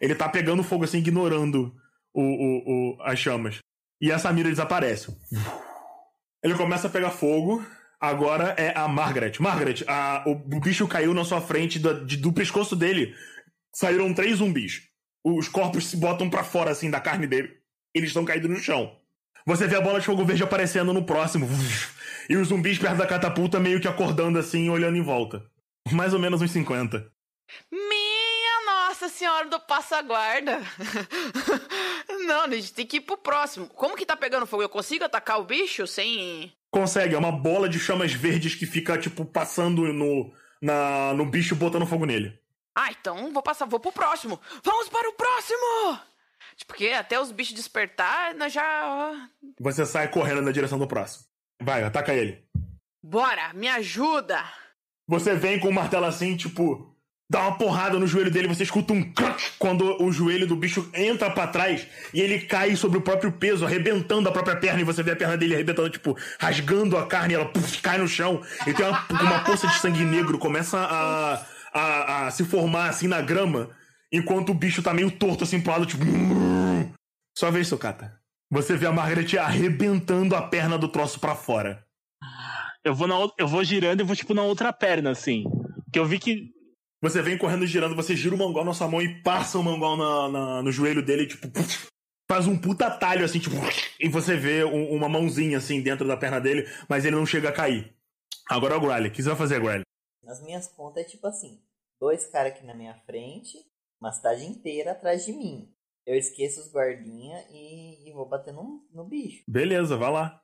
Ele 0.00 0.14
tá 0.14 0.28
pegando 0.28 0.62
fogo 0.62 0.84
assim, 0.84 0.98
ignorando 0.98 1.74
o, 2.14 2.22
o, 2.22 2.94
o, 2.96 3.02
as 3.02 3.18
chamas. 3.18 3.58
E 4.00 4.10
a 4.10 4.18
Samira 4.18 4.48
desaparece. 4.48 5.14
Ele 6.42 6.54
começa 6.54 6.86
a 6.86 6.90
pegar 6.90 7.10
fogo. 7.10 7.64
Agora 8.00 8.54
é 8.56 8.72
a 8.74 8.88
Margaret. 8.88 9.32
Margaret, 9.38 9.84
a, 9.86 10.24
o, 10.26 10.32
o 10.32 10.60
bicho 10.60 10.88
caiu 10.88 11.12
na 11.12 11.22
sua 11.22 11.42
frente, 11.42 11.78
do, 11.78 12.06
de, 12.06 12.16
do 12.16 12.32
pescoço 12.32 12.74
dele 12.74 13.14
saíram 13.74 14.12
três 14.12 14.38
zumbis. 14.38 14.82
Os 15.24 15.48
corpos 15.48 15.86
se 15.86 15.96
botam 15.96 16.30
para 16.30 16.44
fora, 16.44 16.70
assim, 16.70 16.90
da 16.90 17.00
carne 17.00 17.26
dele. 17.26 17.52
Eles 17.94 18.10
estão 18.10 18.24
caídos 18.24 18.50
no 18.50 18.56
chão. 18.56 18.96
Você 19.46 19.66
vê 19.66 19.76
a 19.76 19.80
bola 19.80 20.00
de 20.00 20.06
fogo 20.06 20.24
verde 20.24 20.42
aparecendo 20.42 20.92
no 20.92 21.04
próximo. 21.04 21.46
E 22.30 22.36
os 22.36 22.46
zumbis 22.46 22.78
perto 22.78 22.98
da 22.98 23.08
catapulta 23.08 23.58
meio 23.58 23.80
que 23.80 23.88
acordando 23.88 24.38
assim, 24.38 24.70
olhando 24.70 24.96
em 24.96 25.02
volta. 25.02 25.44
Mais 25.90 26.14
ou 26.14 26.20
menos 26.20 26.40
uns 26.40 26.52
50. 26.52 27.10
Minha 27.72 28.64
Nossa 28.66 29.08
Senhora 29.08 29.48
do 29.48 29.58
Passa-Guarda! 29.58 30.60
Não, 32.28 32.42
a 32.42 32.50
gente 32.50 32.72
tem 32.72 32.86
que 32.86 32.98
ir 32.98 33.00
pro 33.00 33.18
próximo. 33.18 33.66
Como 33.66 33.96
que 33.96 34.06
tá 34.06 34.16
pegando 34.16 34.46
fogo? 34.46 34.62
Eu 34.62 34.68
consigo 34.68 35.02
atacar 35.02 35.40
o 35.40 35.44
bicho 35.44 35.88
sem. 35.88 36.52
Consegue, 36.70 37.16
é 37.16 37.18
uma 37.18 37.32
bola 37.32 37.68
de 37.68 37.80
chamas 37.80 38.12
verdes 38.12 38.54
que 38.54 38.64
fica, 38.64 38.96
tipo, 38.96 39.24
passando 39.24 39.92
no, 39.92 40.32
na, 40.62 41.12
no 41.14 41.26
bicho 41.26 41.56
botando 41.56 41.84
fogo 41.84 42.06
nele. 42.06 42.38
Ah, 42.76 42.92
então 42.92 43.32
vou 43.32 43.42
passar, 43.42 43.66
vou 43.66 43.80
pro 43.80 43.90
próximo. 43.90 44.40
Vamos 44.62 44.88
para 44.88 45.08
o 45.08 45.14
próximo! 45.14 45.98
Porque 46.64 46.90
até 46.90 47.20
os 47.20 47.32
bichos 47.32 47.56
despertar, 47.56 48.36
nós 48.36 48.52
já. 48.52 49.28
Você 49.58 49.84
sai 49.84 50.06
correndo 50.06 50.42
na 50.42 50.52
direção 50.52 50.78
do 50.78 50.86
próximo. 50.86 51.29
Vai, 51.60 51.84
ataca 51.84 52.14
ele. 52.14 52.42
Bora, 53.02 53.52
me 53.54 53.68
ajuda! 53.68 54.42
Você 55.08 55.34
vem 55.34 55.58
com 55.58 55.68
o 55.68 55.72
martelo 55.72 56.06
assim, 56.06 56.36
tipo, 56.36 56.94
dá 57.28 57.40
uma 57.40 57.58
porrada 57.58 57.98
no 57.98 58.06
joelho 58.06 58.30
dele, 58.30 58.48
você 58.48 58.62
escuta 58.62 58.92
um 58.92 59.12
crack 59.12 59.52
quando 59.58 60.02
o 60.02 60.12
joelho 60.12 60.46
do 60.46 60.56
bicho 60.56 60.90
entra 60.94 61.30
para 61.30 61.46
trás 61.46 61.86
e 62.12 62.20
ele 62.20 62.40
cai 62.40 62.76
sobre 62.76 62.98
o 62.98 63.02
próprio 63.02 63.32
peso, 63.32 63.64
arrebentando 63.64 64.28
a 64.28 64.32
própria 64.32 64.56
perna, 64.56 64.80
e 64.80 64.84
você 64.84 65.02
vê 65.02 65.12
a 65.12 65.16
perna 65.16 65.36
dele 65.36 65.54
arrebentando, 65.54 65.90
tipo, 65.90 66.16
rasgando 66.38 66.96
a 66.96 67.06
carne, 67.06 67.34
e 67.34 67.36
ela 67.36 67.46
puff, 67.46 67.80
cai 67.80 67.98
no 67.98 68.08
chão, 68.08 68.42
e 68.66 68.74
tem 68.74 68.86
uma, 68.86 69.06
uma 69.10 69.44
poça 69.44 69.66
de 69.66 69.78
sangue 69.78 70.04
negro, 70.04 70.38
começa 70.38 70.78
a, 70.78 71.46
a, 71.72 72.26
a 72.26 72.30
se 72.30 72.44
formar 72.44 72.88
assim 72.88 73.06
na 73.06 73.20
grama, 73.20 73.70
enquanto 74.12 74.50
o 74.50 74.54
bicho 74.54 74.82
tá 74.82 74.92
meio 74.92 75.10
torto 75.10 75.44
assim 75.44 75.60
pro 75.60 75.72
lado, 75.72 75.86
tipo. 75.86 76.04
Só 77.36 77.50
vez, 77.50 77.68
Socata. 77.68 78.19
Você 78.50 78.76
vê 78.76 78.86
a 78.86 78.92
Margaret 78.92 79.38
arrebentando 79.38 80.34
a 80.34 80.42
perna 80.42 80.76
do 80.76 80.88
troço 80.88 81.20
para 81.20 81.36
fora. 81.36 81.86
Eu 82.84 82.94
vou, 82.94 83.06
na, 83.06 83.14
eu 83.38 83.46
vou 83.46 83.62
girando 83.62 84.00
e 84.00 84.04
vou, 84.04 84.16
tipo, 84.16 84.34
na 84.34 84.42
outra 84.42 84.72
perna, 84.72 85.10
assim. 85.10 85.44
Que 85.92 85.98
eu 85.98 86.04
vi 86.04 86.18
que. 86.18 86.50
Você 87.02 87.22
vem 87.22 87.38
correndo 87.38 87.66
girando, 87.66 87.94
você 87.94 88.16
gira 88.16 88.34
o 88.34 88.38
mangual 88.38 88.64
na 88.64 88.74
sua 88.74 88.88
mão 88.88 89.00
e 89.00 89.22
passa 89.22 89.58
o 89.58 89.62
mangual 89.62 89.96
na, 89.96 90.28
na 90.28 90.62
no 90.62 90.72
joelho 90.72 91.04
dele, 91.04 91.26
tipo. 91.26 91.46
Faz 92.28 92.46
um 92.46 92.58
puta 92.58 92.90
talho, 92.90 93.24
assim, 93.24 93.38
tipo. 93.38 93.54
E 93.98 94.08
você 94.08 94.36
vê 94.36 94.64
um, 94.64 94.94
uma 94.94 95.08
mãozinha, 95.08 95.58
assim, 95.58 95.80
dentro 95.80 96.06
da 96.06 96.16
perna 96.16 96.40
dele, 96.40 96.68
mas 96.88 97.04
ele 97.04 97.16
não 97.16 97.26
chega 97.26 97.50
a 97.50 97.52
cair. 97.52 97.94
Agora 98.48 98.74
é 98.74 98.76
o 98.76 98.80
Gryle. 98.80 99.08
O 99.08 99.12
que 99.12 99.22
você 99.22 99.28
vai 99.28 99.38
fazer, 99.38 99.60
Gryle? 99.60 99.84
Nas 100.24 100.42
minhas 100.42 100.66
contas 100.66 101.04
é 101.04 101.06
tipo 101.06 101.26
assim: 101.26 101.62
dois 102.00 102.26
caras 102.26 102.52
aqui 102.52 102.64
na 102.64 102.74
minha 102.74 102.94
frente, 103.06 103.58
uma 104.00 104.10
cidade 104.10 104.44
inteira 104.44 104.92
atrás 104.92 105.24
de 105.24 105.32
mim. 105.32 105.72
Eu 106.06 106.16
esqueço 106.16 106.60
os 106.60 106.72
guardinha 106.72 107.44
e, 107.50 108.08
e 108.08 108.12
vou 108.12 108.26
bater 108.26 108.52
no, 108.52 108.84
no 108.92 109.04
bicho. 109.04 109.42
Beleza, 109.46 109.96
vai 109.96 110.10
lá. 110.10 110.42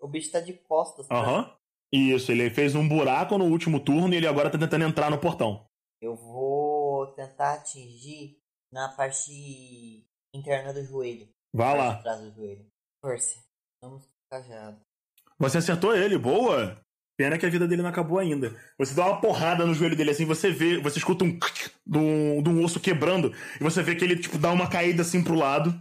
O 0.00 0.08
bicho 0.08 0.30
tá 0.30 0.40
de 0.40 0.52
costas. 0.52 1.10
Aham. 1.10 1.42
Uhum. 1.42 1.56
Isso, 1.92 2.32
ele 2.32 2.50
fez 2.50 2.74
um 2.74 2.86
buraco 2.86 3.38
no 3.38 3.44
último 3.44 3.80
turno 3.80 4.12
e 4.12 4.16
ele 4.16 4.26
agora 4.26 4.50
tá 4.50 4.58
tentando 4.58 4.84
entrar 4.84 5.10
no 5.10 5.18
portão. 5.18 5.66
Eu 6.00 6.14
vou 6.16 7.06
tentar 7.14 7.54
atingir 7.54 8.38
na 8.70 8.88
parte 8.88 10.04
interna 10.34 10.72
do 10.72 10.84
joelho. 10.84 11.28
Vai 11.54 11.76
lá. 11.76 11.92
Atrás 11.92 12.20
do 12.20 12.30
joelho. 12.32 12.66
Força. 13.00 13.38
Vamos 13.80 14.04
cajado. 14.28 14.80
Você 15.38 15.58
acertou 15.58 15.94
ele, 15.94 16.18
boa! 16.18 16.80
Pena 17.16 17.38
que 17.38 17.46
a 17.46 17.48
vida 17.48 17.66
dele 17.66 17.82
não 17.82 17.88
acabou 17.88 18.18
ainda. 18.18 18.54
Você 18.78 18.94
dá 18.94 19.06
uma 19.06 19.20
porrada 19.20 19.64
no 19.64 19.74
joelho 19.74 19.96
dele 19.96 20.10
assim, 20.10 20.26
você 20.26 20.50
vê, 20.50 20.78
você 20.78 20.98
escuta 20.98 21.24
um 21.24 21.38
de 21.86 21.98
um, 21.98 22.42
de 22.42 22.50
um 22.50 22.62
osso 22.62 22.78
quebrando, 22.78 23.32
e 23.58 23.64
você 23.64 23.82
vê 23.82 23.94
que 23.94 24.04
ele 24.04 24.16
tipo 24.16 24.36
dá 24.36 24.52
uma 24.52 24.68
caída 24.68 25.02
assim 25.02 25.22
pro 25.22 25.34
lado. 25.34 25.74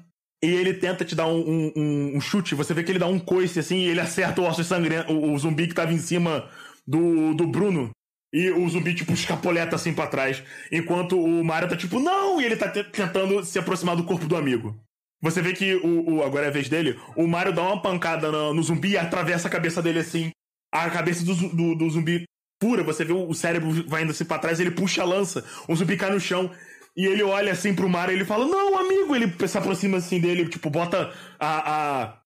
E 0.44 0.48
ele 0.48 0.74
tenta 0.74 1.04
te 1.04 1.16
dar 1.16 1.28
um, 1.28 1.72
um, 1.76 2.16
um 2.16 2.22
chute, 2.22 2.56
você 2.56 2.74
vê 2.74 2.84
que 2.84 2.92
ele 2.92 3.00
dá 3.00 3.08
um 3.08 3.20
coice 3.20 3.60
assim, 3.60 3.78
e 3.78 3.88
ele 3.88 4.00
acerta 4.00 4.42
o 4.42 4.48
osso 4.48 4.64
sangrento, 4.64 5.12
o, 5.12 5.34
o 5.34 5.40
zumbi 5.40 5.68
que 5.68 5.74
tava 5.74 5.92
em 5.92 5.98
cima 5.98 6.50
do, 6.88 7.34
do 7.34 7.48
Bruno. 7.48 7.90
E 8.32 8.52
o 8.52 8.68
zumbi, 8.70 8.94
tipo, 8.94 9.14
escapoleta 9.14 9.76
assim 9.76 9.94
para 9.94 10.08
trás. 10.08 10.44
Enquanto 10.72 11.20
o 11.20 11.44
Mario 11.44 11.70
tá 11.70 11.76
tipo, 11.76 12.00
não! 12.00 12.40
E 12.40 12.46
ele 12.46 12.58
tá 12.58 12.68
tentando 12.70 13.44
se 13.46 13.58
aproximar 13.58 13.96
do 13.96 14.04
corpo 14.04 14.28
do 14.28 14.36
amigo. 14.36 14.78
Você 15.22 15.42
vê 15.42 15.54
que 15.54 15.76
o, 15.76 16.16
o 16.16 16.24
agora 16.24 16.46
é 16.46 16.50
a 16.50 16.52
vez 16.52 16.70
dele, 16.70 17.00
o 17.16 17.28
Mario 17.28 17.54
dá 17.54 17.64
uma 17.64 17.82
pancada 17.82 18.32
no, 18.32 18.54
no 18.54 18.62
zumbi 18.62 18.92
e 18.92 18.98
atravessa 18.98 19.48
a 19.48 19.52
cabeça 19.52 19.82
dele 19.82 20.00
assim 20.00 20.32
a 20.84 20.89
cabeça 20.89 21.23
do, 21.23 21.34
do, 21.49 21.76
do 21.76 21.89
zumbi 21.89 22.26
pura, 22.59 22.84
você 22.84 23.03
vê 23.05 23.13
o 23.13 23.34
cérebro 23.34 23.71
vai 23.88 24.03
indo 24.03 24.11
assim 24.11 24.26
pra 24.26 24.39
trás, 24.39 24.59
ele 24.59 24.71
puxa 24.71 25.01
a 25.01 25.05
lança, 25.05 25.45
o 25.67 25.76
zumbi 25.76 25.97
cai 25.97 26.11
no 26.11 26.19
chão. 26.19 26.51
E 26.97 27.05
ele 27.05 27.23
olha 27.23 27.51
assim 27.51 27.76
pro 27.76 27.89
mar 27.89 28.09
e 28.09 28.13
ele 28.13 28.23
fala, 28.23 28.45
não, 28.47 28.78
amigo! 28.78 29.13
Ele 29.13 29.34
se 29.47 29.57
aproxima 29.57 29.97
assim 29.97 30.17
dele, 30.19 30.47
tipo, 30.47 30.69
bota 30.69 31.13
a, 31.38 32.03
a 32.03 32.19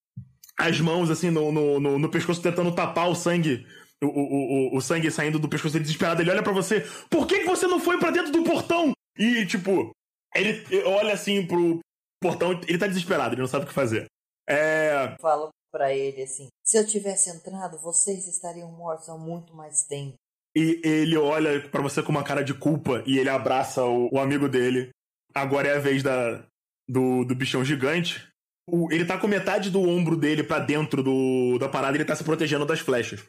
as 0.56 0.80
mãos 0.80 1.10
assim 1.10 1.30
no, 1.30 1.50
no, 1.50 1.80
no, 1.80 1.98
no, 1.98 2.08
pescoço 2.08 2.42
tentando 2.42 2.72
tapar 2.72 3.08
o 3.08 3.14
sangue. 3.14 3.66
O, 4.02 4.06
o, 4.06 4.74
o, 4.74 4.76
o 4.76 4.80
sangue 4.80 5.10
saindo 5.10 5.38
do 5.38 5.48
pescoço 5.48 5.72
dele 5.72 5.84
desesperado. 5.84 6.22
Ele 6.22 6.30
olha 6.30 6.42
para 6.42 6.52
você, 6.52 6.86
por 7.10 7.26
que, 7.26 7.40
que 7.40 7.46
você 7.46 7.66
não 7.66 7.80
foi 7.80 7.98
para 7.98 8.12
dentro 8.12 8.30
do 8.30 8.44
portão? 8.44 8.92
E, 9.18 9.44
tipo, 9.44 9.90
ele 10.34 10.64
olha 10.84 11.14
assim 11.14 11.44
pro 11.46 11.80
portão, 12.22 12.58
ele 12.66 12.78
tá 12.78 12.86
desesperado, 12.86 13.34
ele 13.34 13.40
não 13.40 13.48
sabe 13.48 13.64
o 13.64 13.68
que 13.68 13.74
fazer. 13.74 14.06
É. 14.48 15.16
Fala 15.20 15.50
para 15.70 15.94
ele 15.94 16.22
assim: 16.22 16.48
se 16.64 16.78
eu 16.78 16.86
tivesse 16.86 17.30
entrado, 17.30 17.78
vocês 17.78 18.26
estariam 18.26 18.70
mortos 18.72 19.08
há 19.08 19.16
muito 19.16 19.54
mais 19.54 19.84
tempo. 19.84 20.14
E 20.54 20.80
ele 20.84 21.16
olha 21.16 21.68
para 21.68 21.82
você 21.82 22.02
com 22.02 22.10
uma 22.10 22.24
cara 22.24 22.42
de 22.42 22.54
culpa 22.54 23.02
e 23.06 23.18
ele 23.18 23.28
abraça 23.28 23.84
o, 23.84 24.08
o 24.12 24.18
amigo 24.18 24.48
dele. 24.48 24.90
Agora 25.32 25.68
é 25.68 25.76
a 25.76 25.80
vez 25.80 26.02
da, 26.02 26.44
do, 26.88 27.24
do 27.24 27.34
bichão 27.34 27.64
gigante. 27.64 28.28
O, 28.68 28.92
ele 28.92 29.04
tá 29.04 29.16
com 29.16 29.28
metade 29.28 29.70
do 29.70 29.80
ombro 29.80 30.16
dele 30.16 30.42
para 30.42 30.64
dentro 30.64 31.02
do, 31.02 31.56
da 31.58 31.68
parada 31.68 31.96
e 31.96 31.98
ele 31.98 32.04
tá 32.04 32.16
se 32.16 32.24
protegendo 32.24 32.66
das 32.66 32.80
flechas. 32.80 33.24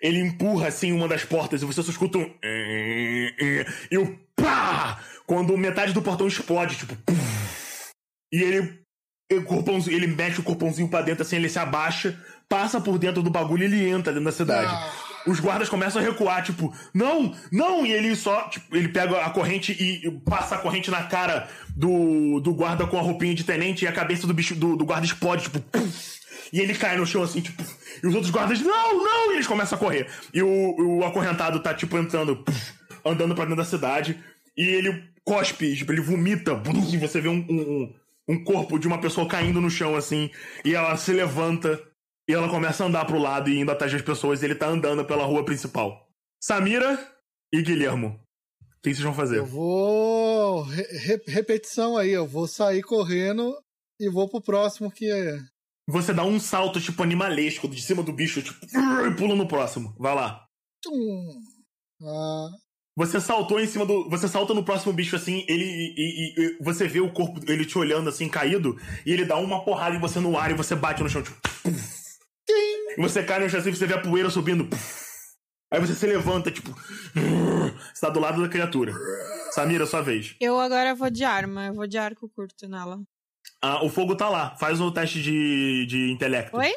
Ele 0.00 0.20
empurra 0.20 0.68
assim 0.68 0.92
uma 0.92 1.08
das 1.08 1.24
portas 1.24 1.62
e 1.62 1.64
você 1.64 1.82
só 1.82 1.90
escuta 1.90 2.18
um. 2.18 2.34
E 3.90 3.96
o 3.98 4.18
pá! 4.36 5.02
Quando 5.26 5.56
metade 5.56 5.92
do 5.92 6.02
portão 6.02 6.26
explode, 6.26 6.76
tipo. 6.76 6.94
E 8.30 8.42
ele 8.42 8.85
ele, 9.28 9.42
corpãozinho, 9.42 9.96
ele 9.96 10.06
mete 10.06 10.40
o 10.40 10.42
corpãozinho 10.42 10.88
pra 10.88 11.02
dentro, 11.02 11.22
assim, 11.22 11.36
ele 11.36 11.48
se 11.48 11.58
abaixa, 11.58 12.18
passa 12.48 12.80
por 12.80 12.98
dentro 12.98 13.22
do 13.22 13.30
bagulho 13.30 13.62
e 13.62 13.66
ele 13.66 13.88
entra 13.88 14.12
dentro 14.12 14.26
da 14.26 14.32
cidade. 14.32 14.72
Ah. 14.72 14.92
os 15.26 15.40
guardas 15.40 15.68
começam 15.68 16.00
a 16.00 16.04
recuar, 16.04 16.44
tipo, 16.44 16.72
não, 16.94 17.34
não! 17.50 17.84
E 17.84 17.92
ele 17.92 18.14
só, 18.14 18.48
tipo, 18.48 18.76
ele 18.76 18.88
pega 18.88 19.20
a 19.20 19.30
corrente 19.30 19.72
e 19.72 20.10
passa 20.24 20.54
a 20.54 20.58
corrente 20.58 20.90
na 20.90 21.02
cara 21.04 21.48
do, 21.74 22.40
do 22.40 22.54
guarda 22.54 22.86
com 22.86 22.98
a 22.98 23.02
roupinha 23.02 23.34
de 23.34 23.44
tenente 23.44 23.84
e 23.84 23.88
a 23.88 23.92
cabeça 23.92 24.26
do 24.26 24.34
bicho 24.34 24.54
do, 24.54 24.76
do 24.76 24.84
guarda 24.84 25.06
explode, 25.06 25.44
tipo, 25.44 25.62
e 26.52 26.60
ele 26.60 26.74
cai 26.74 26.96
no 26.96 27.06
chão 27.06 27.22
assim, 27.22 27.40
tipo, 27.40 27.62
e 28.02 28.06
os 28.06 28.14
outros 28.14 28.30
guardas, 28.30 28.60
não, 28.60 29.04
não! 29.04 29.32
E 29.32 29.34
eles 29.34 29.46
começam 29.46 29.76
a 29.76 29.80
correr. 29.80 30.06
E 30.32 30.42
o, 30.42 30.98
o 30.98 31.04
acorrentado 31.04 31.60
tá, 31.60 31.74
tipo, 31.74 31.98
entrando, 31.98 32.44
andando 33.04 33.34
pra 33.34 33.44
dentro 33.44 33.56
da 33.56 33.64
cidade, 33.64 34.18
e 34.56 34.62
ele 34.62 35.02
cospe, 35.24 35.74
tipo, 35.74 35.92
ele 35.92 36.00
vomita, 36.00 36.62
e 36.92 36.96
você 36.96 37.20
vê 37.20 37.28
um, 37.28 37.44
um, 37.50 37.60
um 37.60 37.94
corpo 38.44 38.78
de 38.78 38.86
uma 38.86 39.00
pessoa 39.00 39.28
caindo 39.28 39.60
no 39.60 39.70
chão, 39.70 39.94
assim, 39.94 40.30
e 40.64 40.74
ela 40.74 40.96
se 40.96 41.12
levanta 41.12 41.80
e 42.28 42.32
ela 42.32 42.48
começa 42.48 42.82
a 42.82 42.86
andar 42.88 43.04
pro 43.04 43.18
lado 43.18 43.48
e 43.48 43.58
indo 43.60 43.70
atrás 43.70 43.92
das 43.92 44.02
pessoas, 44.02 44.42
e 44.42 44.44
ele 44.46 44.54
tá 44.56 44.66
andando 44.66 45.04
pela 45.04 45.24
rua 45.24 45.44
principal. 45.44 46.08
Samira 46.42 46.98
e 47.52 47.62
Guilhermo. 47.62 48.20
O 48.60 48.82
que 48.82 48.94
vocês 48.94 49.00
vão 49.00 49.14
fazer? 49.14 49.38
Eu 49.38 49.46
vou. 49.46 50.62
re- 50.62 51.22
repetição 51.26 51.96
aí, 51.96 52.10
eu 52.10 52.26
vou 52.26 52.46
sair 52.48 52.82
correndo 52.82 53.56
e 54.00 54.08
vou 54.10 54.28
pro 54.28 54.40
próximo 54.42 54.90
que 54.90 55.10
é. 55.10 55.38
Você 55.88 56.12
dá 56.12 56.24
um 56.24 56.40
salto, 56.40 56.80
tipo, 56.80 57.02
animalesco, 57.02 57.68
de 57.68 57.80
cima 57.80 58.02
do 58.02 58.12
bicho, 58.12 58.42
tipo, 58.42 58.58
e 58.66 59.16
pula 59.16 59.36
no 59.36 59.46
próximo. 59.46 59.94
Vai 59.98 60.14
lá. 60.16 60.44
Tum. 60.82 61.40
Ah, 62.02 62.48
Você 62.96 63.20
saltou 63.20 63.60
em 63.60 63.66
cima 63.66 63.84
do. 63.84 64.08
Você 64.08 64.26
salta 64.26 64.54
no 64.54 64.64
próximo 64.64 64.92
bicho 64.92 65.14
assim, 65.16 65.44
ele. 65.48 65.64
E, 65.64 65.94
e- 65.96 66.34
e 66.40 66.58
você 66.64 66.88
vê 66.88 67.00
o 67.00 67.12
corpo, 67.12 67.40
ele 67.46 67.66
te 67.66 67.76
olhando 67.76 68.08
assim, 68.08 68.28
caído, 68.28 68.78
e 69.04 69.12
ele 69.12 69.24
dá 69.24 69.36
uma 69.36 69.62
porrada 69.64 69.94
em 69.94 70.00
você 70.00 70.18
no 70.18 70.36
ar 70.38 70.50
e 70.50 70.54
você 70.54 70.74
bate 70.74 71.02
no 71.02 71.08
chão, 71.08 71.22
tipo. 71.22 71.36
E 72.48 73.00
você 73.00 73.22
cai 73.22 73.38
no 73.40 73.50
chão 73.50 73.60
assim, 73.60 73.70
você 73.72 73.86
vê 73.86 73.94
a 73.94 74.00
poeira 74.00 74.30
subindo. 74.30 74.66
Aí 75.70 75.80
você 75.80 75.94
se 75.94 76.06
levanta, 76.06 76.50
tipo. 76.50 76.70
Você 77.92 78.00
tá 78.00 78.08
do 78.08 78.20
lado 78.20 78.40
da 78.40 78.48
criatura. 78.48 78.94
Samira, 79.52 79.84
sua 79.84 80.00
vez. 80.00 80.34
Eu 80.40 80.58
agora 80.58 80.94
vou 80.94 81.10
de 81.10 81.24
arma, 81.24 81.66
eu 81.66 81.74
vou 81.74 81.86
de 81.86 81.98
arco 81.98 82.28
curto 82.30 82.66
nela. 82.68 83.00
Ah, 83.60 83.84
o 83.84 83.88
fogo 83.90 84.14
tá 84.16 84.28
lá. 84.28 84.56
Faz 84.56 84.80
o 84.80 84.90
teste 84.92 85.20
de, 85.22 85.86
de 85.86 86.10
intelecto. 86.12 86.56
Oi? 86.56 86.72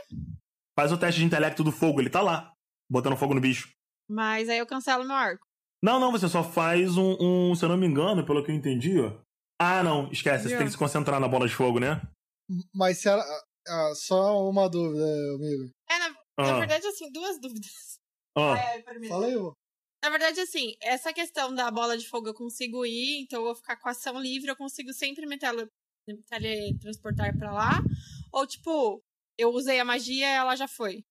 Faz 0.78 0.92
o 0.92 0.98
teste 0.98 1.20
de 1.22 1.26
intelecto 1.26 1.64
do 1.64 1.72
fogo, 1.72 2.02
ele 2.02 2.10
tá 2.10 2.22
lá. 2.22 2.52
Botando 2.90 3.16
fogo 3.16 3.34
no 3.34 3.42
bicho. 3.42 3.70
Mas 4.10 4.50
aí 4.50 4.58
eu 4.58 4.66
cancelo 4.66 5.06
meu 5.06 5.16
arco. 5.16 5.46
Não, 5.82 6.00
não, 6.00 6.12
você 6.12 6.28
só 6.28 6.44
faz 6.44 6.98
um, 6.98 7.16
um- 7.20 7.56
se 7.56 7.64
eu 7.64 7.70
não 7.70 7.78
me 7.78 7.88
engano, 7.88 8.26
pelo 8.26 8.44
que 8.44 8.52
eu 8.52 8.56
entendi, 8.56 9.00
ó. 9.00 9.18
Ah, 9.62 9.84
não, 9.84 10.10
esquece, 10.12 10.50
você 10.50 10.58
tem 10.58 10.66
que 10.66 10.72
se 10.72 10.78
concentrar 10.78 11.20
na 11.20 11.28
bola 11.28 11.48
de 11.48 11.54
fogo, 11.54 11.80
né? 11.80 12.02
mas 12.74 12.98
se 13.00 13.08
ela. 13.08 13.24
ah, 13.68 13.94
só 13.96 14.50
uma 14.50 14.70
dúvida, 14.70 15.04
amigo. 15.36 15.70
É, 15.90 16.00
na, 16.00 16.10
na 16.10 16.16
Ah, 16.38 16.60
verdade, 16.60 16.88
assim, 16.88 17.12
duas 17.12 17.40
dúvidas. 17.40 18.00
ah. 18.38 18.56
Primeiro. 18.86 19.08
Fala 19.14 19.26
aí. 19.28 19.36
Na 20.02 20.10
verdade, 20.10 20.40
assim, 20.40 20.76
essa 20.82 21.12
questão 21.12 21.54
da 21.54 21.70
bola 21.70 21.98
de 21.98 22.08
fogo 22.08 22.30
eu 22.30 22.34
consigo 22.34 22.86
ir, 22.86 23.22
então 23.22 23.40
eu 23.42 23.46
vou 23.48 23.56
ficar 23.56 23.76
com 23.76 23.90
ação 23.90 24.18
livre, 24.20 24.50
eu 24.50 24.56
consigo 24.56 24.94
sempre 24.94 25.26
me 25.26 25.38
tele, 25.38 25.68
teletransportar 26.30 27.38
pra 27.38 27.52
lá. 27.52 27.82
Ou, 28.32 28.48
tipo, 28.48 29.04
eu 29.38 29.50
usei 29.52 29.80
a 29.80 29.86
magia 29.86 30.26
ela 30.28 30.56
já 30.56 30.68
foi. 30.70 31.04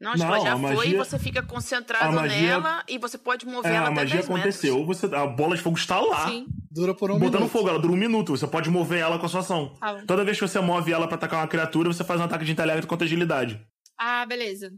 Não, 0.00 0.12
tipo, 0.12 0.24
Não, 0.24 0.34
ela 0.34 0.44
já 0.44 0.52
a 0.54 0.58
foi, 0.58 0.74
magia- 0.76 0.98
você 0.98 1.18
fica 1.18 1.42
concentrado 1.42 2.04
a 2.06 2.12
magia- 2.22 2.40
nela 2.42 2.84
e 2.88 2.98
você 2.98 3.16
pode 3.16 3.46
mover 3.46 3.72
É, 3.72 3.76
ela 3.76 3.86
a 3.86 3.88
até 3.90 3.94
magia 4.00 4.16
10 4.16 4.30
aconteceu. 4.30 4.78
metros. 4.78 4.98
Você, 5.00 5.14
a 5.14 5.26
bola 5.26 5.56
de 5.56 5.62
fogo 5.62 5.76
está 5.76 5.98
lá, 6.00 6.28
Sim, 6.28 6.46
Dura 6.70 6.94
por 6.94 7.10
um 7.10 7.14
botando 7.18 7.34
minuto. 7.40 7.50
fogo. 7.52 7.68
Ela 7.68 7.78
dura 7.78 7.92
um 7.92 7.96
minuto. 7.96 8.36
Você 8.36 8.46
pode 8.46 8.68
mover 8.70 9.00
ela 9.00 9.18
com 9.18 9.26
a 9.26 9.28
sua 9.28 9.40
ação. 9.40 9.74
bom. 9.80 10.06
Toda 10.06 10.24
vez 10.24 10.38
que 10.38 10.46
você 10.46 10.60
move 10.60 10.92
ela 10.92 11.06
pra 11.06 11.16
atacar 11.16 11.40
uma 11.40 11.48
criatura, 11.48 11.92
você 11.92 12.04
faz 12.04 12.20
um 12.20 12.24
ataque 12.24 12.44
de 12.44 12.52
intelecto 12.52 12.86
contra 12.86 13.04
agilidade. 13.06 13.60
Ah, 13.98 14.26
beleza. 14.26 14.72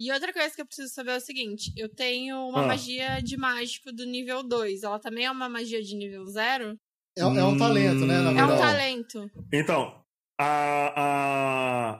E 0.00 0.12
outra 0.12 0.32
coisa 0.32 0.54
que 0.54 0.60
eu 0.62 0.66
preciso 0.66 0.92
saber 0.94 1.10
é 1.12 1.16
o 1.16 1.20
seguinte: 1.20 1.72
eu 1.76 1.88
tenho 1.88 2.36
uma 2.48 2.62
Ah. 2.62 2.66
magia 2.68 3.20
de 3.20 3.36
mágico 3.36 3.90
do 3.92 4.04
nível 4.06 4.42
2. 4.44 4.82
Ela 4.84 5.00
também 5.00 5.24
é 5.24 5.30
uma 5.30 5.48
magia 5.48 5.82
de 5.82 5.96
nível 5.96 6.24
0? 6.26 6.78
É, 7.18 7.22
é 7.22 7.24
um 7.26 7.56
talento, 7.58 8.06
né? 8.06 8.20
Na. 8.20 8.40
É 8.40 8.44
um 8.44 8.56
talento. 8.58 9.28
Então, 9.52 10.00
a, 10.40 10.92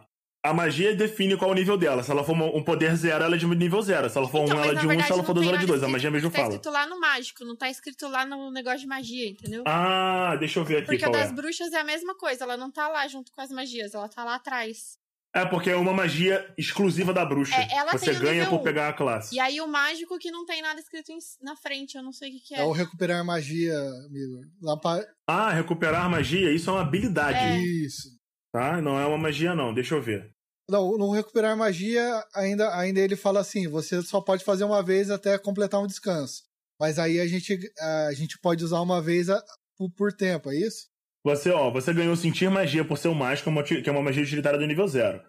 a, 0.00 0.04
a 0.48 0.54
magia 0.54 0.94
define 0.94 1.36
qual 1.36 1.50
é 1.50 1.54
o 1.54 1.56
nível 1.56 1.76
dela. 1.76 2.02
Se 2.02 2.10
ela 2.10 2.24
for 2.24 2.34
um 2.34 2.62
poder 2.62 2.94
zero, 2.96 3.24
ela 3.24 3.34
é 3.34 3.38
de 3.38 3.46
nível 3.46 3.80
zero. 3.82 4.08
Se 4.10 4.16
ela 4.18 4.28
for 4.28 4.42
Então, 4.44 4.56
um, 4.56 4.60
ela 4.62 4.72
é 4.72 4.74
de 4.74 4.86
um. 4.86 5.02
Se 5.02 5.12
ela 5.12 5.22
for 5.24 5.34
dois, 5.34 5.46
ela 5.46 5.56
é 5.56 5.60
de 5.60 5.66
dois. 5.66 5.82
A 5.82 5.88
magia 5.88 6.10
mesmo 6.10 6.30
Tá 6.30 6.36
fala. 6.38 6.48
escrito 6.48 6.70
lá 6.70 6.86
no 6.86 7.00
mágico, 7.00 7.44
não 7.44 7.56
tá 7.56 7.68
escrito 7.70 8.08
lá 8.08 8.24
no 8.26 8.50
negócio 8.50 8.80
de 8.80 8.86
magia, 8.86 9.28
entendeu? 9.28 9.62
Ah, 9.66 10.36
deixa 10.38 10.58
eu 10.58 10.64
ver 10.64 10.78
aqui 10.78 10.86
Porque 10.86 11.04
a 11.04 11.08
qual 11.08 11.20
das 11.20 11.30
é. 11.30 11.32
bruxas 11.34 11.72
é 11.72 11.80
a 11.80 11.84
mesma 11.84 12.14
coisa, 12.16 12.44
ela 12.44 12.56
não 12.56 12.70
tá 12.70 12.88
lá 12.88 13.06
junto 13.08 13.30
com 13.32 13.40
as 13.40 13.50
magias, 13.50 13.94
ela 13.94 14.08
tá 14.08 14.24
lá 14.24 14.34
atrás. 14.36 14.96
É 15.34 15.44
porque 15.44 15.68
é 15.68 15.76
uma 15.76 15.92
magia 15.92 16.52
exclusiva 16.56 17.12
da 17.12 17.22
bruxa. 17.22 17.54
É, 17.54 17.76
ela 17.76 17.92
Você 17.92 18.14
ganha 18.14 18.46
por 18.48 18.60
pegar 18.60 18.88
a 18.88 18.92
classe. 18.94 19.34
E 19.34 19.38
aí 19.38 19.60
o 19.60 19.66
mágico 19.68 20.18
que 20.18 20.30
não 20.30 20.46
tem 20.46 20.62
nada 20.62 20.80
escrito 20.80 21.12
em- 21.12 21.18
na 21.42 21.54
frente, 21.54 21.96
eu 21.96 22.02
não 22.02 22.12
sei 22.12 22.30
o 22.30 22.32
que, 22.32 22.40
que 22.40 22.54
é. 22.54 22.60
É 22.60 22.64
o 22.64 22.72
recuperar 22.72 23.22
magia, 23.24 23.78
amigo. 24.06 24.40
Lá 24.62 24.76
pra... 24.78 25.04
Ah, 25.28 25.50
recuperar 25.52 26.08
magia, 26.08 26.50
isso 26.50 26.70
é 26.70 26.72
uma 26.72 26.80
habilidade, 26.80 27.38
É. 27.38 27.58
Isso. 27.58 28.08
tá? 28.50 28.80
Não 28.80 28.98
é 28.98 29.04
uma 29.06 29.18
magia, 29.18 29.54
não. 29.54 29.74
Deixa 29.74 29.94
eu 29.94 30.02
ver. 30.02 30.30
Não, 30.70 30.98
no 30.98 31.10
recuperar 31.12 31.56
magia, 31.56 32.22
ainda, 32.34 32.76
ainda 32.76 33.00
ele 33.00 33.16
fala 33.16 33.40
assim: 33.40 33.66
você 33.68 34.02
só 34.02 34.20
pode 34.20 34.44
fazer 34.44 34.64
uma 34.64 34.82
vez 34.82 35.10
até 35.10 35.38
completar 35.38 35.80
um 35.80 35.86
descanso. 35.86 36.42
Mas 36.78 36.98
aí 36.98 37.18
a 37.18 37.26
gente, 37.26 37.58
a 37.80 38.12
gente 38.12 38.38
pode 38.38 38.64
usar 38.64 38.80
uma 38.80 39.00
vez 39.00 39.28
a- 39.30 39.42
por, 39.76 39.90
por 39.90 40.12
tempo, 40.12 40.50
é 40.50 40.56
isso? 40.56 40.86
Você, 41.24 41.50
ó, 41.50 41.70
você 41.70 41.92
ganhou 41.92 42.14
sentir 42.14 42.48
magia 42.50 42.84
por 42.84 42.96
ser 42.96 43.08
um 43.08 43.14
mágico, 43.14 43.50
uti- 43.50 43.82
que 43.82 43.88
é 43.88 43.92
uma 43.92 44.02
magia 44.02 44.22
utilitária 44.22 44.58
do 44.58 44.66
nível 44.66 44.86
zero. 44.86 45.20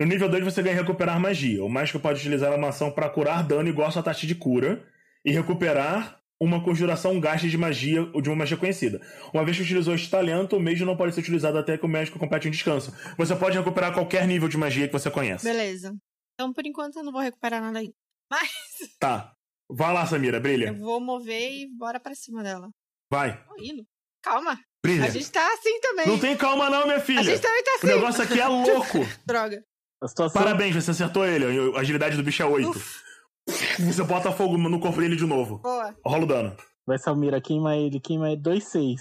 No 0.00 0.06
nível 0.06 0.28
2 0.28 0.42
você 0.44 0.62
ganha 0.62 0.76
recuperar 0.76 1.18
magia. 1.20 1.64
O 1.64 1.68
mágico 1.68 1.98
pode 2.00 2.20
utilizar 2.20 2.52
uma 2.54 2.68
ação 2.68 2.90
para 2.90 3.08
curar 3.10 3.46
dano 3.46 3.68
igual 3.68 3.88
a 3.88 3.90
sua 3.90 4.02
taxa 4.02 4.26
de 4.26 4.34
cura 4.34 4.84
e 5.24 5.30
recuperar 5.32 6.20
uma 6.44 6.62
conjuração 6.62 7.12
um 7.12 7.20
gasto 7.20 7.48
de 7.48 7.56
magia 7.56 8.08
ou 8.12 8.20
de 8.20 8.28
uma 8.28 8.36
magia 8.36 8.56
conhecida. 8.56 9.00
Uma 9.32 9.44
vez 9.44 9.56
que 9.56 9.62
utilizou 9.62 9.94
este 9.94 10.10
talento, 10.10 10.56
o 10.56 10.60
mesmo 10.60 10.84
não 10.86 10.96
pode 10.96 11.14
ser 11.14 11.20
utilizado 11.20 11.58
até 11.58 11.76
que 11.78 11.84
o 11.84 11.88
mágico 11.88 12.18
complete 12.18 12.48
um 12.48 12.50
descanso. 12.50 12.92
Você 13.16 13.34
pode 13.36 13.56
recuperar 13.58 13.92
qualquer 13.92 14.26
nível 14.26 14.48
de 14.48 14.56
magia 14.56 14.86
que 14.86 14.92
você 14.92 15.10
conhece. 15.10 15.44
Beleza. 15.44 15.94
Então, 16.34 16.52
por 16.52 16.66
enquanto, 16.66 16.96
eu 16.96 17.04
não 17.04 17.12
vou 17.12 17.20
recuperar 17.20 17.60
nada 17.60 17.78
ainda. 17.78 17.92
Mas 18.30 18.50
Tá. 18.98 19.32
Vai 19.70 19.92
lá, 19.94 20.04
Samira, 20.06 20.36
eu 20.38 20.40
brilha. 20.42 20.72
vou 20.72 21.00
mover 21.00 21.50
e 21.52 21.66
bora 21.76 21.98
pra 22.00 22.14
cima 22.14 22.42
dela. 22.42 22.68
Vai. 23.10 23.42
Tô 23.44 23.54
indo. 23.62 23.84
Calma. 24.22 24.58
Brilha. 24.84 25.04
A 25.06 25.10
gente 25.10 25.30
tá 25.30 25.46
assim 25.54 25.80
também. 25.80 26.06
Não 26.06 26.18
tem 26.18 26.36
calma 26.36 26.68
não, 26.68 26.84
minha 26.84 26.96
A 26.96 27.00
filha. 27.00 27.22
gente 27.22 27.40
também 27.40 27.62
tá 27.62 27.70
O 27.72 27.74
assim. 27.76 27.86
negócio 27.86 28.22
aqui 28.24 28.40
é 28.40 28.46
louco. 28.48 28.98
Droga. 29.26 29.64
A 30.02 30.08
situação. 30.08 30.42
Parabéns, 30.42 30.74
você 30.74 30.90
acertou 30.90 31.24
ele. 31.26 31.44
A 31.76 31.80
agilidade 31.80 32.16
do 32.16 32.22
bicho 32.22 32.42
é 32.42 32.46
8. 32.46 32.72
Você 33.78 34.02
bota 34.04 34.30
fogo 34.32 34.56
no 34.56 34.78
corpo 34.80 35.00
dele 35.00 35.16
de 35.16 35.24
novo. 35.26 35.58
Boa. 35.58 35.94
Rola 36.04 36.24
o 36.24 36.26
dano. 36.26 36.56
Vai 36.86 36.98
Salmira, 36.98 37.40
queima 37.40 37.76
ele, 37.76 38.00
queima 38.00 38.30
ele. 38.30 38.40
2-6. 38.40 38.96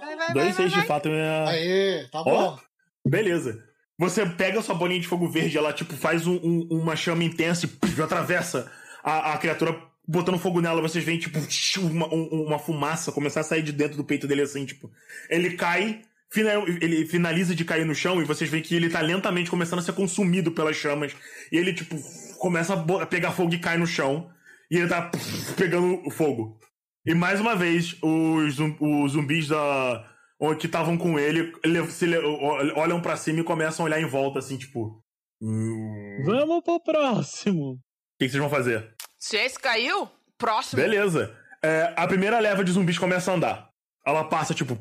Vai, 0.00 0.16
vai, 0.16 0.16
vai, 0.16 0.32
2, 0.34 0.44
vai, 0.46 0.52
6 0.54 0.72
de 0.72 0.86
fato 0.86 1.08
é. 1.08 1.48
Aê, 1.48 2.08
tá 2.10 2.22
bom. 2.22 2.58
Beleza. 3.06 3.62
Você 3.98 4.26
pega 4.26 4.58
a 4.58 4.62
sua 4.62 4.74
bolinha 4.74 5.00
de 5.00 5.06
fogo 5.06 5.28
verde, 5.28 5.56
ela 5.56 5.72
tipo 5.72 5.94
faz 5.94 6.26
um- 6.26 6.40
um- 6.42 6.66
uma 6.70 6.96
chama 6.96 7.22
intensa 7.22 7.66
e 7.66 7.68
puf, 7.68 8.02
atravessa 8.02 8.70
a, 9.04 9.34
a 9.34 9.38
criatura 9.38 9.80
botando 10.06 10.38
fogo 10.38 10.60
nela. 10.60 10.82
Vocês 10.82 11.04
veem 11.04 11.18
tipo 11.18 11.38
uma, 11.80 12.12
um- 12.12 12.44
uma 12.46 12.58
fumaça 12.58 13.12
começar 13.12 13.40
a 13.40 13.44
sair 13.44 13.62
de 13.62 13.72
dentro 13.72 13.96
do 13.96 14.04
peito 14.04 14.26
dele 14.26 14.42
assim, 14.42 14.64
tipo. 14.66 14.90
Ele 15.30 15.56
cai, 15.56 16.02
fina- 16.34 16.52
ele 16.80 17.06
finaliza 17.06 17.54
de 17.54 17.64
cair 17.64 17.86
no 17.86 17.94
chão 17.94 18.20
e 18.20 18.24
vocês 18.24 18.50
veem 18.50 18.62
que 18.62 18.74
ele 18.74 18.90
tá 18.90 19.00
lentamente 19.00 19.48
começando 19.50 19.78
a 19.78 19.82
ser 19.82 19.92
consumido 19.94 20.50
pelas 20.52 20.76
chamas. 20.76 21.14
E 21.52 21.56
ele 21.56 21.72
tipo 21.72 21.96
começa 22.38 22.74
a 22.74 23.06
pegar 23.06 23.30
fogo 23.32 23.54
e 23.54 23.58
cai 23.58 23.78
no 23.78 23.86
chão. 23.86 24.28
E 24.70 24.76
ele 24.78 24.88
tá 24.88 25.10
pegando 25.56 26.10
fogo. 26.10 26.58
E 27.06 27.14
mais 27.14 27.40
uma 27.40 27.54
vez, 27.54 27.96
os, 28.02 28.58
os 28.80 29.12
zumbis 29.12 29.46
da, 29.48 30.04
o- 30.40 30.54
que 30.56 30.66
estavam 30.66 30.96
com 30.96 31.18
ele, 31.18 31.52
se 31.90 32.06
o- 32.18 32.78
olham 32.78 33.00
pra 33.00 33.16
cima 33.16 33.40
e 33.40 33.44
começam 33.44 33.84
a 33.84 33.88
olhar 33.88 34.00
em 34.00 34.06
volta, 34.08 34.38
assim, 34.40 34.56
tipo. 34.56 35.02
"Hum, 35.40 36.18
O 36.22 36.24
Vamos 36.24 36.62
pro 36.64 36.80
próximo. 36.82 37.78
que, 38.18 38.24
que 38.24 38.30
vocês 38.30 38.40
vão 38.40 38.48
fazer? 38.50 38.94
Se 39.18 39.36
esse 39.36 39.58
caiu, 39.58 40.08
próximo. 40.38 40.80
Beleza. 40.82 41.36
É, 41.62 41.92
a 41.96 42.06
primeira 42.06 42.38
leva 42.40 42.64
de 42.64 42.72
zumbis 42.72 42.98
começa 42.98 43.30
a 43.30 43.34
andar. 43.34 43.68
Ela 44.06 44.24
passa, 44.24 44.52
tipo. 44.54 44.78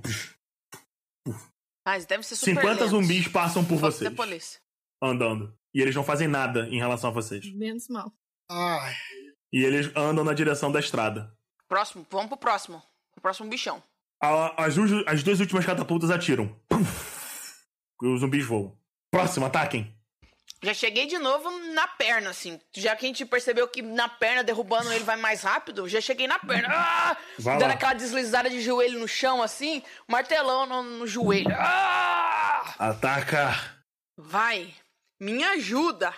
Mas 1.86 2.06
deve 2.06 2.24
ser 2.24 2.36
super 2.36 2.56
50 2.56 2.68
lento. 2.86 2.88
zumbis 2.88 3.28
passam 3.28 3.64
por 3.66 3.78
vocês. 3.78 4.10
da 4.10 4.16
polícia. 4.16 4.60
Andando. 5.02 5.54
E 5.74 5.82
eles 5.82 5.94
não 5.96 6.04
fazem 6.04 6.28
nada 6.28 6.68
em 6.70 6.78
relação 6.78 7.10
a 7.10 7.14
vocês. 7.14 7.52
Menos 7.54 7.88
mal. 7.90 8.12
Ai, 8.50 8.94
E 9.52 9.64
eles 9.64 9.92
andam 9.96 10.24
na 10.24 10.34
direção 10.34 10.72
da 10.72 10.80
estrada. 10.80 11.36
Próximo, 11.68 12.06
vamos 12.10 12.28
pro 12.30 12.38
próximo. 12.38 12.82
O 13.18 13.22
próximo 13.22 13.50
bichão. 13.50 13.82
A- 14.22 14.64
as, 14.66 14.76
as 15.08 15.24
duas 15.24 15.40
últimas 15.40 15.66
catapultas 15.66 16.10
atiram. 16.10 16.48
Puf. 16.70 17.64
E 18.02 18.06
os 18.08 18.20
zumbis 18.22 18.46
voam. 18.46 18.78
Próximo, 19.12 19.46
ataquem. 19.46 19.94
Já 20.64 20.74
cheguei 20.74 21.06
de 21.06 21.18
novo 21.18 21.52
na 21.74 21.86
perna, 21.90 22.30
assim. 22.30 22.58
Já 22.74 22.96
que 22.96 23.06
a 23.06 23.10
gente 23.10 23.26
percebeu 23.26 23.68
que 23.68 23.82
na 23.82 24.08
perna, 24.08 24.46
derrubando 24.46 24.94
ele 24.94 25.04
vai 25.04 25.18
mais 25.18 25.44
rápido, 25.44 25.90
já 25.90 26.00
cheguei 26.00 26.26
na 26.26 26.40
perna. 26.40 26.70
Ah! 26.72 27.18
Vai 27.38 27.58
Dando 27.58 27.72
aquela 27.72 27.94
deslizada 27.94 28.50
de 28.50 28.62
joelho 28.62 28.98
no 28.98 29.08
chão, 29.08 29.44
assim, 29.44 29.84
martelão 30.08 30.66
no, 30.66 30.82
no 31.00 31.06
joelho. 31.06 31.54
Ah! 31.54 32.76
Ataca. 32.80 33.54
Vai, 34.18 34.74
me 35.20 35.44
ajuda. 35.44 36.14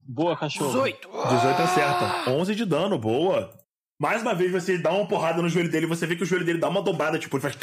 Boa, 0.00 0.34
cachorro. 0.34 0.70
18. 0.70 1.08
18 1.08 1.62
acerta. 1.62 2.30
11 2.30 2.54
de 2.54 2.64
dano, 2.64 2.98
boa. 2.98 3.54
Mais 4.00 4.22
uma 4.22 4.34
vez 4.34 4.50
você 4.50 4.78
dá 4.78 4.90
uma 4.92 5.06
porrada 5.06 5.42
no 5.42 5.48
joelho 5.50 5.70
dele, 5.70 5.84
você 5.84 6.06
vê 6.06 6.16
que 6.16 6.22
o 6.22 6.26
joelho 6.26 6.46
dele 6.46 6.58
dá 6.58 6.70
uma 6.70 6.82
dobrada, 6.82 7.18
tipo, 7.18 7.36
ele 7.36 7.42
faz. 7.42 7.56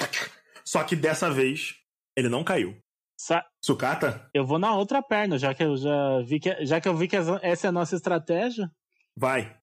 Só 0.64 0.84
que 0.84 0.96
dessa 0.96 1.32
vez 1.32 1.76
ele 2.16 2.30
não 2.30 2.44
caiu. 2.44 2.78
Sa- 3.20 3.44
Sucata, 3.64 4.30
Eu 4.34 4.46
vou 4.46 4.60
na 4.60 4.76
outra 4.76 5.02
perna, 5.02 5.38
já 5.40 5.54
que 5.54 5.64
eu 5.64 5.76
já 5.76 6.22
vi 6.22 6.40
que, 6.40 6.66
já 6.66 6.80
que, 6.80 6.88
eu 6.88 6.96
vi 6.96 7.08
que 7.08 7.16
essa 7.42 7.68
é 7.68 7.70
a 7.70 7.72
nossa 7.72 7.96
estratégia. 7.96 8.70
vai. 9.16 9.56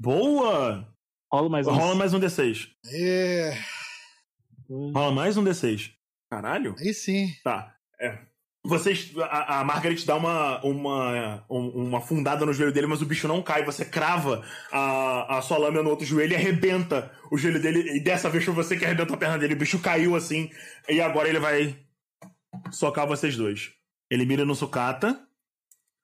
Boa! 0.00 0.86
Rola 1.32 1.48
mais 1.48 1.66
um. 1.66 1.72
Rola 1.72 1.94
mais 1.94 2.12
um 2.14 2.20
D6. 2.20 2.68
É, 2.92 3.58
Rola 4.68 5.12
mais 5.12 5.36
um 5.36 5.44
D6. 5.44 5.92
Caralho? 6.30 6.74
aí 6.78 6.92
sim. 6.94 7.28
Tá. 7.42 7.74
É. 8.00 8.18
Vocês. 8.66 9.12
A, 9.18 9.60
a 9.60 9.64
Margaret 9.64 10.04
dá 10.06 10.16
uma, 10.16 10.64
uma, 10.64 11.44
um- 11.50 11.68
uma 11.86 12.00
fundada 12.00 12.46
no 12.46 12.52
joelho 12.52 12.72
dele, 12.72 12.86
mas 12.86 13.02
o 13.02 13.06
bicho 13.06 13.28
não 13.28 13.42
cai. 13.42 13.64
Você 13.64 13.84
crava 13.84 14.42
a, 14.72 15.38
a 15.38 15.42
sua 15.42 15.58
lâmina 15.58 15.82
no 15.82 15.90
outro 15.90 16.06
joelho 16.06 16.32
e 16.32 16.36
arrebenta 16.36 17.10
o 17.30 17.36
joelho 17.36 17.60
dele. 17.60 17.96
E 17.96 18.00
dessa 18.00 18.28
vez 18.30 18.42
foi 18.44 18.54
você 18.54 18.76
que 18.76 18.84
arrebentou 18.84 19.14
a 19.16 19.18
perna 19.18 19.38
dele. 19.38 19.54
O 19.54 19.58
bicho 19.58 19.78
caiu 19.80 20.16
assim. 20.16 20.50
E 20.88 21.00
agora 21.00 21.28
ele 21.28 21.38
vai 21.40 21.76
socar 22.70 23.06
vocês 23.06 23.36
dois. 23.36 23.70
Ele 24.10 24.24
mira 24.24 24.44
no 24.44 24.54
sucata. 24.54 25.20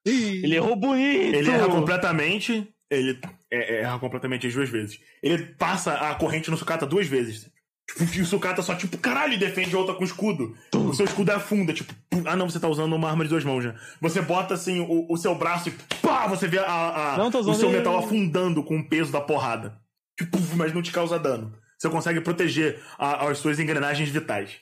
Ih, 0.07 0.43
Ele 0.45 0.57
errou 0.57 0.77
bonito! 0.77 1.35
Ele 1.37 1.51
erra 1.51 1.69
completamente. 1.69 2.69
Ele 2.91 3.21
é, 3.51 3.75
é, 3.77 3.81
erra 3.83 3.99
completamente 3.99 4.47
as 4.47 4.55
duas 4.55 4.69
vezes. 4.69 4.99
Ele 5.23 5.45
passa 5.55 5.93
a 5.95 6.15
corrente 6.15 6.51
no 6.51 6.57
sucata 6.57 6.87
duas 6.87 7.07
vezes. 7.07 7.49
Tipo, 7.89 8.15
e 8.19 8.21
o 8.23 8.27
sucata 8.27 8.63
só, 8.63 8.75
tipo, 8.75 8.97
caralho, 8.99 9.39
defende 9.39 9.75
a 9.75 9.79
outra 9.79 9.95
com 9.95 10.05
escudo. 10.05 10.57
O 10.75 10.95
seu 10.95 11.05
escudo 11.05 11.31
afunda, 11.31 11.73
tipo, 11.73 11.93
pum. 12.09 12.23
ah 12.25 12.37
não, 12.37 12.49
você 12.49 12.59
tá 12.59 12.69
usando 12.69 12.95
uma 12.95 13.09
arma 13.11 13.25
de 13.25 13.31
duas 13.31 13.45
mãos 13.45 13.63
já. 13.63 13.75
Você 14.01 14.23
bota 14.23 14.55
assim 14.55 14.81
o, 14.81 15.07
o 15.13 15.17
seu 15.17 15.35
braço 15.35 15.69
e 15.69 15.73
pá, 16.01 16.27
você 16.29 16.47
vê 16.49 16.59
a, 16.59 16.65
a- 17.15 17.19
Não, 17.19 17.29
o 17.29 17.55
seu 17.55 17.69
ele- 17.69 17.79
metal 17.79 17.99
afundando 17.99 18.63
com 18.65 18.79
o 18.79 18.89
peso 18.89 19.11
da 19.13 19.21
porrada. 19.21 19.79
Tipo, 20.19 20.39
mas 20.57 20.73
não 20.73 20.83
te 20.83 20.93
causa 20.93 21.19
dano. 21.19 21.53
Você 21.79 21.89
consegue 21.89 22.21
proteger 22.21 22.81
a- 22.99 23.29
as 23.29 23.39
suas 23.39 23.59
engrenagens 23.59 24.09
vitais. 24.09 24.59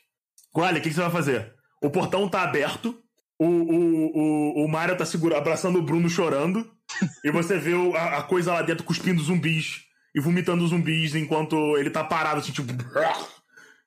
Olha, 0.54 0.78
o 0.78 0.82
que, 0.82 0.88
que 0.88 0.94
você 0.94 1.00
vai 1.02 1.10
fazer? 1.10 1.52
O 1.82 1.90
portão 1.90 2.28
tá 2.28 2.42
aberto. 2.42 2.98
O, 3.38 3.46
o, 3.46 4.18
o, 4.62 4.64
o 4.64 4.68
Mario 4.68 4.96
tá 4.96 5.06
segura, 5.06 5.38
abraçando 5.38 5.78
o 5.78 5.82
Bruno 5.82 6.08
chorando. 6.08 6.68
e 7.24 7.30
você 7.30 7.56
vê 7.58 7.74
o- 7.74 7.94
a, 7.94 8.18
a 8.18 8.22
coisa 8.22 8.52
lá 8.52 8.62
dentro 8.62 8.84
cuspindo 8.84 9.22
zumbis 9.22 9.82
e 10.14 10.20
vomitando 10.20 10.66
zumbis 10.66 11.14
enquanto 11.14 11.54
ele 11.76 11.90
tá 11.90 12.02
parado, 12.02 12.40
assim, 12.40 12.50
tipo. 12.52 12.72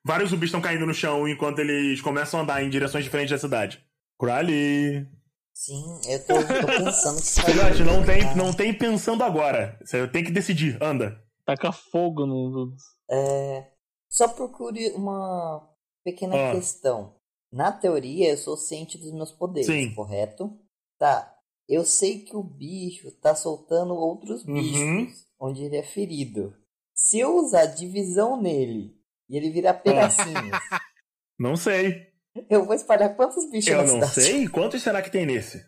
Vários 0.04 0.30
zumbis 0.30 0.48
estão 0.48 0.60
caindo 0.60 0.86
no 0.86 0.94
chão 0.94 1.28
enquanto 1.28 1.58
eles 1.60 2.00
começam 2.00 2.40
a 2.40 2.42
andar 2.42 2.62
em 2.62 2.70
direções 2.70 3.04
diferentes 3.04 3.30
da 3.32 3.38
cidade. 3.38 3.84
Crowley. 4.18 5.06
Sim, 5.54 5.82
eu 6.08 6.26
tô, 6.26 6.34
tô 6.34 6.66
pensando 6.66 7.16
que 7.16 7.22
isso 7.26 7.84
não 7.84 8.02
tem, 8.04 8.34
não 8.36 8.52
tem 8.52 8.72
pensando 8.72 9.22
agora. 9.22 9.78
Você 9.84 10.08
tem 10.08 10.24
que 10.24 10.30
decidir. 10.32 10.78
Anda. 10.82 11.20
Taca 11.44 11.70
fogo 11.72 12.24
no. 12.24 12.48
no- 12.50 12.74
É, 13.10 13.66
só 14.08 14.28
procure 14.28 14.90
uma 14.92 15.62
pequena 16.04 16.34
Ah. 16.50 16.52
questão. 16.54 17.14
Na 17.52 17.70
teoria, 17.70 18.30
eu 18.30 18.36
sou 18.38 18.56
ciente 18.56 18.96
dos 18.96 19.12
meus 19.12 19.30
poderes, 19.30 19.66
Sim. 19.66 19.94
correto? 19.94 20.58
Tá. 20.98 21.36
Eu 21.68 21.84
sei 21.84 22.20
que 22.20 22.34
o 22.36 22.42
bicho 22.42 23.10
tá 23.20 23.34
soltando 23.34 23.94
outros 23.94 24.44
Uhum. 24.44 24.54
bichos 24.54 25.26
onde 25.38 25.64
ele 25.64 25.76
é 25.76 25.82
ferido. 25.82 26.56
Se 26.94 27.18
eu 27.18 27.36
usar 27.36 27.66
divisão 27.66 28.40
nele 28.40 28.96
e 29.28 29.36
ele 29.36 29.50
virar 29.50 29.74
pedacinhos, 29.74 30.32
Não 31.38 31.56
sei. 31.56 32.12
eu 32.48 32.64
vou 32.64 32.74
espalhar 32.74 33.14
quantos 33.16 33.44
bichos 33.50 33.68
Eu 33.70 33.78
na 33.78 33.82
não 33.84 33.94
cidade? 33.94 34.12
sei. 34.14 34.48
Quantos 34.48 34.82
será 34.82 35.02
que 35.02 35.10
tem 35.10 35.26
nesse? 35.26 35.64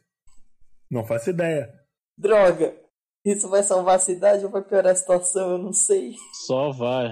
Não 0.90 1.04
faço 1.04 1.30
ideia. 1.30 1.72
Droga! 2.16 2.76
Isso 3.24 3.48
vai 3.48 3.62
salvar 3.62 3.96
a 3.96 4.00
cidade 4.00 4.44
ou 4.44 4.50
vai 4.50 4.62
piorar 4.62 4.92
a 4.92 4.96
situação? 4.96 5.52
Eu 5.52 5.58
não 5.58 5.72
sei. 5.72 6.14
Só 6.46 6.70
vai. 6.72 7.10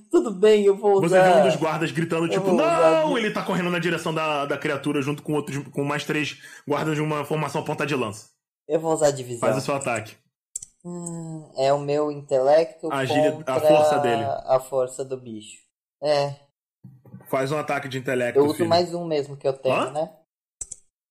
Tudo 0.10 0.30
bem, 0.32 0.64
eu 0.64 0.76
vou 0.76 1.00
Você 1.00 1.14
vê 1.20 1.28
usar. 1.28 1.40
um 1.40 1.48
dos 1.48 1.56
guardas 1.56 1.90
gritando, 1.92 2.28
tipo, 2.28 2.50
usar 2.52 3.02
não! 3.04 3.16
Ele 3.18 3.30
tá 3.30 3.42
correndo 3.42 3.70
na 3.70 3.78
direção 3.78 4.12
da, 4.14 4.44
da 4.46 4.56
criatura 4.58 5.00
junto 5.02 5.22
com 5.22 5.32
outros, 5.34 5.58
com 5.68 5.84
mais 5.84 6.04
três 6.04 6.40
guardas 6.66 6.94
de 6.94 7.00
uma 7.02 7.24
formação 7.24 7.62
ponta 7.64 7.86
de 7.86 7.94
lança. 7.94 8.30
Eu 8.68 8.80
vou 8.80 8.92
usar 8.92 9.10
divisão. 9.10 9.40
Faz 9.40 9.56
o 9.56 9.60
seu 9.60 9.74
ataque. 9.74 10.16
Hum, 10.84 11.50
é 11.56 11.72
o 11.72 11.80
meu 11.80 12.10
intelecto 12.12 12.88
A 12.92 13.00
a 13.00 13.60
força 13.60 13.98
dele. 14.00 14.22
a 14.24 14.60
força 14.60 15.04
do 15.04 15.16
bicho. 15.16 15.62
É, 16.02 16.34
Faz 17.30 17.50
um 17.50 17.56
ataque 17.58 17.88
de 17.88 17.96
intelecto. 17.98 18.38
eu 18.38 18.44
uso 18.44 18.56
filho. 18.56 18.68
mais 18.68 18.92
um 18.94 19.04
mesmo 19.06 19.36
que 19.36 19.48
eu 19.48 19.52
tenho, 19.54 19.74
Hã? 19.74 19.90
né? 19.92 20.10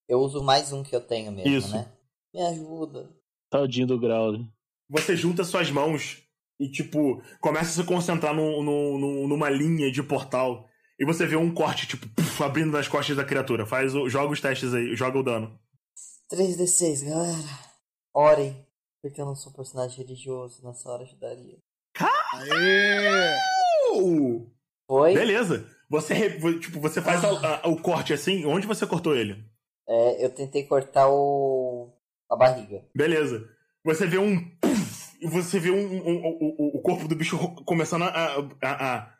Eu 0.07 0.19
uso 0.19 0.43
mais 0.43 0.71
um 0.71 0.83
que 0.83 0.95
eu 0.95 1.01
tenho 1.01 1.31
mesmo, 1.31 1.49
Isso. 1.51 1.75
né? 1.75 1.87
Me 2.33 2.41
ajuda. 2.41 3.09
Tadinho 3.49 3.87
do 3.87 3.99
Growly. 3.99 4.47
Você 4.89 5.15
junta 5.15 5.43
suas 5.43 5.71
mãos 5.71 6.22
e, 6.59 6.69
tipo, 6.69 7.21
começa 7.41 7.69
a 7.69 7.83
se 7.83 7.87
concentrar 7.87 8.33
num- 8.33 8.61
num- 8.63 8.97
num- 8.97 9.27
numa 9.27 9.49
linha 9.49 9.91
de 9.91 10.01
portal. 10.03 10.67
E 10.99 11.05
você 11.05 11.25
vê 11.25 11.35
um 11.35 11.53
corte, 11.53 11.87
tipo, 11.87 12.07
puf, 12.09 12.43
abrindo 12.43 12.71
nas 12.71 12.87
costas 12.87 13.15
da 13.17 13.25
criatura. 13.25 13.65
Faz 13.65 13.93
o, 13.95 14.07
joga 14.09 14.31
os 14.33 14.39
testes 14.41 14.73
aí, 14.73 14.95
joga 14.95 15.17
o 15.19 15.23
dano. 15.23 15.59
3d6, 16.31 17.03
galera. 17.03 17.49
Orem, 18.15 18.65
porque 19.01 19.19
eu 19.19 19.25
não 19.25 19.35
sou 19.35 19.51
personagem 19.51 19.97
religioso, 19.97 20.63
nessa 20.63 20.89
hora 20.89 21.03
ajudaria. 21.03 21.57
Uh! 23.95 24.47
Foi? 24.87 25.13
Beleza. 25.13 25.65
Você, 25.89 26.39
tipo, 26.59 26.79
você 26.79 27.01
faz 27.01 27.23
a- 27.23 27.61
a- 27.63 27.67
o 27.67 27.79
corte 27.81 28.13
assim. 28.13 28.45
Onde 28.45 28.65
você 28.67 28.85
cortou 28.85 29.15
ele? 29.15 29.43
É, 29.87 30.25
eu 30.25 30.29
tentei 30.29 30.63
cortar 30.63 31.07
o. 31.09 31.91
a 32.29 32.35
barriga. 32.35 32.83
Beleza. 32.95 33.47
Você 33.85 34.07
vê 34.07 34.17
um. 34.17 34.39
E 35.23 35.27
você 35.29 35.59
vê 35.59 35.71
um, 35.71 35.77
um- 35.77 36.07
um- 36.07 36.55
o- 36.59 36.77
o 36.77 36.81
corpo 36.81 37.07
do 37.07 37.15
bicho 37.15 37.37
começando 37.65 38.03
a, 38.03 38.07
a- 38.61 38.95
a 38.97 39.13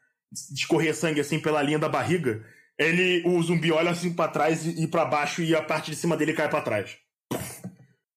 escorrer 0.54 0.94
sangue 0.96 1.22
assim 1.22 1.40
pela 1.40 1.62
linha 1.62 1.80
da 1.80 1.88
barriga. 1.88 2.44
Ele, 2.78 3.24
o 3.26 3.42
zumbi 3.42 3.72
olha 3.72 3.92
assim 3.92 4.12
pra 4.14 4.28
trás 4.28 4.66
e, 4.66 4.84
e 4.84 4.88
para 4.88 5.06
baixo 5.06 5.42
e 5.42 5.56
a 5.56 5.62
parte 5.62 5.92
de 5.92 5.98
cima 5.98 6.18
dele 6.18 6.34
cai 6.34 6.50
pra 6.50 6.62
trás. 6.62 6.98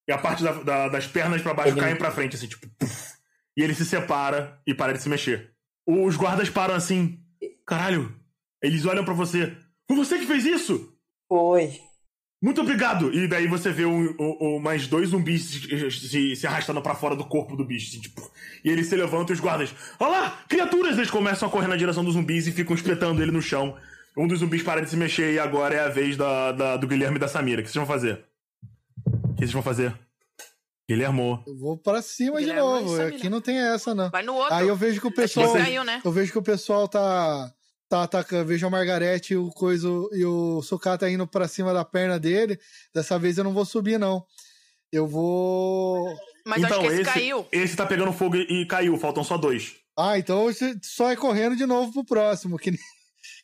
E 0.07 0.11
a 0.11 0.17
parte 0.17 0.43
da- 0.43 0.51
da- 0.63 0.89
das 0.89 1.07
pernas 1.07 1.41
pra 1.41 1.53
baixo 1.53 1.73
Ele- 1.73 1.81
caem 1.81 1.95
pra 1.95 2.11
frente, 2.11 2.35
assim, 2.35 2.47
tipo. 2.47 2.67
puf. 2.77 3.13
E 3.55 3.63
ele 3.63 3.73
se 3.73 3.85
separa 3.85 4.59
e 4.67 4.73
para 4.73 4.93
de 4.93 5.01
se 5.01 5.09
mexer. 5.09 5.51
Os 5.87 6.15
guardas 6.15 6.49
param 6.49 6.75
assim. 6.75 7.19
Caralho. 7.65 8.13
Eles 8.61 8.85
olham 8.85 9.05
pra 9.05 9.13
você. 9.13 9.55
Foi 9.87 9.97
você 9.97 10.17
que 10.19 10.25
fez 10.25 10.45
isso? 10.45 10.93
Foi. 11.29 11.79
Muito 12.41 12.61
obrigado! 12.61 13.11
E 13.13 13.27
daí 13.27 13.47
você 13.47 13.71
vê 13.71 13.83
o, 13.85 14.15
o- 14.19 14.57
o- 14.57 14.59
mais 14.59 14.85
dois 14.87 15.09
zumbis 15.09 15.43
se, 15.43 15.91
se- 15.91 16.35
se 16.35 16.47
arrastando 16.47 16.81
pra 16.81 16.93
fora 16.93 17.15
do 17.15 17.25
corpo 17.25 17.55
do 17.55 17.65
bicho. 17.65 17.89
assim, 17.89 17.99
tipo, 17.99 18.31
e 18.63 18.69
ele 18.69 18.83
se 18.83 18.95
levanta 18.95 19.31
e 19.31 19.33
os 19.33 19.39
guardas. 19.39 19.73
Olha 19.99 20.11
lá! 20.11 20.43
Criaturas! 20.47 20.95
Eles 20.97 21.09
começam 21.09 21.47
a 21.47 21.51
correr 21.51 21.67
na 21.67 21.75
direção 21.75 22.03
dos 22.05 22.13
zumbis 22.13 22.45
e 22.47 22.51
ficam 22.51 22.75
espetando 22.75 23.21
ele 23.23 23.31
no 23.31 23.41
chão. 23.41 23.75
Um 24.15 24.27
dos 24.27 24.39
zumbis 24.39 24.61
para 24.63 24.81
de 24.81 24.89
se 24.89 24.95
mexer 24.97 25.33
e 25.33 25.39
agora 25.39 25.73
é 25.75 25.79
a 25.79 25.89
vez 25.89 26.15
da, 26.15 26.51
da- 26.51 26.77
do 26.77 26.87
Guilherme 26.87 27.17
e 27.17 27.19
da 27.19 27.27
Samira. 27.27 27.61
O 27.61 27.63
que 27.63 27.71
vocês 27.71 27.75
vão 27.83 27.87
fazer? 27.87 28.23
O 29.05 29.33
que 29.33 29.39
vocês 29.39 29.51
vão 29.53 29.61
fazer? 29.63 29.93
Guilhermo. 30.89 31.43
Eu 31.45 31.57
vou 31.57 31.77
pra 31.77 32.01
cima 32.01 32.37
de 32.39 32.45
Guilherme 32.45 32.61
novo. 32.61 32.93
e 32.93 32.97
Samira. 32.97 33.15
Aqui 33.17 33.29
não 33.29 33.41
tem 33.41 33.57
essa, 33.59 33.93
não. 33.93 34.09
Vai 34.09 34.23
no 34.23 34.35
outro. 34.35 34.53
Aí 34.53 34.67
eu 34.67 34.75
vejo 34.75 35.01
que 35.01 35.07
o 35.07 35.09
que 35.11 35.17
pessoal. 35.17 35.53
né? 35.83 36.01
Eu 36.05 36.11
vejo 36.11 36.31
que 36.31 36.37
o 36.37 36.43
pessoal 36.43 36.87
tá. 36.87 37.51
Tá 37.89 38.03
atacando. 38.03 38.45
Vejo 38.47 38.67
a 38.67 38.69
Margarete 38.69 39.33
e 39.33 39.37
o 39.37 39.49
coiso 39.49 40.09
e 40.13 40.25
o 40.25 40.61
Sucata 40.61 41.09
indo 41.09 41.25
pra 41.25 41.47
cima 41.47 41.73
da 41.73 41.85
perna 41.85 42.19
dele. 42.19 42.59
Dessa 42.93 43.17
vez 43.17 43.37
eu 43.37 43.43
não 43.43 43.53
vou 43.53 43.65
subir, 43.65 43.97
não. 43.97 44.25
Eu 44.91 45.07
vou. 45.07 46.05
Mas 46.45 46.63
acho 46.63 46.73
então, 46.73 46.81
que 46.81 46.87
esse, 46.87 47.01
esse, 47.01 47.11
caiu. 47.11 47.45
esse 47.51 47.75
tá 47.75 47.85
pegando 47.85 48.11
fogo 48.13 48.35
e, 48.37 48.65
caiu. 48.65 48.97
Faltam 48.97 49.23
só 49.23 49.37
dois. 49.37 49.75
Ah, 49.97 50.17
então 50.17 50.43
você 50.45 50.75
só 50.83 51.11
é 51.11 51.15
correndo 51.15 51.55
de 51.55 51.65
novo 51.65 51.91
pro 51.91 52.05
próximo, 52.05 52.57
que 52.57 52.71
nem, 52.71 52.79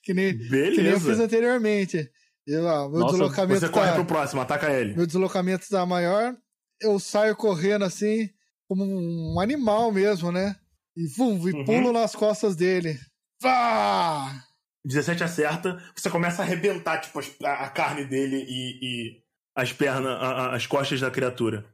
que 0.04 0.14
nem, 0.14 0.38
que 0.38 0.50
nem 0.82 0.92
eu 0.92 0.94
fiz 1.00 1.04
Beleza. 1.04 1.24
anteriormente. 1.24 2.10
Eu, 2.46 2.68
ah, 2.70 2.90
meu 2.90 3.00
Nossa, 3.00 3.14
deslocamento 3.14 3.60
Você 3.62 3.70
corre 3.70 3.88
tá, 3.88 3.94
pro 3.96 4.06
próximo, 4.06 4.42
ataca 4.42 4.72
ele. 4.72 4.94
meu 4.96 5.06
deslocamento 5.06 5.68
tá 5.70 5.86
maior. 5.86 6.36
Eu 6.82 7.00
saio 7.00 7.36
correndo 7.36 7.86
assim, 7.86 8.30
como 8.68 8.84
um 8.86 9.40
animal 9.40 9.92
mesmo, 9.92 10.32
né? 10.32 10.56
E, 10.96 11.08
vum, 11.08 11.48
e 11.48 11.54
Uhum. 11.54 11.66
pulo 11.66 11.92
nas 11.94 12.14
costas 12.16 12.56
dele. 12.56 13.00
Vá! 13.44 14.48
17 14.86 15.22
acerta, 15.24 15.78
você 15.96 16.10
começa 16.10 16.42
a 16.42 16.46
arrebentar 16.46 17.00
tipo, 17.00 17.20
a, 17.46 17.66
a 17.66 17.70
carne 17.70 18.06
dele 18.06 18.38
e, 18.48 18.80
e 18.82 19.24
as 19.56 19.72
pernas, 19.74 20.12
a- 20.22 20.32
a- 20.52 20.56
as 20.56 20.66
costas 20.66 21.00
da 21.02 21.12
criatura. 21.12 21.66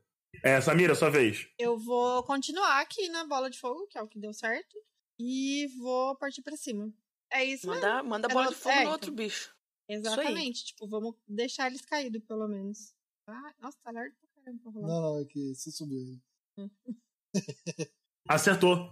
É, 0.44 0.60
Samira, 0.62 0.96
sua 0.96 1.10
vez. 1.12 1.48
Eu 1.60 1.78
vou 1.78 2.24
continuar 2.24 2.82
aqui 2.82 3.08
na 3.10 3.26
bola 3.26 3.50
de 3.50 3.60
fogo, 3.60 3.88
que 3.88 3.98
é 3.98 4.02
o 4.02 4.08
que 4.08 4.20
deu 4.20 4.34
certo. 4.34 4.76
E 5.20 5.68
vou 5.80 6.16
partir 6.16 6.42
pra 6.42 6.56
cima. 6.58 6.92
É 7.32 7.44
isso 7.44 7.68
mesmo. 7.68 7.82
Manda, 7.82 8.04
manda 8.04 8.28
É 8.28 8.34
bola 8.34 8.46
no- 8.46 8.52
de 8.52 8.58
fogo 8.58 8.76
é, 8.76 8.84
no 8.86 8.92
outro 8.92 9.12
bicho. 9.12 9.54
Exatamente. 9.88 10.66
Tipo, 10.66 10.88
vamos 10.88 11.16
deixar 11.28 11.68
eles 11.68 11.82
caídos, 11.82 12.22
pelo 12.24 12.48
menos. 12.48 12.94
Ah, 13.28 13.54
nossa, 13.62 13.78
tá 13.84 13.92
largo 13.92 14.16
pra 14.34 14.44
caramba 14.44 14.62
pra 14.64 14.72
rolar. 14.72 14.88
Não, 14.88 15.02
não, 15.02 15.20
é 15.22 15.26
que 15.26 15.54
você 15.54 15.72
subiu. 15.72 16.20
Acertou. 18.28 18.92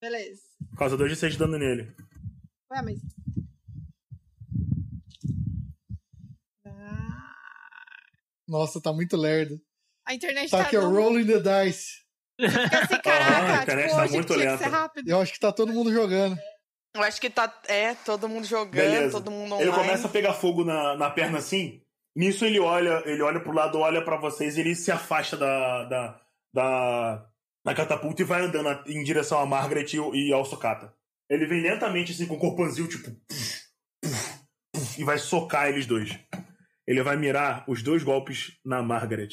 Beleza. 0.00 0.42
Causa 0.76 0.96
2 0.96 1.10
de 1.12 1.16
6 1.16 1.32
de 1.32 1.38
dano 1.38 1.58
nele. 1.58 1.92
Ué, 2.70 2.82
mas. 2.82 3.00
Ah, 6.66 7.32
Nossa, 8.48 8.80
tá 8.80 8.92
muito 8.92 9.16
lerdo. 9.16 9.60
A 10.06 10.14
internet 10.14 10.50
Tá 10.50 10.58
tá, 10.58 10.64
aqui, 10.64 10.76
ó, 10.76 10.82
dando- 10.82 10.94
rolling 10.96 11.26
the 11.26 11.40
dice. 11.40 12.04
Fica 12.38 12.48
assim, 12.82 12.94
Ah, 12.94 12.96
a 12.96 13.00
caraca, 13.00 13.62
internet 13.62 13.84
tipo, 13.86 13.96
tá 13.96 14.02
hoje 14.04 14.12
muito 14.14 14.26
tinha 14.34 14.38
que 14.38 14.44
lenta. 14.50 14.64
ser 14.64 14.70
rápido. 14.70 15.08
Eu 15.08 15.20
acho 15.20 15.32
que 15.32 15.40
tá 15.40 15.52
todo 15.52 15.72
mundo 15.72 15.92
jogando. 15.92 16.38
Eu 16.94 17.02
acho 17.02 17.20
que 17.20 17.28
tá. 17.30 17.52
É, 17.68 17.94
todo 17.94 18.28
mundo 18.28 18.44
jogando, 18.46 18.72
Beleza. 18.72 19.10
todo 19.12 19.30
mundo 19.30 19.54
Ele 19.56 19.68
online. 19.70 19.84
começa 19.88 20.06
a 20.06 20.10
pegar 20.10 20.32
fogo 20.34 20.64
na, 20.64 20.96
na 20.96 21.10
perna 21.10 21.38
assim. 21.38 21.82
Nisso 22.14 22.44
ele 22.46 22.58
olha, 22.58 23.02
ele 23.04 23.20
olha 23.22 23.40
pro 23.40 23.52
lado, 23.52 23.78
olha 23.78 24.02
pra 24.02 24.16
vocês 24.16 24.56
e 24.56 24.60
ele 24.60 24.74
se 24.74 24.90
afasta 24.90 25.36
da, 25.36 25.84
da, 25.84 26.20
da, 26.54 27.26
da 27.62 27.74
catapulta 27.74 28.22
e 28.22 28.24
vai 28.24 28.40
andando 28.42 28.70
em 28.90 29.02
direção 29.04 29.38
a 29.38 29.44
Margaret 29.44 29.86
e, 29.92 30.00
o- 30.00 30.14
e 30.14 30.32
ao 30.32 30.44
Sokata. 30.44 30.94
Ele 31.28 31.46
vem 31.46 31.60
lentamente 31.62 32.12
assim 32.12 32.26
com 32.26 32.36
o 32.36 32.38
corpanzil, 32.38 32.88
tipo. 32.88 33.10
puf, 33.10 33.66
puf, 34.02 34.40
puf, 34.72 35.00
e 35.00 35.04
vai 35.04 35.18
socar 35.18 35.68
eles 35.68 35.86
dois. 35.86 36.18
Ele 36.86 37.02
vai 37.02 37.16
mirar 37.16 37.64
os 37.68 37.82
dois 37.82 38.02
golpes 38.04 38.52
na 38.64 38.82
Margaret. 38.82 39.28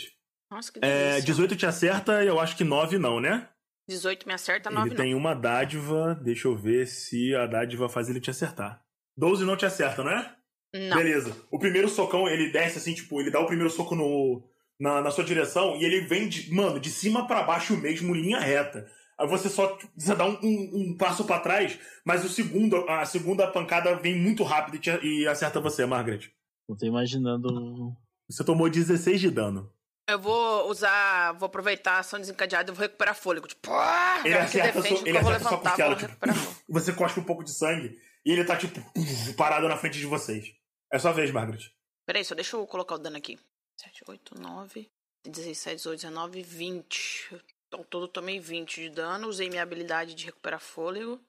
Nossa, 0.52 0.72
que 0.72 0.80
É, 0.82 1.10
delícia. 1.12 1.26
18 1.26 1.56
te 1.56 1.66
acerta, 1.66 2.24
eu 2.24 2.40
acho 2.40 2.56
que 2.58 2.64
9 2.64 2.98
não, 2.98 3.20
né? 3.20 3.48
18 3.88 4.26
me 4.28 4.34
acerta, 4.34 4.70
9 4.70 4.88
ele 4.90 4.96
não. 4.96 5.04
tem 5.04 5.14
uma 5.14 5.36
dádiva, 5.36 6.16
deixa 6.24 6.48
eu 6.48 6.56
ver 6.56 6.88
se 6.88 7.36
a 7.36 7.46
dádiva 7.46 7.90
faz 7.90 8.10
ele 8.10 8.20
te 8.22 8.30
acertar. 8.30 8.82
12 9.18 9.46
não 9.46 9.58
te 9.58 9.66
acerta, 9.66 10.04
não 10.04 10.12
é? 10.12 10.36
Não. 10.74 10.98
Beleza. 10.98 11.36
O 11.52 11.60
primeiro 11.60 11.88
socão, 11.90 12.28
ele 12.28 12.52
desce 12.52 12.78
assim, 12.80 12.94
tipo, 12.96 13.20
ele 13.22 13.30
dá 13.30 13.40
o 13.40 13.46
primeiro 13.46 13.70
soco 13.70 13.94
no, 13.96 14.44
na, 14.80 15.02
na 15.02 15.12
sua 15.12 15.24
direção 15.24 15.76
e 15.76 15.84
ele 15.84 16.02
vem, 16.02 16.28
de, 16.28 16.52
mano, 16.52 16.80
de 16.80 16.90
cima 16.90 17.28
pra 17.28 17.44
baixo 17.44 17.78
mesmo, 17.78 18.16
linha 18.16 18.40
reta. 18.40 18.90
Aí 19.20 19.28
você 19.28 19.50
só 19.50 19.78
você 19.96 20.16
dá 20.16 20.26
um, 20.26 20.38
um- 20.42 20.72
um 20.92 20.98
passo 20.98 21.24
pra 21.26 21.40
trás, 21.40 21.80
mas 22.06 22.26
o 22.26 22.30
segundo, 22.30 22.78
a 22.90 23.06
segunda 23.06 23.48
pancada 23.52 23.96
vem 23.96 24.16
muito 24.18 24.44
rápido 24.44 24.76
e, 24.76 24.80
te- 24.80 25.06
e 25.06 25.28
acerta 25.28 25.60
você, 25.60 25.86
Margaret. 25.86 26.32
Eu 26.68 26.76
tô 26.78 26.86
imaginando. 26.86 27.96
Você 28.30 28.44
tomou 28.44 28.70
16 28.70 29.20
de 29.22 29.30
dano. 29.30 29.72
Eu 30.10 30.20
vou 30.20 30.70
usar. 30.70 31.34
Vou 31.34 31.46
aproveitar 31.48 31.94
a 31.94 32.00
ação 32.00 32.20
desencadeada 32.20 32.72
e 32.72 32.76
vou 32.76 32.82
recuperar 32.82 33.16
fôlego. 33.16 33.48
Tipo, 33.48 33.72
ah, 33.72 34.22
Ele 34.26 34.34
acerta, 34.34 34.82
defende, 34.82 34.88
sua, 34.88 34.98
porque 34.98 35.10
ele 35.10 35.18
eu 35.18 35.22
vou 35.22 35.32
acerta 35.32 35.50
sua 35.50 35.58
levantar, 35.58 35.70
costela, 35.72 35.96
vou 35.96 36.10
tipo, 36.44 36.64
você 36.70 36.94
cospe 36.94 37.20
um 37.20 37.24
pouco 37.24 37.44
de 37.44 37.52
sangue 37.52 37.98
e 38.26 38.32
ele 38.32 38.44
tá, 38.46 38.58
tipo, 38.58 38.80
parado 39.38 39.68
na 39.68 39.78
frente 39.78 40.00
de 40.00 40.06
vocês. 40.06 40.54
É 40.92 41.00
sua 41.00 41.12
vez, 41.12 41.32
Margaret. 41.32 41.72
Peraí, 42.06 42.24
só 42.26 42.36
deixa 42.36 42.56
eu 42.58 42.66
colocar 42.68 42.96
o 42.96 43.00
dano 43.00 43.18
aqui. 43.18 43.40
7, 43.80 44.04
8, 44.08 44.40
9, 44.42 44.90
16, 45.26 45.78
18, 45.78 46.02
19, 46.02 46.42
20. 46.44 47.30
Então, 47.74 47.84
todo 47.90 48.04
eu 48.04 48.08
tomei 48.08 48.40
20 48.40 48.84
de 48.84 48.90
dano. 48.92 49.28
Usei 49.28 49.50
minha 49.50 49.64
habilidade 49.64 50.14
de 50.14 50.26
recuperar 50.26 50.60
fôlego. 50.60 51.20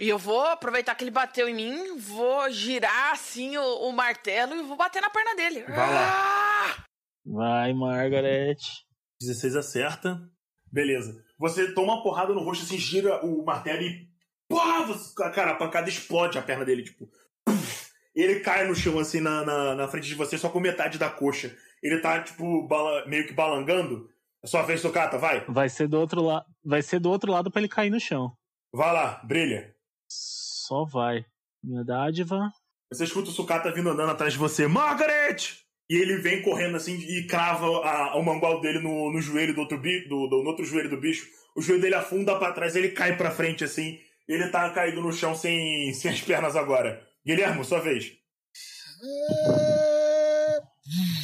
E 0.00 0.08
eu 0.08 0.18
vou 0.18 0.42
aproveitar 0.44 0.92
que 0.96 1.04
ele 1.04 1.10
bateu 1.12 1.48
em 1.48 1.54
mim, 1.54 1.96
vou 1.98 2.50
girar 2.50 3.12
assim 3.12 3.56
o, 3.56 3.88
o 3.88 3.92
martelo 3.92 4.56
e 4.56 4.62
vou 4.62 4.76
bater 4.76 5.00
na 5.00 5.08
perna 5.08 5.36
dele. 5.36 5.62
Vai 5.62 5.76
lá. 5.76 6.74
Ah! 6.74 6.84
Vai, 7.24 7.72
Margaret. 7.74 8.56
16 9.20 9.54
acerta. 9.54 10.20
Beleza. 10.72 11.24
Você 11.38 11.72
toma 11.72 11.94
uma 11.94 12.02
porrada 12.02 12.34
no 12.34 12.42
rosto, 12.42 12.64
assim, 12.64 12.78
gira 12.78 13.24
o 13.24 13.44
martelo 13.44 13.82
e. 13.82 14.08
Pá! 14.48 14.82
Você- 14.82 15.14
cara, 15.14 15.52
a 15.52 15.56
pancada 15.56 15.88
explode 15.88 16.38
a 16.38 16.42
perna 16.42 16.64
dele, 16.64 16.82
tipo. 16.82 17.08
Ele 18.16 18.40
cai 18.40 18.66
no 18.66 18.74
chão, 18.74 18.98
assim, 18.98 19.20
na, 19.20 19.44
na, 19.44 19.74
na 19.76 19.86
frente 19.88 20.08
de 20.08 20.14
você, 20.16 20.36
só 20.36 20.48
com 20.48 20.58
metade 20.58 20.98
da 20.98 21.08
coxa. 21.08 21.56
Ele 21.80 22.00
tá, 22.00 22.20
tipo, 22.20 22.66
bala- 22.66 23.06
meio 23.06 23.26
que 23.28 23.32
balangando. 23.32 24.08
É 24.42 24.46
sua 24.46 24.62
vez, 24.62 24.80
Tocata, 24.82 25.18
vai. 25.18 25.44
Vai 25.46 25.68
ser 25.68 25.88
do 25.88 25.98
outro 25.98 26.22
lado. 26.22 26.46
Vai 26.64 26.82
ser 26.82 26.98
do 27.00 27.10
outro 27.10 27.30
lado 27.32 27.50
pra 27.50 27.60
ele 27.60 27.68
cair 27.68 27.90
no 27.90 27.98
chão. 28.00 28.32
Vai 28.72 28.92
lá, 28.92 29.20
brilha. 29.24 29.74
Só 30.08 30.84
vai. 30.84 31.24
Minha 31.62 31.84
dádiva. 31.84 32.50
Você 32.92 33.04
escuta 33.04 33.30
o 33.30 33.32
Sucata 33.32 33.72
vindo 33.72 33.88
andando 33.90 34.10
atrás 34.10 34.32
de 34.34 34.38
você. 34.38 34.66
Margaret! 34.66 35.36
E 35.90 35.96
ele 35.96 36.18
vem 36.18 36.42
correndo 36.42 36.76
assim 36.76 36.96
e 36.98 37.26
crava 37.26 37.66
a- 37.66 38.16
o 38.16 38.22
mangual 38.22 38.60
dele 38.60 38.78
no, 38.78 39.10
no 39.12 39.20
joelho 39.20 39.54
do 39.54 39.60
outro, 39.62 39.78
bi, 39.80 40.06
do, 40.08 40.28
do- 40.28 40.42
no 40.42 40.50
outro 40.50 40.64
joelho 40.64 40.90
do 40.90 41.00
bicho. 41.00 41.26
O 41.56 41.62
joelho 41.62 41.80
dele 41.82 41.94
afunda 41.94 42.38
pra 42.38 42.52
trás, 42.52 42.76
ele 42.76 42.90
cai 42.90 43.16
pra 43.16 43.30
frente 43.30 43.64
assim. 43.64 43.98
Ele 44.28 44.48
tá 44.50 44.70
caído 44.70 45.00
no 45.00 45.12
chão 45.12 45.34
sem, 45.34 45.92
sem 45.94 46.10
as 46.10 46.20
pernas 46.20 46.54
agora. 46.56 47.02
Guilhermo, 47.26 47.64
sua 47.64 47.80
vez. 47.80 48.12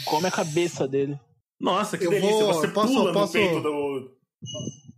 Come 0.06 0.26
a 0.28 0.30
cabeça 0.30 0.86
dele. 0.88 1.18
Nossa, 1.64 1.98
que 1.98 2.06
Eu 2.06 2.10
delícia. 2.10 2.30
vou- 2.44 2.54
Você 2.54 2.68
posso- 2.68 2.92
pula 2.94 3.06
no 3.08 3.12
posso- 3.12 3.32
peito 3.32 3.60
do. 3.60 4.10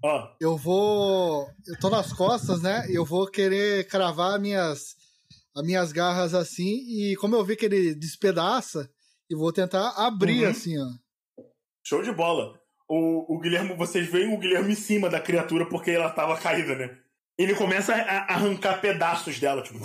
Ó, 0.04 0.28
Eu 0.40 0.56
vou. 0.56 1.46
Eu 1.66 1.78
tô 1.80 1.88
nas 1.88 2.12
costas, 2.12 2.60
né? 2.62 2.86
Eu 2.90 3.04
vou 3.04 3.26
querer 3.26 3.86
cravar 3.88 4.38
minhas, 4.40 4.94
as 5.54 5.64
minhas 5.64 5.92
garras 5.92 6.34
assim. 6.34 6.84
E 6.88 7.16
como 7.16 7.34
eu 7.36 7.44
vi 7.44 7.56
que 7.56 7.64
ele 7.64 7.94
despedaça, 7.94 8.90
eu 9.30 9.38
vou 9.38 9.52
tentar 9.52 9.90
abrir 9.96 10.44
Uhum. 10.44 10.50
assim, 10.50 10.78
ó. 10.78 10.86
show 11.84 12.02
de 12.02 12.12
bola. 12.12 12.58
O, 12.88 13.34
o 13.36 13.40
Guilhermo, 13.40 13.76
vocês 13.76 14.08
veem 14.08 14.34
o 14.34 14.38
Guilhermo 14.38 14.68
em 14.70 14.74
cima 14.74 15.08
da 15.08 15.20
criatura 15.20 15.66
porque 15.68 15.90
ela 15.92 16.10
tava 16.10 16.36
caída, 16.36 16.74
né? 16.74 16.96
Ele 17.38 17.54
começa 17.54 17.94
a 17.94 18.32
arrancar 18.34 18.80
pedaços 18.80 19.38
dela, 19.38 19.62
tipo. 19.62 19.78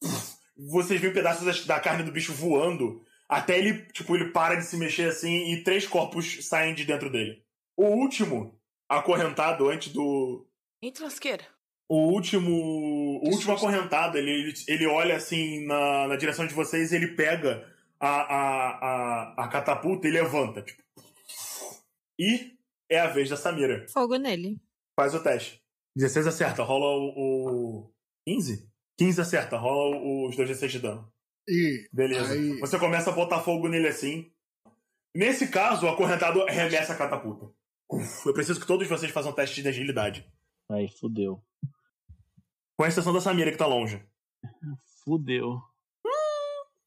Vocês 0.56 1.00
veem 1.00 1.12
pedaços 1.12 1.44
da- 1.66 1.74
da 1.76 1.80
carne 1.80 2.02
do 2.02 2.10
bicho 2.12 2.32
voando. 2.32 3.00
Até 3.28 3.58
ele, 3.58 3.82
tipo, 3.92 4.16
ele 4.16 4.30
para 4.30 4.54
de 4.54 4.64
se 4.64 4.76
mexer 4.76 5.08
assim 5.10 5.52
e 5.52 5.62
três 5.62 5.86
corpos 5.86 6.46
saem 6.46 6.74
de 6.74 6.84
dentro 6.84 7.10
dele. 7.10 7.42
O 7.76 7.84
último, 7.86 8.58
acorrentado 8.88 9.68
antes 9.68 9.92
do. 9.92 10.46
Eita 10.82 11.04
lasqueira. 11.04 11.44
O 11.88 12.12
último. 12.12 12.50
O 12.50 13.28
último 13.30 13.52
acorrentado, 13.54 14.16
ele, 14.18 14.30
ele, 14.30 14.54
ele 14.66 14.86
olha 14.86 15.16
assim 15.16 15.64
na, 15.66 16.08
na 16.08 16.16
direção 16.16 16.46
de 16.46 16.54
vocês 16.54 16.90
e 16.92 16.96
ele 16.96 17.08
pega 17.16 17.66
a, 18.00 18.08
a, 18.08 18.68
a, 19.38 19.44
a 19.44 19.48
catapulta 19.48 20.06
e 20.08 20.10
levanta. 20.10 20.62
Tipo. 20.62 20.82
E 22.18 22.52
é 22.90 22.98
a 23.00 23.06
vez 23.08 23.28
da 23.28 23.36
Samira. 23.36 23.86
Fogo 23.92 24.16
nele. 24.16 24.58
Faz 24.98 25.14
o 25.14 25.22
teste. 25.22 25.60
16 25.96 26.26
acerta, 26.26 26.62
rola 26.62 26.86
o. 26.86 27.84
o 27.86 27.90
15? 28.26 28.68
15 28.98 29.20
acerta, 29.20 29.56
rola 29.56 29.96
o- 29.96 30.28
os 30.28 30.36
2 30.36 30.58
d 30.60 30.68
de 30.68 30.78
dano. 30.78 31.12
E 31.48 31.88
Beleza. 31.92 32.32
Aí. 32.34 32.58
Você 32.60 32.78
começa 32.78 33.10
a 33.10 33.14
botar 33.14 33.40
fogo 33.40 33.68
nele 33.68 33.88
assim. 33.88 34.30
Nesse 35.14 35.48
caso, 35.48 35.86
o 35.86 35.88
acorrentado 35.88 36.42
arremessa 36.42 36.92
a 36.92 36.96
catapulta. 36.96 37.50
Uf, 37.90 38.26
eu 38.26 38.34
preciso 38.34 38.60
que 38.60 38.66
todos 38.66 38.86
vocês 38.86 39.10
façam 39.10 39.32
teste 39.32 39.62
de 39.62 39.68
agilidade. 39.68 40.30
Aí, 40.70 40.88
fudeu. 41.00 41.42
Com 42.76 42.84
exceção 42.86 43.12
da 43.12 43.20
Samira, 43.20 43.50
que 43.50 43.56
tá 43.56 43.66
longe. 43.66 44.04
Fudeu. 45.04 45.60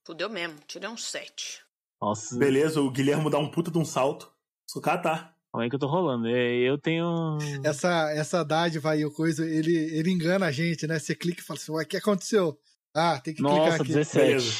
Fudeu 0.05 0.29
mesmo. 0.29 0.57
Tirei 0.67 0.87
um 0.87 0.95
7. 0.97 1.61
Nossa, 2.01 2.37
Beleza, 2.37 2.81
o 2.81 2.91
Guilhermo 2.91 3.29
dá 3.29 3.37
um 3.37 3.49
puta 3.49 3.71
de 3.71 3.77
um 3.77 3.85
salto. 3.85 4.31
Sucatar. 4.69 5.35
como 5.51 5.63
é 5.63 5.69
que 5.69 5.75
eu 5.75 5.79
tô 5.79 5.87
rolando? 5.87 6.27
É, 6.27 6.55
Eu 6.57 6.77
tenho. 6.77 7.37
essa, 7.63 8.11
essa 8.13 8.43
dádiva 8.43 8.91
aí, 8.91 9.03
o 9.05 9.11
coisa, 9.11 9.45
ele, 9.45 9.75
ele 9.75 10.09
engana 10.11 10.45
a 10.45 10.51
gente, 10.51 10.87
né? 10.87 10.97
Você 10.97 11.13
clica 11.15 11.41
e 11.41 11.43
fala 11.43 11.59
assim, 11.59 11.71
ué, 11.71 11.83
o 11.83 11.87
que 11.87 11.97
aconteceu? 11.97 12.57
Ah, 12.95 13.19
tem 13.23 13.33
que 13.33 13.41
clicar 13.41 13.57
Nossa, 13.57 13.83
aqui. 13.83 13.93
17. 13.93 14.25
Beleza. 14.27 14.53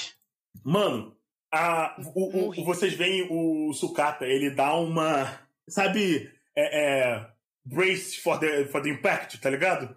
Mano, 0.63 1.15
a, 1.53 1.95
o, 2.15 2.49
o- 2.61 2.65
vocês 2.65 2.93
veem 2.93 3.27
o 3.29 3.73
Sucata, 3.73 4.25
ele 4.25 4.49
dá 4.51 4.73
uma. 4.75 5.39
Sabe. 5.69 6.29
É, 6.55 7.11
é, 7.13 7.27
brace 7.65 8.17
for 8.21 8.37
the, 8.39 8.65
for 8.65 8.81
the 8.81 8.89
impact, 8.89 9.39
tá 9.39 9.49
ligado? 9.49 9.95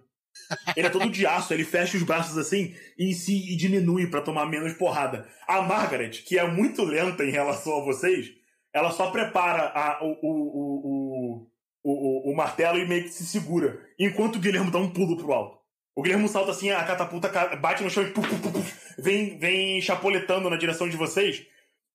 Ele 0.77 0.87
é 0.87 0.91
todo 0.91 1.09
de 1.11 1.27
aço, 1.27 1.53
ele 1.55 1.65
fecha 1.65 1.97
os 1.97 2.03
braços 2.03 2.37
assim 2.37 2.75
e 2.99 3.15
se 3.15 3.33
e 3.53 3.57
diminui 3.57 4.09
pra 4.09 4.21
tomar 4.21 4.47
menos 4.47 4.73
porrada. 4.75 5.27
A 5.49 5.63
Margaret, 5.63 6.11
que 6.11 6.39
é 6.39 6.47
muito 6.47 6.85
lenta 6.85 7.25
em 7.25 7.31
relação 7.31 7.81
a 7.81 7.85
vocês, 7.85 8.31
ela 8.73 8.91
só 8.91 9.11
prepara 9.11 9.69
a- 9.75 10.01
o, 10.05 10.13
o, 10.23 10.31
o, 10.83 11.49
o, 11.85 12.29
o, 12.29 12.33
o 12.33 12.37
martelo 12.37 12.79
e 12.79 12.87
meio 12.87 13.05
que 13.05 13.11
se 13.11 13.25
segura, 13.27 13.81
enquanto 13.99 14.37
o 14.37 14.41
Guilherme 14.41 14.71
dá 14.71 14.79
um 14.79 14.91
pulo 14.91 15.17
pro 15.17 15.33
alto. 15.33 15.59
O 15.97 16.03
Guilherme 16.03 16.29
salta 16.29 16.51
assim, 16.51 16.71
a 16.71 16.83
catapulta 16.85 17.29
ca- 17.29 17.55
bate 17.57 17.83
no 17.83 17.91
chão 17.91 18.03
e 18.03 18.11
puf, 18.11 18.29
puf, 18.29 18.51
puf, 18.53 18.75
vem, 18.99 19.39
vem 19.39 19.81
chapoletando 19.81 20.51
na 20.51 20.57
direção 20.57 20.89
de 20.89 20.97
vocês. 20.97 21.47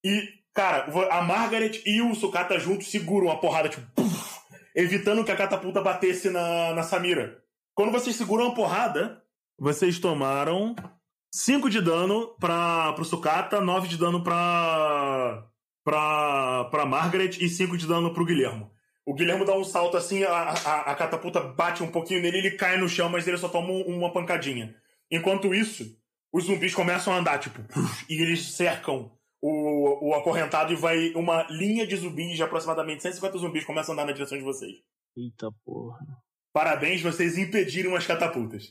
E, 0.06 0.30
cara, 0.54 0.88
a 1.12 1.22
Margaret 1.22 1.82
e 1.86 2.02
o 2.02 2.16
Sucata 2.16 2.58
juntos 2.60 2.90
seguram 2.90 3.30
a 3.30 3.38
porrada, 3.38 3.68
tipo, 3.68 3.86
puf, 3.94 4.40
evitando 4.76 5.24
que 5.26 5.32
a 5.32 5.36
catapulta 5.36 5.82
batesse 5.82 6.30
na, 6.30 6.74
na 6.74 6.84
Samira. 6.84 7.44
Quando 7.76 7.92
vocês 7.92 8.16
seguram 8.16 8.48
a 8.48 8.54
porrada, 8.56 9.22
vocês 9.60 10.00
tomaram 10.00 10.76
5 11.34 11.70
de 11.70 11.82
dano 11.82 12.36
pra, 12.40 12.94
pro 12.94 13.04
Sucata, 13.04 13.60
9 13.60 13.88
de 13.90 13.98
dano 13.98 14.24
pra, 14.24 15.46
pra, 15.84 16.66
pra 16.72 16.86
Margaret 16.86 17.32
e 17.42 17.50
5 17.50 17.78
de 17.78 17.86
dano 17.86 18.14
pro 18.14 18.26
Guilhermo. 18.26 18.72
O 19.10 19.14
Guilhermo 19.16 19.44
dá 19.46 19.58
um 19.58 19.64
salto 19.64 19.98
assim, 19.98 20.24
a, 20.24 20.32
a, 20.32 20.82
a 20.92 20.96
catapulta 20.96 21.40
bate 21.40 21.82
um 21.82 21.90
pouquinho 21.92 22.22
nele, 22.22 22.38
ele 22.38 22.52
cai 22.52 22.78
no 22.78 22.88
chão, 22.88 23.10
mas 23.10 23.28
ele 23.28 23.38
só 23.38 23.50
toma 23.50 23.70
um- 23.72 23.98
uma 23.98 24.14
pancadinha. 24.14 24.76
Enquanto 25.10 25.52
isso, 25.54 25.98
os 26.32 26.44
zumbis 26.44 26.76
começam 26.76 27.12
a 27.12 27.18
andar, 27.18 27.40
tipo, 27.40 27.60
e 28.08 28.22
eles 28.22 28.52
cercam 28.56 29.12
o, 29.42 30.10
o 30.10 30.14
acorrentado 30.14 30.74
e 30.74 30.76
vai 30.76 31.12
uma 31.16 31.48
linha 31.50 31.88
de 31.88 31.96
zumbis 31.96 32.36
de 32.36 32.44
aproximadamente 32.44 33.02
150 33.02 33.38
zumbis 33.40 33.66
começam 33.66 33.94
a 33.94 33.96
andar 33.96 34.06
na 34.06 34.12
direção 34.12 34.38
de 34.38 34.44
vocês. 34.44 34.76
Eita 35.18 35.50
porra. 35.66 35.98
Parabéns, 36.54 37.02
vocês 37.02 37.38
impediram 37.38 37.96
as 37.96 38.06
catapultas. 38.06 38.68